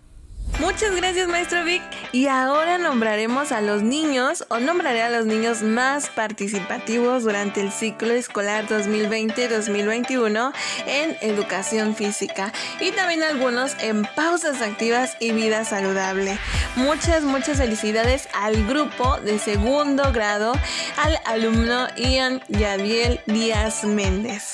Muchas 0.60 0.96
gracias 0.96 1.28
maestro 1.28 1.64
Vic 1.66 1.82
y 2.14 2.28
ahora 2.28 2.78
nombraremos 2.78 3.52
a 3.52 3.60
los 3.60 3.84
niños 3.84 4.46
o 4.48 4.60
nombraré 4.60 5.04
a 5.04 5.10
los 5.10 5.26
niños 5.26 5.62
más 5.62 6.10
participativos 6.10 7.24
durante 7.24 7.60
el 7.60 7.72
ciclo 7.74 8.14
escolar 8.14 8.66
2020-2021 8.68 10.54
en 10.88 11.18
educación 11.22 11.94
física 11.94 12.54
y 12.80 12.92
también 12.92 13.22
algunos 13.24 13.76
en 13.82 14.06
pausas 14.16 14.62
activas 14.62 15.18
y 15.20 15.34
vida 15.34 15.66
saludable. 15.66 16.40
Muchas, 16.78 17.24
muchas 17.24 17.58
felicidades 17.58 18.30
al 18.34 18.66
grupo 18.66 19.18
de 19.20 19.40
segundo 19.40 20.14
grado, 20.14 20.54
al 20.98 21.20
alumno 21.26 21.88
Ian 21.98 22.42
Yadiel 22.48 23.20
Díaz 23.28 23.84
Méndez. 23.84 24.54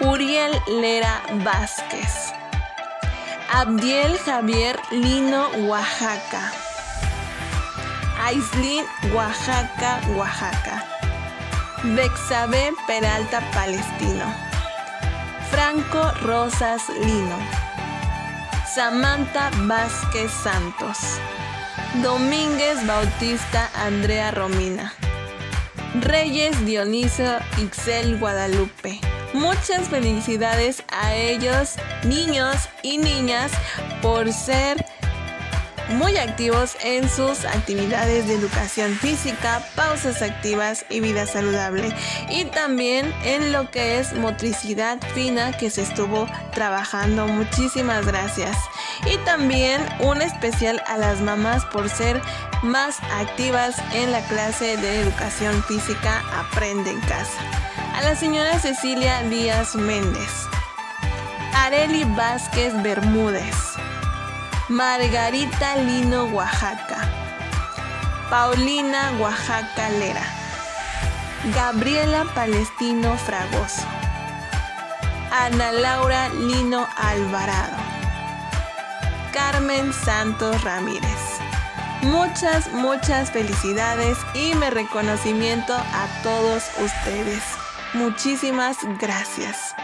Uriel 0.00 0.52
Lera 0.66 1.22
Vázquez. 1.44 2.32
Abdiel 3.52 4.18
Javier 4.24 4.80
Lino, 4.90 5.48
Oaxaca. 5.68 6.52
Aislin, 8.20 8.84
Oaxaca, 9.12 10.00
Oaxaca. 10.16 10.84
Bexabe 11.94 12.72
Peralta, 12.86 13.40
Palestino. 13.52 14.24
Franco 15.50 16.10
Rosas 16.22 16.88
Lino. 16.88 17.38
Samantha 18.74 19.50
Vázquez 19.66 20.32
Santos. 20.32 20.98
Domínguez 22.02 22.84
Bautista 22.86 23.70
Andrea 23.76 24.30
Romina. 24.30 24.92
Reyes 26.00 26.64
Dioniso 26.64 27.38
Ixel 27.58 28.18
Guadalupe. 28.18 29.13
Muchas 29.34 29.88
felicidades 29.88 30.84
a 30.92 31.12
ellos, 31.16 31.74
niños 32.04 32.68
y 32.82 32.98
niñas, 32.98 33.50
por 34.00 34.32
ser 34.32 34.86
muy 35.90 36.16
activos 36.16 36.76
en 36.82 37.08
sus 37.08 37.44
actividades 37.44 38.26
de 38.26 38.34
educación 38.34 38.94
física, 38.96 39.62
pausas 39.74 40.22
activas 40.22 40.84
y 40.88 41.00
vida 41.00 41.26
saludable. 41.26 41.94
Y 42.30 42.44
también 42.46 43.12
en 43.24 43.52
lo 43.52 43.70
que 43.70 43.98
es 43.98 44.12
motricidad 44.14 44.98
fina 45.14 45.56
que 45.56 45.70
se 45.70 45.82
estuvo 45.82 46.26
trabajando. 46.52 47.26
Muchísimas 47.26 48.06
gracias. 48.06 48.56
Y 49.10 49.16
también 49.24 49.80
un 50.00 50.22
especial 50.22 50.82
a 50.86 50.96
las 50.98 51.20
mamás 51.20 51.64
por 51.66 51.88
ser 51.88 52.20
más 52.62 52.98
activas 53.20 53.76
en 53.92 54.12
la 54.12 54.20
clase 54.22 54.76
de 54.76 55.00
educación 55.00 55.62
física 55.64 56.22
Aprende 56.38 56.90
en 56.90 57.00
casa. 57.00 57.40
a 57.94 58.02
la 58.02 58.16
señora 58.16 58.58
Cecilia 58.58 59.22
Díaz 59.22 59.76
Méndez, 59.76 60.48
Areli 61.54 62.04
Vázquez 62.04 62.72
Bermúdez, 62.82 63.73
Margarita 64.70 65.76
Lino 65.76 66.24
Oaxaca, 66.24 66.96
Paulina 68.30 69.12
Oaxaca 69.20 69.90
Lera, 69.90 70.24
Gabriela 71.54 72.24
Palestino 72.34 73.14
Fragoso, 73.18 73.82
Ana 75.30 75.70
Laura 75.70 76.30
Lino 76.30 76.88
Alvarado, 76.96 77.76
Carmen 79.34 79.92
Santos 79.92 80.64
Ramírez. 80.64 81.38
Muchas, 82.00 82.72
muchas 82.72 83.30
felicidades 83.32 84.16
y 84.32 84.54
mi 84.54 84.70
reconocimiento 84.70 85.74
a 85.74 86.22
todos 86.22 86.64
ustedes. 86.82 87.42
Muchísimas 87.92 88.78
gracias. 88.98 89.74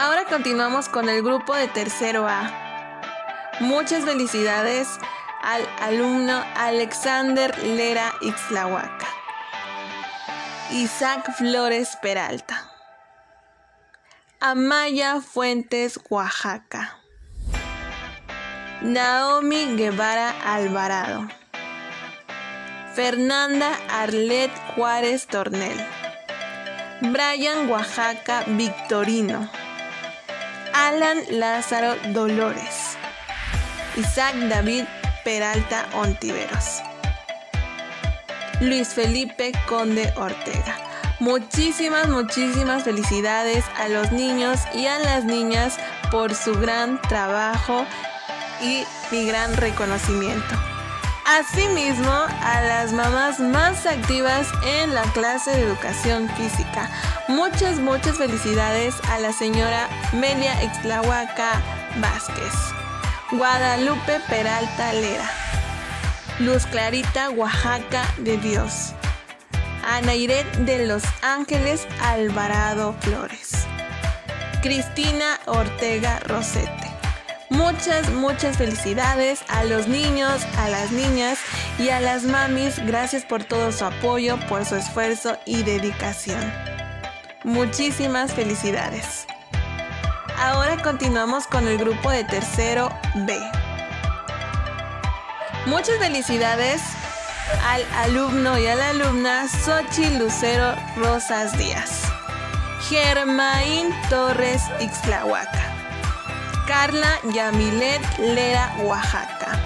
Ahora 0.00 0.24
continuamos 0.24 0.88
con 0.88 1.08
el 1.08 1.22
grupo 1.22 1.54
de 1.54 1.68
tercero 1.68 2.26
A. 2.26 2.63
Muchas 3.60 4.04
felicidades 4.04 4.98
al 5.40 5.68
alumno 5.80 6.44
Alexander 6.56 7.56
Lera 7.62 8.12
Ixlahuaca. 8.20 9.06
Isaac 10.72 11.30
Flores 11.36 11.96
Peralta. 12.02 12.70
Amaya 14.40 15.20
Fuentes, 15.20 16.00
Oaxaca. 16.10 16.98
Naomi 18.82 19.76
Guevara 19.76 20.34
Alvarado. 20.44 21.28
Fernanda 22.94 23.78
Arlet 23.88 24.50
Juárez 24.74 25.28
Tornel. 25.28 25.78
Brian 27.02 27.70
Oaxaca 27.70 28.42
Victorino. 28.48 29.48
Alan 30.72 31.18
Lázaro 31.30 31.94
Dolores. 32.12 32.93
Isaac 33.96 34.34
David 34.48 34.84
Peralta 35.24 35.86
Ontiveros. 35.94 36.82
Luis 38.60 38.88
Felipe 38.88 39.52
Conde 39.68 40.12
Ortega. 40.16 40.76
Muchísimas, 41.20 42.08
muchísimas 42.08 42.82
felicidades 42.82 43.64
a 43.78 43.88
los 43.88 44.10
niños 44.10 44.60
y 44.74 44.86
a 44.86 44.98
las 44.98 45.24
niñas 45.24 45.78
por 46.10 46.34
su 46.34 46.54
gran 46.58 47.00
trabajo 47.02 47.86
y 48.60 48.84
mi 49.12 49.26
gran 49.26 49.56
reconocimiento. 49.56 50.54
Asimismo, 51.26 52.12
a 52.12 52.60
las 52.62 52.92
mamás 52.92 53.40
más 53.40 53.86
activas 53.86 54.48
en 54.64 54.94
la 54.94 55.04
clase 55.12 55.52
de 55.52 55.62
educación 55.62 56.28
física. 56.30 56.90
Muchas, 57.28 57.78
muchas 57.78 58.18
felicidades 58.18 58.96
a 59.08 59.18
la 59.20 59.32
señora 59.32 59.88
Melia 60.12 60.62
Exlahuaca 60.62 61.62
Vázquez, 62.00 62.52
Guadalupe 63.30 64.20
Peralta 64.28 64.92
Lera, 64.92 65.28
Luz 66.40 66.66
Clarita 66.66 67.30
Oaxaca 67.30 68.04
de 68.18 68.36
Dios, 68.36 68.92
Anairet 69.82 70.46
de 70.58 70.86
Los 70.86 71.02
Ángeles 71.22 71.88
Alvarado 72.02 72.94
Flores, 73.00 73.66
Cristina 74.62 75.40
Ortega 75.46 76.20
Rosete. 76.26 76.68
Muchas, 77.48 78.10
muchas 78.10 78.58
felicidades 78.58 79.40
a 79.48 79.64
los 79.64 79.88
niños, 79.88 80.44
a 80.58 80.68
las 80.68 80.92
niñas 80.92 81.38
y 81.78 81.88
a 81.88 82.00
las 82.00 82.24
mamis. 82.24 82.78
Gracias 82.84 83.24
por 83.24 83.42
todo 83.42 83.72
su 83.72 83.86
apoyo, 83.86 84.38
por 84.48 84.66
su 84.66 84.76
esfuerzo 84.76 85.38
y 85.46 85.62
dedicación. 85.62 86.52
Muchísimas 87.42 88.32
felicidades. 88.34 89.26
Ahora 90.38 90.82
continuamos 90.82 91.46
con 91.46 91.66
el 91.68 91.78
grupo 91.78 92.10
de 92.10 92.24
tercero 92.24 92.90
B. 93.14 93.38
Muchas 95.66 95.96
felicidades 95.98 96.82
al 97.66 97.84
alumno 97.98 98.58
y 98.58 98.66
a 98.66 98.74
la 98.74 98.90
alumna 98.90 99.48
Sochi 99.48 100.18
Lucero 100.18 100.74
Rosas 100.96 101.56
Díaz. 101.56 102.02
Germain 102.88 103.94
Torres 104.10 104.62
Ixlahuaca. 104.80 105.62
Carla 106.66 107.18
Yamilet 107.32 108.02
Lera, 108.18 108.74
Oaxaca. 108.82 109.58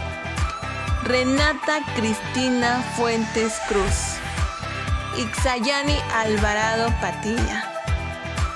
Renata 1.05 1.81
Cristina 1.97 2.83
Fuentes 2.97 3.55
Cruz. 3.69 4.19
Ixayani 5.17 5.97
Alvarado 6.15 6.93
Patilla. 7.01 7.78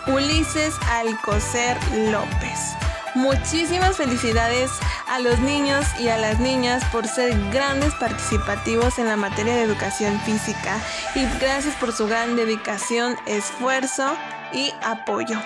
Ulises 0.06 0.74
Alcocer 0.90 1.78
López. 2.10 2.74
Muchísimas 3.14 3.96
felicidades 3.96 4.72
a 5.06 5.20
los 5.20 5.38
niños 5.38 5.86
y 6.00 6.08
a 6.08 6.18
las 6.18 6.40
niñas 6.40 6.82
por 6.90 7.06
ser 7.06 7.38
grandes 7.50 7.94
participativos 7.94 8.98
en 8.98 9.06
la 9.06 9.16
materia 9.16 9.54
de 9.54 9.62
educación 9.62 10.18
física 10.20 10.80
y 11.14 11.24
gracias 11.38 11.76
por 11.76 11.92
su 11.92 12.08
gran 12.08 12.34
dedicación, 12.34 13.16
esfuerzo 13.26 14.16
y 14.52 14.72
apoyo. 14.82 15.38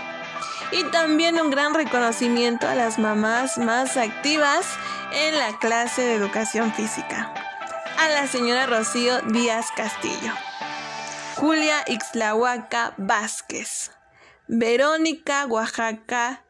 Y 0.73 0.85
también 0.91 1.39
un 1.39 1.51
gran 1.51 1.74
reconocimiento 1.74 2.66
a 2.66 2.74
las 2.74 2.99
mamás 2.99 3.59
más 3.59 3.97
activas 3.99 4.66
en 5.12 5.37
la 5.39 5.59
clase 5.59 6.03
de 6.03 6.15
educación 6.15 6.73
física. 6.73 7.33
A 7.99 8.09
la 8.09 8.27
señora 8.27 8.66
Rocío 8.66 9.20
Díaz 9.23 9.66
Castillo. 9.77 10.33
Julia 11.37 11.85
Ixlahuaca 11.87 12.95
Vázquez. 12.97 13.91
Verónica 14.48 15.47
Oaxaca 15.47 16.45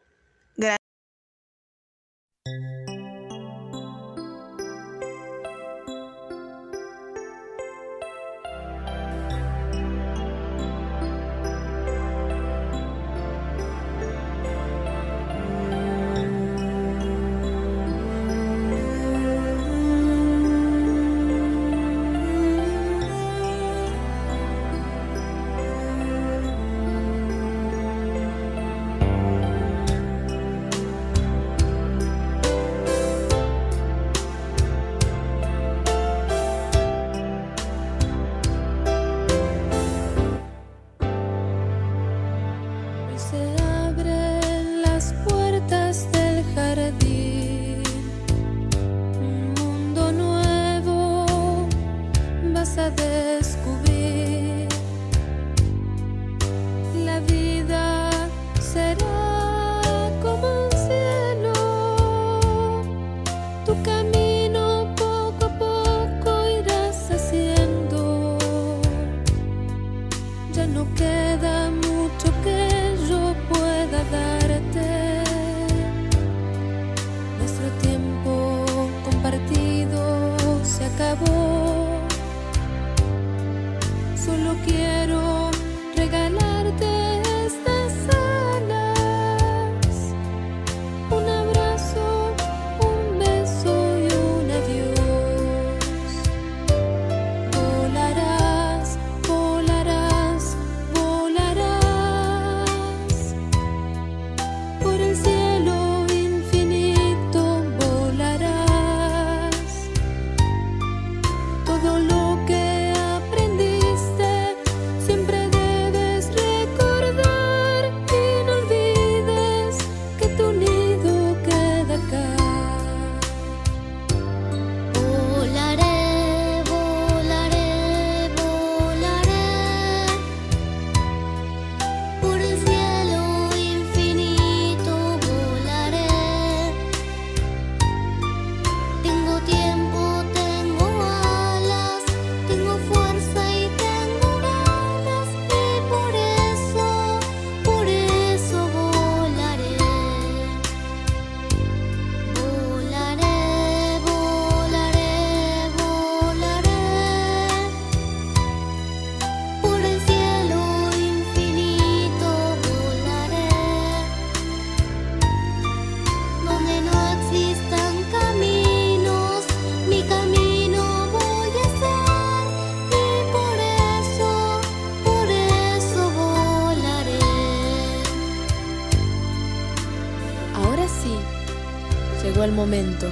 momento. 182.51 183.07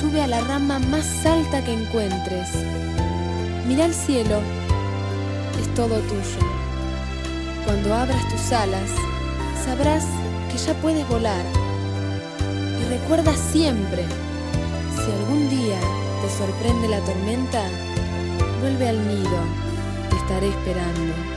Sube 0.00 0.22
a 0.22 0.26
la 0.26 0.40
rama 0.40 0.78
más 0.78 1.24
alta 1.26 1.64
que 1.64 1.72
encuentres. 1.72 2.48
Mira 3.66 3.86
el 3.86 3.94
cielo, 3.94 4.40
es 5.60 5.74
todo 5.74 5.98
tuyo. 6.00 6.38
Cuando 7.64 7.94
abras 7.94 8.28
tus 8.28 8.52
alas, 8.52 8.90
sabrás 9.64 10.04
que 10.50 10.58
ya 10.58 10.74
puedes 10.74 11.06
volar. 11.08 11.44
Y 12.80 12.88
recuerda 12.88 13.34
siempre, 13.34 14.04
si 14.94 15.10
algún 15.12 15.48
día 15.48 15.78
te 16.22 16.30
sorprende 16.36 16.88
la 16.88 17.00
tormenta, 17.00 17.62
vuelve 18.60 18.88
al 18.88 19.08
nido, 19.08 19.40
te 20.10 20.16
estaré 20.16 20.48
esperando. 20.48 21.35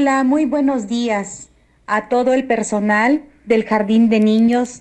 Hola, 0.00 0.24
muy 0.24 0.46
buenos 0.46 0.88
días 0.88 1.50
a 1.86 2.08
todo 2.08 2.32
el 2.32 2.46
personal 2.46 3.22
del 3.44 3.66
Jardín 3.66 4.08
de 4.08 4.18
Niños 4.18 4.80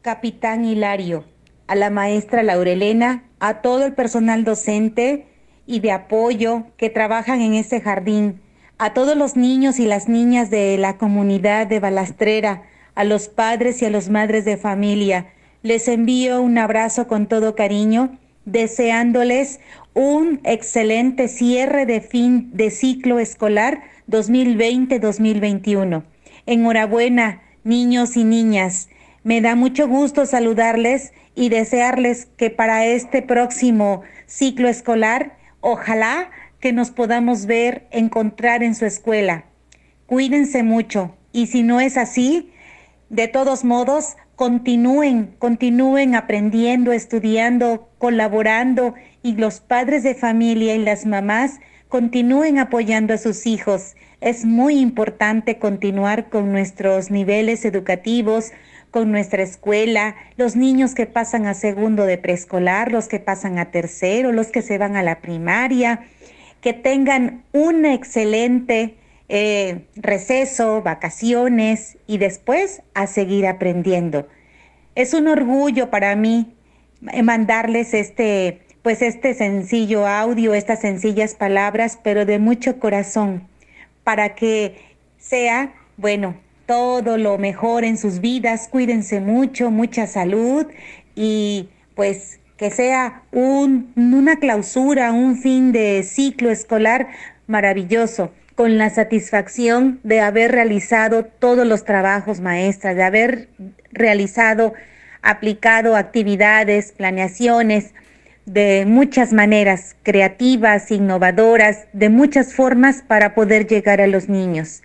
Capitán 0.00 0.64
Hilario, 0.64 1.26
a 1.66 1.74
la 1.74 1.90
maestra 1.90 2.42
Laurelena, 2.42 3.24
a 3.38 3.60
todo 3.60 3.84
el 3.84 3.92
personal 3.92 4.44
docente 4.44 5.26
y 5.66 5.80
de 5.80 5.92
apoyo 5.92 6.68
que 6.78 6.88
trabajan 6.88 7.42
en 7.42 7.52
este 7.52 7.82
jardín, 7.82 8.40
a 8.78 8.94
todos 8.94 9.14
los 9.14 9.36
niños 9.36 9.78
y 9.78 9.84
las 9.84 10.08
niñas 10.08 10.48
de 10.48 10.78
la 10.78 10.96
comunidad 10.96 11.66
de 11.66 11.78
Balastrera, 11.78 12.62
a 12.94 13.04
los 13.04 13.28
padres 13.28 13.82
y 13.82 13.84
a 13.84 13.90
las 13.90 14.08
madres 14.08 14.46
de 14.46 14.56
familia. 14.56 15.34
Les 15.62 15.86
envío 15.86 16.40
un 16.40 16.56
abrazo 16.56 17.08
con 17.08 17.26
todo 17.26 17.54
cariño, 17.56 18.18
deseándoles 18.46 19.60
un 19.96 20.40
excelente 20.44 21.26
cierre 21.26 21.86
de 21.86 22.02
fin 22.02 22.50
de 22.52 22.70
ciclo 22.70 23.18
escolar 23.18 23.80
2020-2021. 24.10 26.04
Enhorabuena, 26.44 27.40
niños 27.64 28.18
y 28.18 28.24
niñas. 28.24 28.90
Me 29.24 29.40
da 29.40 29.54
mucho 29.54 29.88
gusto 29.88 30.26
saludarles 30.26 31.14
y 31.34 31.48
desearles 31.48 32.26
que 32.36 32.50
para 32.50 32.84
este 32.84 33.22
próximo 33.22 34.02
ciclo 34.26 34.68
escolar, 34.68 35.38
ojalá 35.60 36.30
que 36.60 36.74
nos 36.74 36.90
podamos 36.90 37.46
ver, 37.46 37.86
encontrar 37.90 38.62
en 38.62 38.74
su 38.74 38.84
escuela. 38.84 39.46
Cuídense 40.04 40.62
mucho 40.62 41.16
y 41.32 41.46
si 41.46 41.62
no 41.62 41.80
es 41.80 41.96
así, 41.96 42.52
de 43.08 43.28
todos 43.28 43.64
modos, 43.64 44.18
continúen, 44.36 45.34
continúen 45.38 46.14
aprendiendo, 46.14 46.92
estudiando, 46.92 47.88
colaborando 47.98 48.94
y 49.22 49.34
los 49.34 49.60
padres 49.60 50.02
de 50.02 50.14
familia 50.14 50.74
y 50.74 50.84
las 50.84 51.06
mamás 51.06 51.58
continúen 51.88 52.58
apoyando 52.58 53.14
a 53.14 53.18
sus 53.18 53.46
hijos. 53.46 53.96
Es 54.20 54.44
muy 54.44 54.78
importante 54.78 55.58
continuar 55.58 56.28
con 56.28 56.52
nuestros 56.52 57.10
niveles 57.10 57.64
educativos, 57.64 58.52
con 58.90 59.10
nuestra 59.10 59.42
escuela, 59.42 60.16
los 60.36 60.54
niños 60.54 60.94
que 60.94 61.06
pasan 61.06 61.46
a 61.46 61.54
segundo 61.54 62.04
de 62.04 62.18
preescolar, 62.18 62.92
los 62.92 63.08
que 63.08 63.20
pasan 63.20 63.58
a 63.58 63.70
tercero, 63.70 64.32
los 64.32 64.48
que 64.48 64.62
se 64.62 64.78
van 64.78 64.96
a 64.96 65.02
la 65.02 65.20
primaria, 65.20 66.00
que 66.60 66.72
tengan 66.72 67.42
un 67.52 67.84
excelente 67.84 68.96
eh, 69.28 69.86
receso, 69.96 70.82
vacaciones 70.82 71.98
y 72.06 72.18
después 72.18 72.82
a 72.94 73.06
seguir 73.06 73.46
aprendiendo. 73.46 74.28
Es 74.94 75.14
un 75.14 75.28
orgullo 75.28 75.90
para 75.90 76.16
mí 76.16 76.54
mandarles 77.00 77.92
este 77.94 78.66
pues 78.86 79.02
este 79.02 79.34
sencillo 79.34 80.06
audio, 80.06 80.54
estas 80.54 80.82
sencillas 80.82 81.34
palabras, 81.34 81.98
pero 82.04 82.24
de 82.24 82.38
mucho 82.38 82.78
corazón, 82.78 83.48
para 84.04 84.36
que 84.36 84.76
sea, 85.18 85.74
bueno, 85.96 86.36
todo 86.66 87.18
lo 87.18 87.36
mejor 87.36 87.82
en 87.82 87.98
sus 87.98 88.20
vidas, 88.20 88.68
cuídense 88.68 89.20
mucho, 89.20 89.72
mucha 89.72 90.06
salud 90.06 90.66
y 91.16 91.68
pues 91.96 92.38
que 92.56 92.70
sea 92.70 93.24
un, 93.32 93.92
una 93.96 94.36
clausura, 94.36 95.10
un 95.10 95.36
fin 95.36 95.72
de 95.72 96.04
ciclo 96.04 96.52
escolar 96.52 97.08
maravilloso, 97.48 98.30
con 98.56 98.78
la 98.78 98.90
satisfacción 98.90 100.00
de 100.02 100.20
haber 100.20 100.50
realizado 100.50 101.24
todos 101.26 101.66
los 101.66 101.84
trabajos 101.84 102.40
maestras, 102.40 102.96
de 102.96 103.02
haber 103.04 103.48
realizado, 103.92 104.72
aplicado 105.22 105.94
actividades, 105.94 106.92
planeaciones, 106.92 107.92
de 108.46 108.84
muchas 108.86 109.32
maneras, 109.32 109.94
creativas, 110.02 110.90
innovadoras, 110.90 111.86
de 111.92 112.08
muchas 112.08 112.54
formas 112.54 113.02
para 113.06 113.34
poder 113.34 113.66
llegar 113.66 114.00
a 114.00 114.06
los 114.06 114.28
niños. 114.28 114.82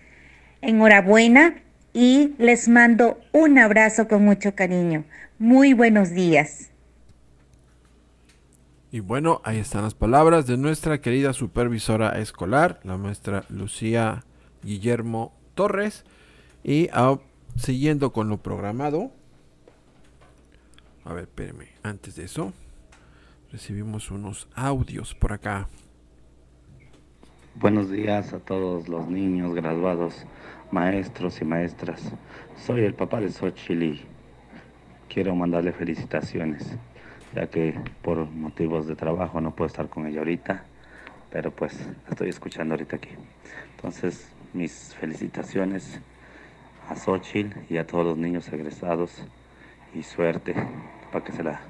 Enhorabuena 0.61 1.55
y 1.93 2.33
les 2.39 2.67
mando 2.67 3.21
un 3.31 3.57
abrazo 3.57 4.07
con 4.07 4.25
mucho 4.25 4.53
cariño. 4.53 5.05
Muy 5.39 5.73
buenos 5.73 6.11
días. 6.11 6.70
Y 8.91 8.99
bueno, 8.99 9.39
ahí 9.45 9.57
están 9.57 9.83
las 9.83 9.93
palabras 9.93 10.47
de 10.47 10.57
nuestra 10.57 10.99
querida 10.99 11.31
supervisora 11.31 12.19
escolar, 12.19 12.81
la 12.83 12.97
maestra 12.97 13.45
Lucía 13.47 14.25
Guillermo 14.63 15.33
Torres. 15.55 16.03
Y 16.61 16.89
ah, 16.91 17.17
siguiendo 17.55 18.11
con 18.11 18.27
lo 18.27 18.37
programado. 18.37 19.11
A 21.05 21.13
ver, 21.13 21.23
espérenme, 21.23 21.69
antes 21.83 22.15
de 22.17 22.25
eso 22.25 22.51
recibimos 23.51 24.11
unos 24.11 24.49
audios 24.55 25.15
por 25.15 25.31
acá. 25.31 25.69
Buenos 27.55 27.89
días 27.89 28.33
a 28.33 28.39
todos 28.39 28.89
los 28.89 29.07
niños 29.07 29.53
graduados, 29.55 30.25
maestros 30.69 31.41
y 31.41 31.45
maestras. 31.45 32.11
Soy 32.57 32.81
el 32.81 32.93
papá 32.93 33.21
de 33.21 33.29
Xochitl 33.29 34.01
quiero 35.07 35.35
mandarle 35.35 35.73
felicitaciones, 35.73 36.77
ya 37.33 37.47
que 37.47 37.79
por 38.01 38.29
motivos 38.29 38.87
de 38.87 38.95
trabajo 38.95 39.41
no 39.41 39.55
puedo 39.55 39.67
estar 39.67 39.89
con 39.89 40.07
ella 40.07 40.19
ahorita, 40.19 40.63
pero 41.31 41.51
pues 41.51 41.77
estoy 42.09 42.29
escuchando 42.29 42.73
ahorita 42.73 42.97
aquí. 42.97 43.09
Entonces, 43.75 44.31
mis 44.53 44.93
felicitaciones 44.95 45.99
a 46.89 46.95
Xochitl 46.95 47.57
y 47.69 47.77
a 47.77 47.87
todos 47.87 48.05
los 48.05 48.17
niños 48.17 48.51
egresados 48.51 49.23
y 49.93 50.03
suerte 50.03 50.55
para 51.11 51.23
que 51.23 51.31
se 51.31 51.43
la 51.43 51.61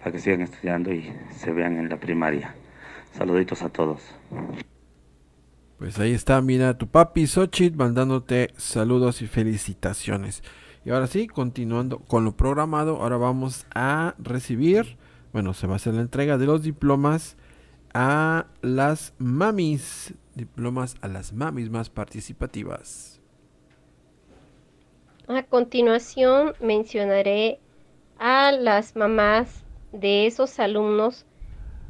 para 0.00 0.12
que 0.12 0.18
sigan 0.18 0.40
estudiando 0.40 0.92
y 0.92 1.12
se 1.36 1.52
vean 1.52 1.76
en 1.76 1.88
la 1.90 1.98
primaria. 1.98 2.54
Saluditos 3.12 3.62
a 3.62 3.68
todos. 3.68 4.00
Pues 5.78 5.98
ahí 5.98 6.12
está, 6.12 6.40
mira, 6.40 6.78
tu 6.78 6.86
papi 6.88 7.26
Xochitl 7.26 7.76
mandándote 7.76 8.50
saludos 8.56 9.22
y 9.22 9.26
felicitaciones. 9.26 10.42
Y 10.84 10.90
ahora 10.90 11.06
sí, 11.06 11.26
continuando 11.26 11.98
con 11.98 12.24
lo 12.24 12.32
programado, 12.32 13.02
ahora 13.02 13.18
vamos 13.18 13.66
a 13.74 14.14
recibir, 14.18 14.96
bueno, 15.32 15.54
se 15.54 15.66
va 15.66 15.74
a 15.74 15.76
hacer 15.76 15.94
la 15.94 16.00
entrega 16.00 16.38
de 16.38 16.46
los 16.46 16.62
diplomas 16.62 17.36
a 17.94 18.46
las 18.62 19.14
mamis, 19.18 20.14
diplomas 20.34 20.96
a 21.00 21.08
las 21.08 21.32
mamis 21.32 21.70
más 21.70 21.90
participativas. 21.90 23.20
A 25.28 25.42
continuación 25.44 26.54
mencionaré 26.60 27.60
a 28.18 28.52
las 28.52 28.96
mamás 28.96 29.64
de 29.92 30.26
esos 30.26 30.58
alumnos 30.58 31.24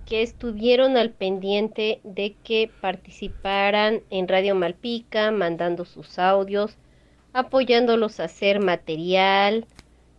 que 0.07 0.23
estuvieron 0.23 0.97
al 0.97 1.11
pendiente 1.11 2.01
de 2.03 2.35
que 2.43 2.71
participaran 2.81 4.03
en 4.11 4.29
Radio 4.29 4.55
Malpica, 4.55 5.31
mandando 5.31 5.85
sus 5.85 6.19
audios, 6.19 6.77
apoyándolos 7.33 8.21
a 8.21 8.25
hacer 8.25 8.61
material, 8.61 9.67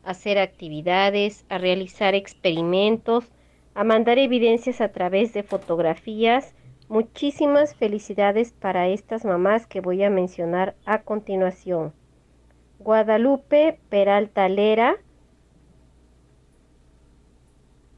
hacer 0.03 0.38
actividades, 0.40 1.45
a 1.49 1.57
realizar 1.57 2.15
experimentos, 2.15 3.32
a 3.73 3.84
mandar 3.84 4.18
evidencias 4.18 4.82
a 4.82 4.90
través 4.90 5.34
de 5.34 5.44
fotografías. 5.44 6.53
Muchísimas 6.90 7.76
felicidades 7.76 8.52
para 8.52 8.90
estas 8.90 9.23
mamás 9.23 9.65
que 9.65 9.80
voy 9.80 10.03
a 10.03 10.10
mencionar 10.10 10.76
a 10.86 11.03
continuación. 11.03 11.94
Guadalupe 12.80 13.80
Peralta 13.90 14.49
Lera, 14.49 14.95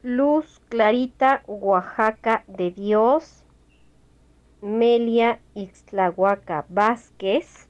Luz 0.02 0.60
Clarita 0.68 1.42
Oaxaca 1.46 2.44
de 2.46 2.70
Dios, 2.70 3.42
Melia 4.60 5.40
Ixtlahuaca 5.54 6.66
Vázquez, 6.68 7.68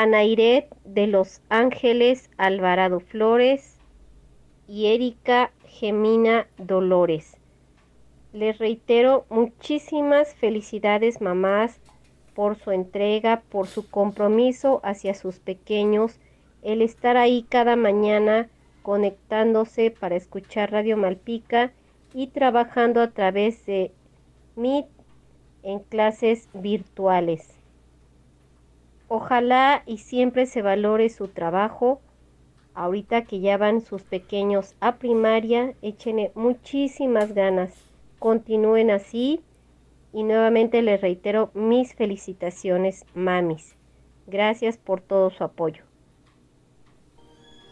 Anairet 0.00 0.68
de 0.84 1.08
Los 1.08 1.40
Ángeles 1.48 2.30
Alvarado 2.36 3.00
Flores 3.00 3.78
y 4.68 4.94
Erika 4.94 5.50
Gemina 5.66 6.46
Dolores. 6.56 7.36
Les 8.32 8.56
reitero 8.58 9.26
muchísimas 9.28 10.36
felicidades 10.36 11.20
mamás 11.20 11.80
por 12.36 12.54
su 12.54 12.70
entrega, 12.70 13.42
por 13.48 13.66
su 13.66 13.90
compromiso 13.90 14.80
hacia 14.84 15.14
sus 15.14 15.40
pequeños, 15.40 16.20
el 16.62 16.80
estar 16.80 17.16
ahí 17.16 17.44
cada 17.48 17.74
mañana 17.74 18.48
conectándose 18.82 19.90
para 19.90 20.14
escuchar 20.14 20.70
Radio 20.70 20.96
Malpica 20.96 21.72
y 22.14 22.28
trabajando 22.28 23.00
a 23.00 23.10
través 23.10 23.66
de 23.66 23.90
Meet 24.54 24.86
en 25.64 25.80
clases 25.80 26.48
virtuales. 26.54 27.57
Ojalá 29.08 29.82
y 29.86 29.98
siempre 29.98 30.46
se 30.46 30.60
valore 30.60 31.08
su 31.08 31.28
trabajo. 31.28 32.00
Ahorita 32.74 33.24
que 33.24 33.40
ya 33.40 33.56
van 33.56 33.80
sus 33.80 34.02
pequeños 34.02 34.76
a 34.80 34.96
primaria, 34.96 35.74
échenle 35.82 36.30
muchísimas 36.34 37.32
ganas. 37.34 37.74
Continúen 38.18 38.90
así 38.90 39.40
y 40.12 40.22
nuevamente 40.22 40.82
les 40.82 41.00
reitero 41.00 41.50
mis 41.54 41.94
felicitaciones, 41.94 43.04
mamis. 43.14 43.76
Gracias 44.26 44.76
por 44.76 45.00
todo 45.00 45.30
su 45.30 45.42
apoyo. 45.42 45.84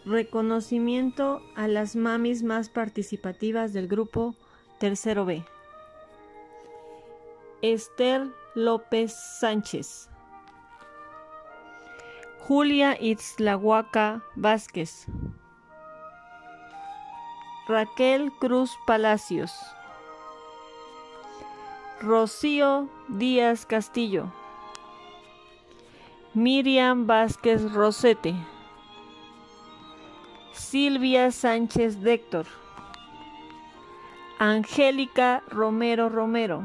Reconocimiento 0.05 1.41
a 1.55 1.67
las 1.67 1.95
mamis 1.95 2.41
más 2.41 2.69
participativas 2.69 3.73
del 3.73 3.87
grupo 3.87 4.35
Tercero 4.79 5.25
B. 5.25 5.43
Esther 7.61 8.27
López 8.55 9.13
Sánchez. 9.39 10.09
Julia 12.45 12.97
Itzlahuaca 12.99 14.21
Vázquez. 14.35 15.05
Raquel 17.67 18.31
Cruz 18.39 18.77
Palacios. 18.85 19.51
Rocío 22.01 22.87
Díaz 23.09 23.65
Castillo. 23.65 24.31
Miriam 26.33 27.05
Vázquez 27.05 27.73
Rosete. 27.73 28.33
Silvia 30.53 31.31
Sánchez 31.31 32.01
Déctor. 32.01 32.45
Angélica 34.39 35.43
Romero 35.49 36.07
Romero. 36.07 36.63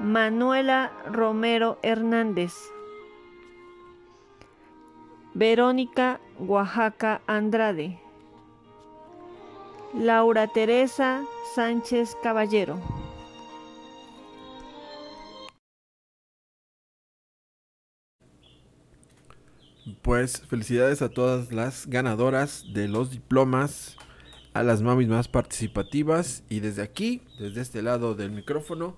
Manuela 0.00 0.90
Romero 1.12 1.78
Hernández. 1.82 2.54
Verónica 5.38 6.20
Oaxaca 6.40 7.22
Andrade. 7.28 8.00
Laura 9.94 10.48
Teresa 10.48 11.22
Sánchez 11.54 12.16
Caballero. 12.24 12.80
Pues 20.02 20.42
felicidades 20.48 21.02
a 21.02 21.08
todas 21.08 21.52
las 21.52 21.86
ganadoras 21.86 22.64
de 22.72 22.88
los 22.88 23.12
diplomas, 23.12 23.96
a 24.54 24.64
las 24.64 24.82
mamis 24.82 25.06
más 25.06 25.28
participativas 25.28 26.42
y 26.48 26.58
desde 26.58 26.82
aquí, 26.82 27.22
desde 27.38 27.60
este 27.60 27.82
lado 27.82 28.16
del 28.16 28.32
micrófono, 28.32 28.96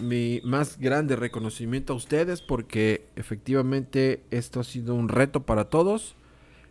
mi 0.00 0.40
más 0.44 0.78
grande 0.78 1.16
reconocimiento 1.16 1.92
a 1.92 1.96
ustedes 1.96 2.42
porque 2.42 3.06
efectivamente 3.16 4.22
esto 4.30 4.60
ha 4.60 4.64
sido 4.64 4.94
un 4.94 5.08
reto 5.08 5.44
para 5.44 5.64
todos, 5.66 6.16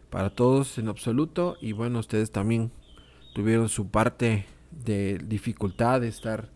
para 0.10 0.30
todos 0.30 0.78
en 0.78 0.88
absoluto 0.90 1.58
y 1.62 1.72
bueno, 1.72 2.00
ustedes 2.00 2.32
también 2.32 2.72
tuvieron 3.34 3.70
su 3.70 3.90
parte 3.90 4.46
de 4.72 5.20
dificultad 5.26 6.02
de 6.02 6.08
estar 6.08 6.50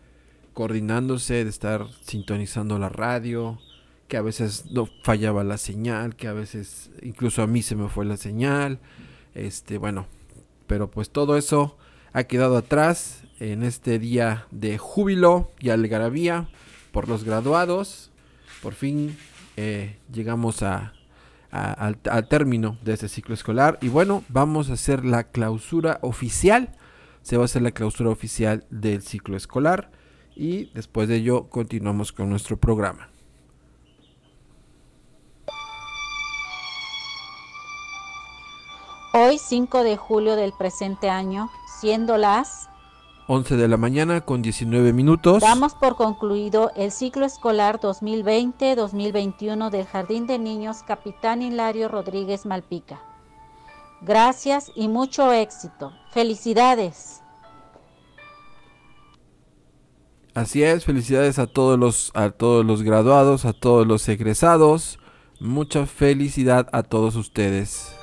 coordinándose, 0.53 1.43
de 1.43 1.49
estar 1.49 1.85
sintonizando 2.01 2.79
la 2.79 2.89
radio, 2.89 3.59
que 4.07 4.17
a 4.17 4.21
veces 4.21 4.71
no 4.71 4.87
fallaba 5.03 5.43
la 5.43 5.57
señal, 5.57 6.15
que 6.15 6.27
a 6.27 6.33
veces 6.33 6.89
incluso 7.01 7.41
a 7.43 7.47
mí 7.47 7.61
se 7.61 7.75
me 7.75 7.89
fue 7.89 8.05
la 8.05 8.17
señal. 8.17 8.79
Este, 9.35 9.77
bueno, 9.77 10.07
pero 10.65 10.89
pues 10.89 11.09
todo 11.09 11.37
eso 11.37 11.77
ha 12.13 12.23
quedado 12.23 12.57
atrás 12.57 13.23
en 13.39 13.63
este 13.63 13.99
día 13.99 14.47
de 14.51 14.77
júbilo 14.77 15.51
y 15.59 15.69
algarabía 15.69 16.49
por 16.91 17.07
los 17.07 17.23
graduados. 17.23 18.11
Por 18.61 18.73
fin 18.73 19.17
eh, 19.55 19.97
llegamos 20.11 20.63
a, 20.63 20.93
al, 21.51 21.99
al 22.09 22.27
término 22.27 22.77
de 22.83 22.93
este 22.93 23.07
ciclo 23.07 23.33
escolar 23.33 23.77
y 23.81 23.89
bueno, 23.89 24.23
vamos 24.29 24.69
a 24.69 24.73
hacer 24.73 25.05
la 25.05 25.25
clausura 25.25 25.99
oficial. 26.01 26.75
Se 27.21 27.37
va 27.37 27.43
a 27.43 27.45
hacer 27.45 27.61
la 27.61 27.71
clausura 27.71 28.09
oficial 28.09 28.65
del 28.69 29.01
ciclo 29.01 29.35
escolar 29.35 29.91
y 30.35 30.65
después 30.73 31.07
de 31.07 31.17
ello 31.17 31.49
continuamos 31.49 32.11
con 32.11 32.29
nuestro 32.29 32.57
programa. 32.57 33.09
Hoy 39.13 39.39
5 39.39 39.83
de 39.83 39.97
julio 39.97 40.35
del 40.35 40.53
presente 40.53 41.09
año, 41.09 41.49
siendo 41.79 42.17
las 42.17 42.69
11 43.29 43.57
de 43.57 43.67
la 43.67 43.75
mañana 43.75 44.21
con 44.21 44.41
19 44.41 44.93
minutos. 44.93 45.41
Damos 45.41 45.75
por 45.75 45.97
concluido 45.97 46.71
el 46.77 46.91
ciclo 46.91 47.25
escolar 47.25 47.77
2020-2021 47.81 49.69
del 49.69 49.85
Jardín 49.85 50.27
de 50.27 50.39
Niños 50.39 50.77
Capitán 50.83 51.41
Hilario 51.41 51.89
Rodríguez 51.89 52.45
Malpica. 52.45 53.01
Gracias 53.99 54.71
y 54.75 54.87
mucho 54.87 55.33
éxito. 55.33 55.91
Felicidades. 56.11 57.21
Así 60.33 60.63
es, 60.63 60.85
felicidades 60.85 61.37
a 61.37 61.47
todos 61.47 61.77
los 61.77 62.11
a 62.13 62.29
todos 62.29 62.63
los 62.65 62.81
graduados, 62.83 63.43
a 63.43 63.51
todos 63.51 63.85
los 63.85 64.07
egresados. 64.07 64.99
Mucha 65.41 65.85
felicidad 65.85 66.69
a 66.71 66.83
todos 66.83 67.17
ustedes. 67.17 67.96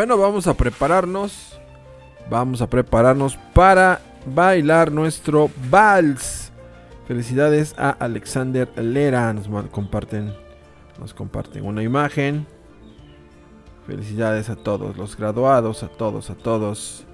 Bueno, 0.00 0.16
vamos 0.16 0.46
a 0.46 0.54
prepararnos. 0.54 1.60
Vamos 2.30 2.62
a 2.62 2.70
prepararnos 2.70 3.36
para 3.52 4.00
bailar 4.24 4.90
nuestro 4.90 5.50
vals. 5.68 6.50
Felicidades 7.06 7.74
a 7.76 7.90
Alexander 7.90 8.66
Lera. 8.82 9.30
Nos 9.34 9.46
comparten, 9.68 10.32
nos 10.98 11.12
comparten 11.12 11.66
una 11.66 11.82
imagen. 11.82 12.46
Felicidades 13.86 14.48
a 14.48 14.56
todos 14.56 14.96
los 14.96 15.18
graduados, 15.18 15.82
a 15.82 15.88
todos, 15.88 16.30
a 16.30 16.34
todos. 16.34 17.04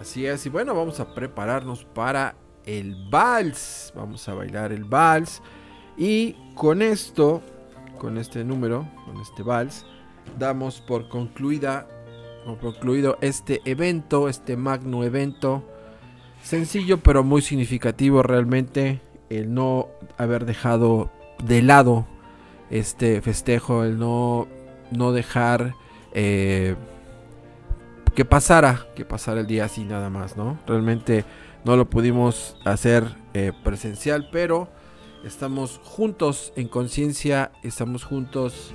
Así 0.00 0.24
es. 0.24 0.46
Y 0.46 0.48
bueno, 0.48 0.74
vamos 0.74 0.98
a 0.98 1.14
prepararnos 1.14 1.84
para 1.84 2.36
el 2.64 2.96
vals. 3.10 3.92
Vamos 3.94 4.26
a 4.30 4.32
bailar 4.32 4.72
el 4.72 4.84
vals. 4.84 5.42
Y 5.98 6.36
con 6.54 6.80
esto, 6.80 7.42
con 7.98 8.16
este 8.16 8.44
número, 8.44 8.88
con 9.04 9.20
este 9.20 9.42
vals, 9.42 9.84
damos 10.38 10.80
por 10.80 11.10
concluida 11.10 11.86
concluido 12.60 13.18
este 13.20 13.60
evento, 13.64 14.28
este 14.28 14.56
magno 14.56 15.04
evento. 15.04 15.64
Sencillo 16.42 16.98
pero 16.98 17.22
muy 17.22 17.42
significativo 17.42 18.22
realmente 18.22 19.00
el 19.28 19.52
no 19.52 19.88
haber 20.18 20.44
dejado 20.46 21.10
de 21.44 21.62
lado 21.62 22.06
este 22.70 23.20
festejo, 23.20 23.84
el 23.84 23.98
no, 23.98 24.48
no 24.90 25.12
dejar 25.12 25.74
eh, 26.12 26.76
que 28.14 28.24
pasara, 28.24 28.86
que 28.94 29.04
pasara 29.04 29.40
el 29.40 29.46
día 29.46 29.66
así 29.66 29.84
nada 29.84 30.10
más, 30.10 30.36
¿no? 30.36 30.58
Realmente 30.66 31.24
no 31.64 31.76
lo 31.76 31.90
pudimos 31.90 32.56
hacer 32.64 33.04
eh, 33.34 33.52
presencial, 33.62 34.28
pero 34.32 34.68
estamos 35.24 35.80
juntos 35.84 36.52
en 36.56 36.68
conciencia, 36.68 37.52
estamos 37.62 38.04
juntos 38.04 38.72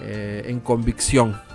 eh, 0.00 0.44
en 0.46 0.60
convicción 0.60 1.47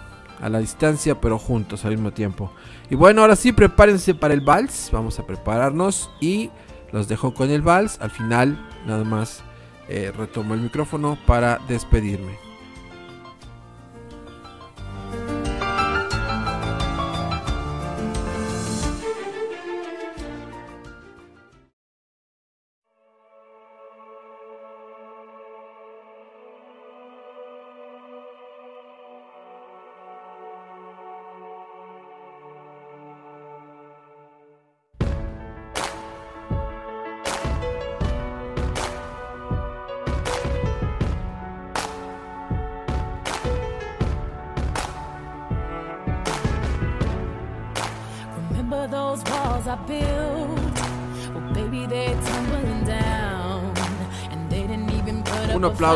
a 0.43 0.49
la 0.49 0.59
distancia, 0.59 1.21
pero 1.21 1.39
juntos 1.39 1.85
al 1.85 1.91
mismo 1.91 2.11
tiempo. 2.11 2.51
Y 2.89 2.95
bueno, 2.95 3.21
ahora 3.21 3.37
sí, 3.37 3.53
prepárense 3.53 4.13
para 4.13 4.33
el 4.33 4.41
vals. 4.41 4.89
Vamos 4.91 5.17
a 5.17 5.25
prepararnos 5.25 6.11
y 6.19 6.51
los 6.91 7.07
dejo 7.07 7.33
con 7.33 7.49
el 7.49 7.61
vals. 7.61 7.97
Al 8.01 8.11
final, 8.11 8.59
nada 8.85 9.05
más 9.05 9.41
eh, 9.87 10.11
retomo 10.15 10.53
el 10.53 10.61
micrófono 10.61 11.17
para 11.25 11.59
despedirme. 11.67 12.42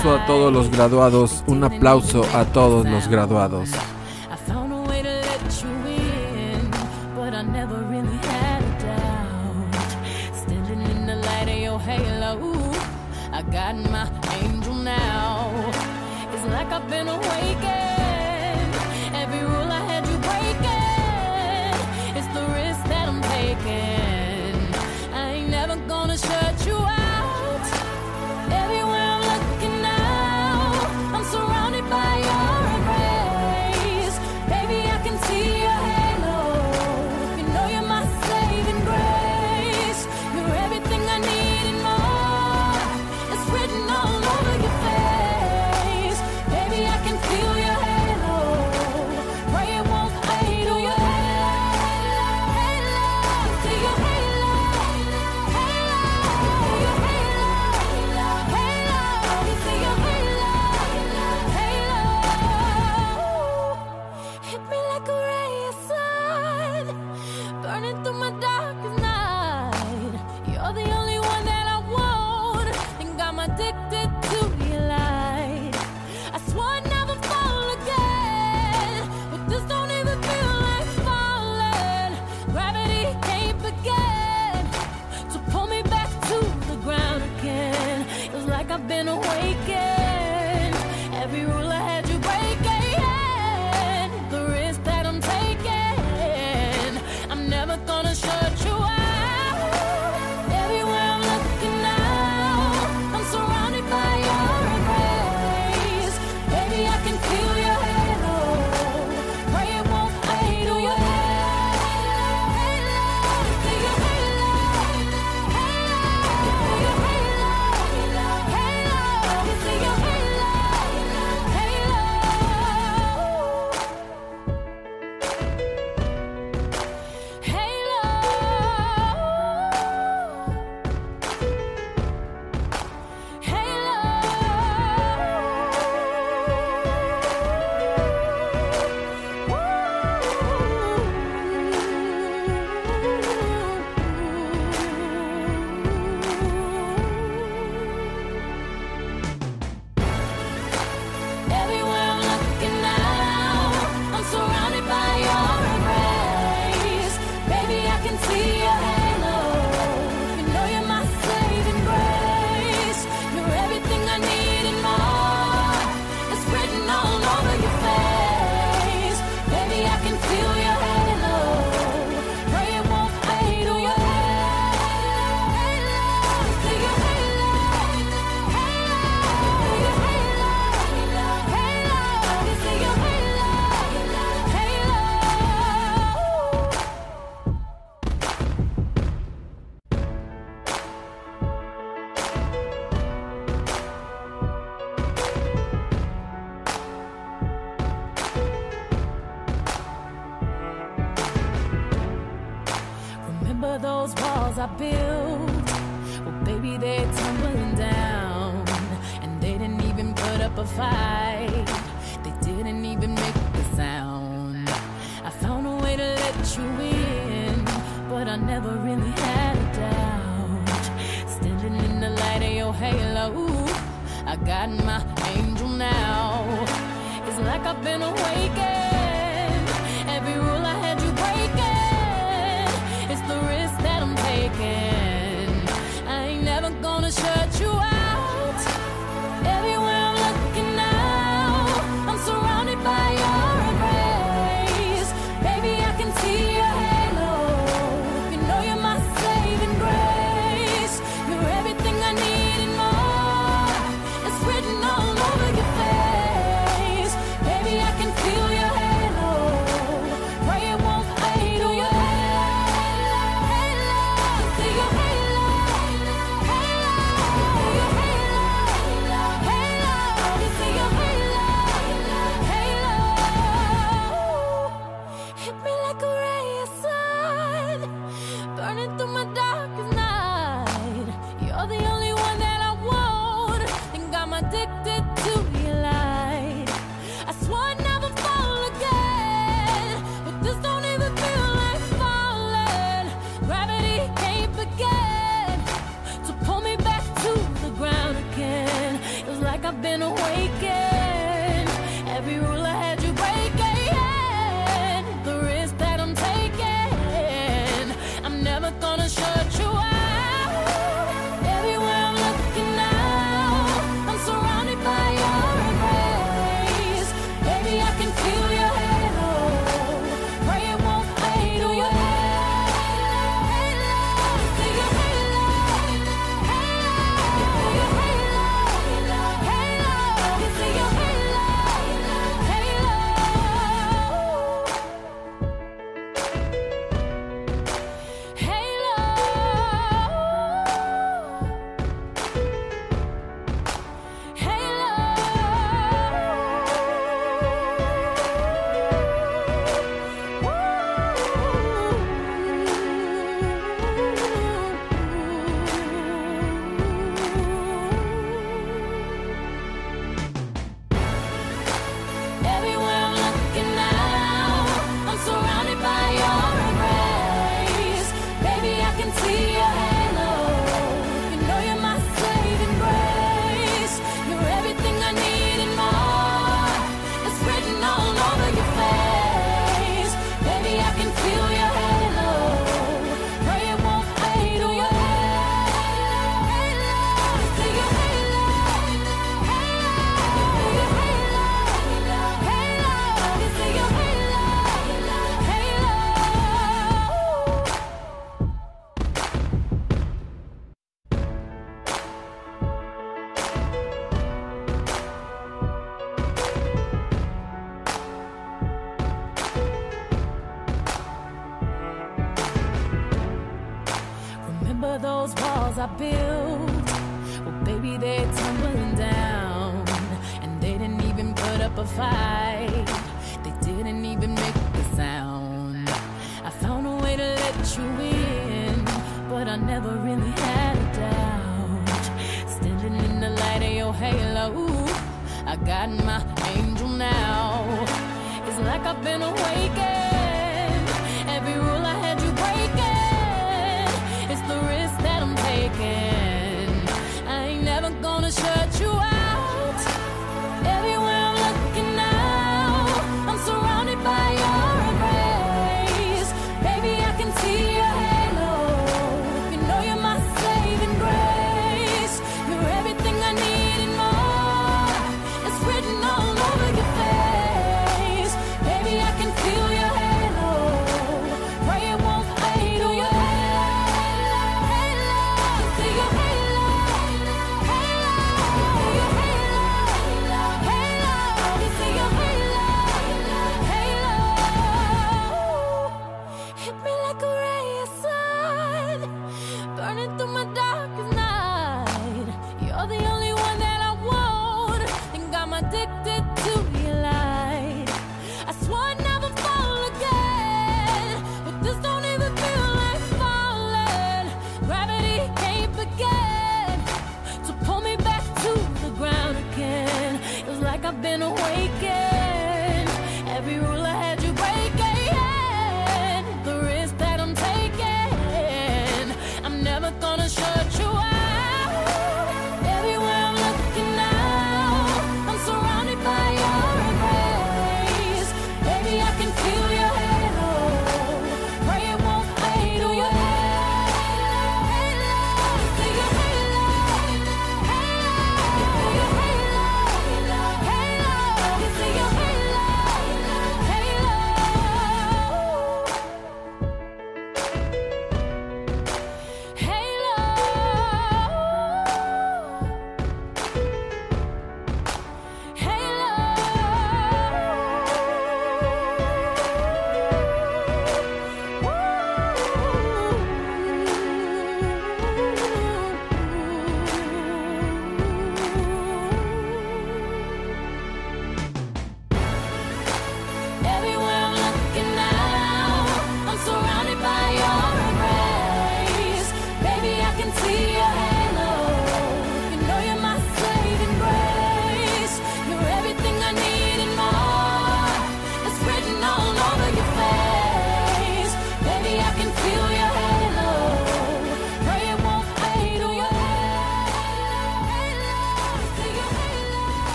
aplauso 0.00 0.22
a 0.22 0.26
todos 0.26 0.52
los 0.52 0.70
graduados, 0.70 1.44
un 1.46 1.64
aplauso 1.64 2.24
a 2.34 2.44
todos 2.46 2.86
los 2.86 3.06
graduados. 3.08 3.68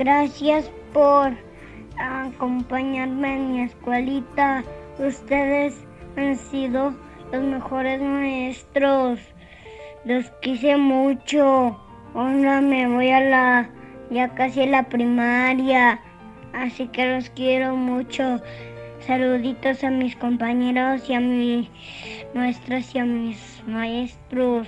Gracias 0.00 0.70
por 0.94 1.30
acompañarme 1.98 3.36
en 3.36 3.52
mi 3.52 3.60
escuelita. 3.60 4.64
Ustedes 4.98 5.76
han 6.16 6.38
sido 6.38 6.94
los 7.30 7.42
mejores 7.42 8.00
maestros. 8.00 9.20
Los 10.06 10.24
quise 10.40 10.78
mucho. 10.78 11.78
Ahora 12.14 12.62
me 12.62 12.88
voy 12.88 13.10
a 13.10 13.20
la 13.20 13.70
ya 14.08 14.34
casi 14.34 14.64
la 14.64 14.84
primaria. 14.84 16.00
Así 16.54 16.88
que 16.88 17.16
los 17.16 17.28
quiero 17.28 17.76
mucho. 17.76 18.40
Saluditos 19.00 19.84
a 19.84 19.90
mis 19.90 20.16
compañeros 20.16 21.10
y 21.10 21.12
a 21.12 21.20
mis 21.20 21.68
maestras 22.32 22.94
y 22.94 23.00
a 23.00 23.04
mis 23.04 23.62
maestros. 23.66 24.66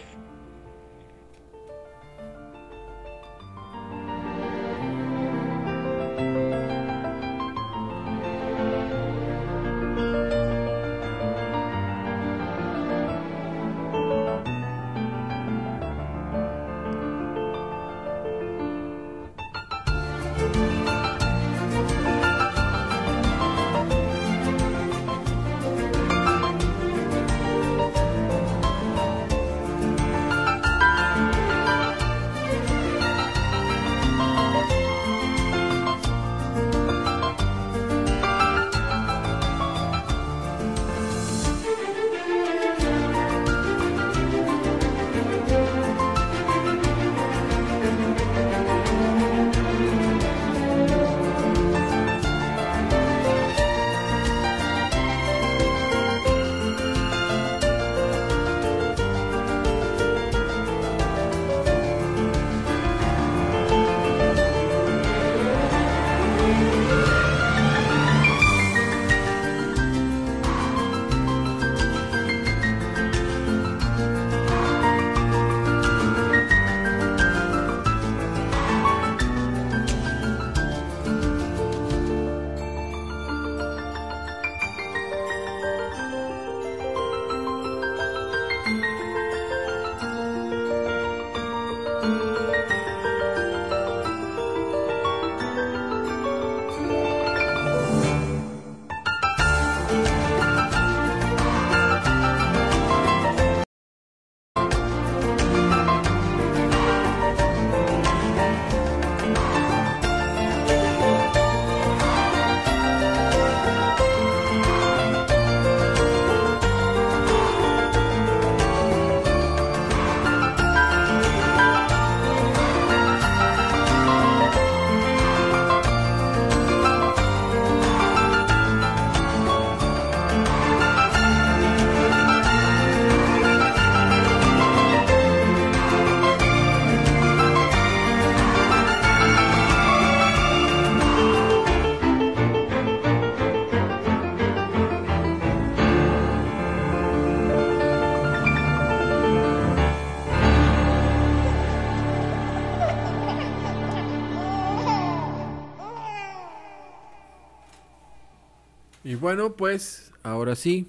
Bueno, 159.22 159.54
pues 159.54 160.12
ahora 160.24 160.56
sí, 160.56 160.88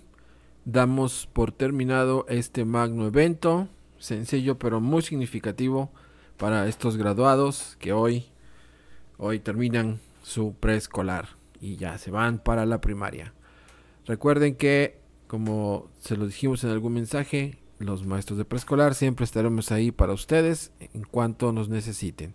damos 0.66 1.30
por 1.32 1.52
terminado 1.52 2.26
este 2.28 2.66
magno 2.66 3.06
evento, 3.06 3.70
sencillo 4.00 4.58
pero 4.58 4.82
muy 4.82 5.04
significativo 5.04 5.92
para 6.38 6.68
estos 6.68 6.98
graduados 6.98 7.78
que 7.80 7.94
hoy, 7.94 8.26
hoy 9.20 9.40
terminan 9.40 10.00
su 10.24 10.56
preescolar 10.56 11.30
y 11.62 11.76
ya 11.76 12.00
se 12.00 12.10
van 12.10 12.40
para 12.40 12.66
la 12.66 12.82
primaria. 12.82 13.36
Recuerden 14.08 14.56
que, 14.56 15.00
como 15.28 15.92
se 16.00 16.18
lo 16.18 16.26
dijimos 16.26 16.64
en 16.64 16.72
algún 16.72 16.94
mensaje, 16.94 17.60
los 17.78 18.04
maestros 18.04 18.40
de 18.40 18.46
preescolar 18.46 18.96
siempre 18.96 19.26
estaremos 19.26 19.72
ahí 19.72 19.92
para 19.92 20.14
ustedes 20.14 20.72
en 20.80 21.04
cuanto 21.04 21.52
nos 21.52 21.70
necesiten. 21.70 22.34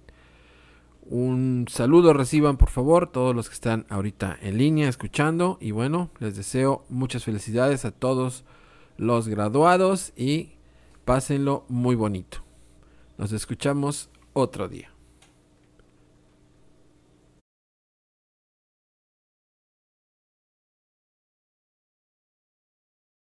Un 1.10 1.64
saludo 1.70 2.12
reciban 2.12 2.58
por 2.58 2.68
favor 2.68 3.10
todos 3.10 3.34
los 3.34 3.48
que 3.48 3.54
están 3.54 3.86
ahorita 3.88 4.38
en 4.42 4.58
línea 4.58 4.90
escuchando 4.90 5.56
y 5.58 5.70
bueno, 5.70 6.10
les 6.18 6.36
deseo 6.36 6.84
muchas 6.90 7.24
felicidades 7.24 7.86
a 7.86 7.92
todos 7.92 8.44
los 8.98 9.26
graduados 9.26 10.12
y 10.16 10.50
pásenlo 11.06 11.64
muy 11.68 11.96
bonito. 11.96 12.44
Nos 13.16 13.32
escuchamos 13.32 14.10
otro 14.34 14.68
día. 14.68 14.97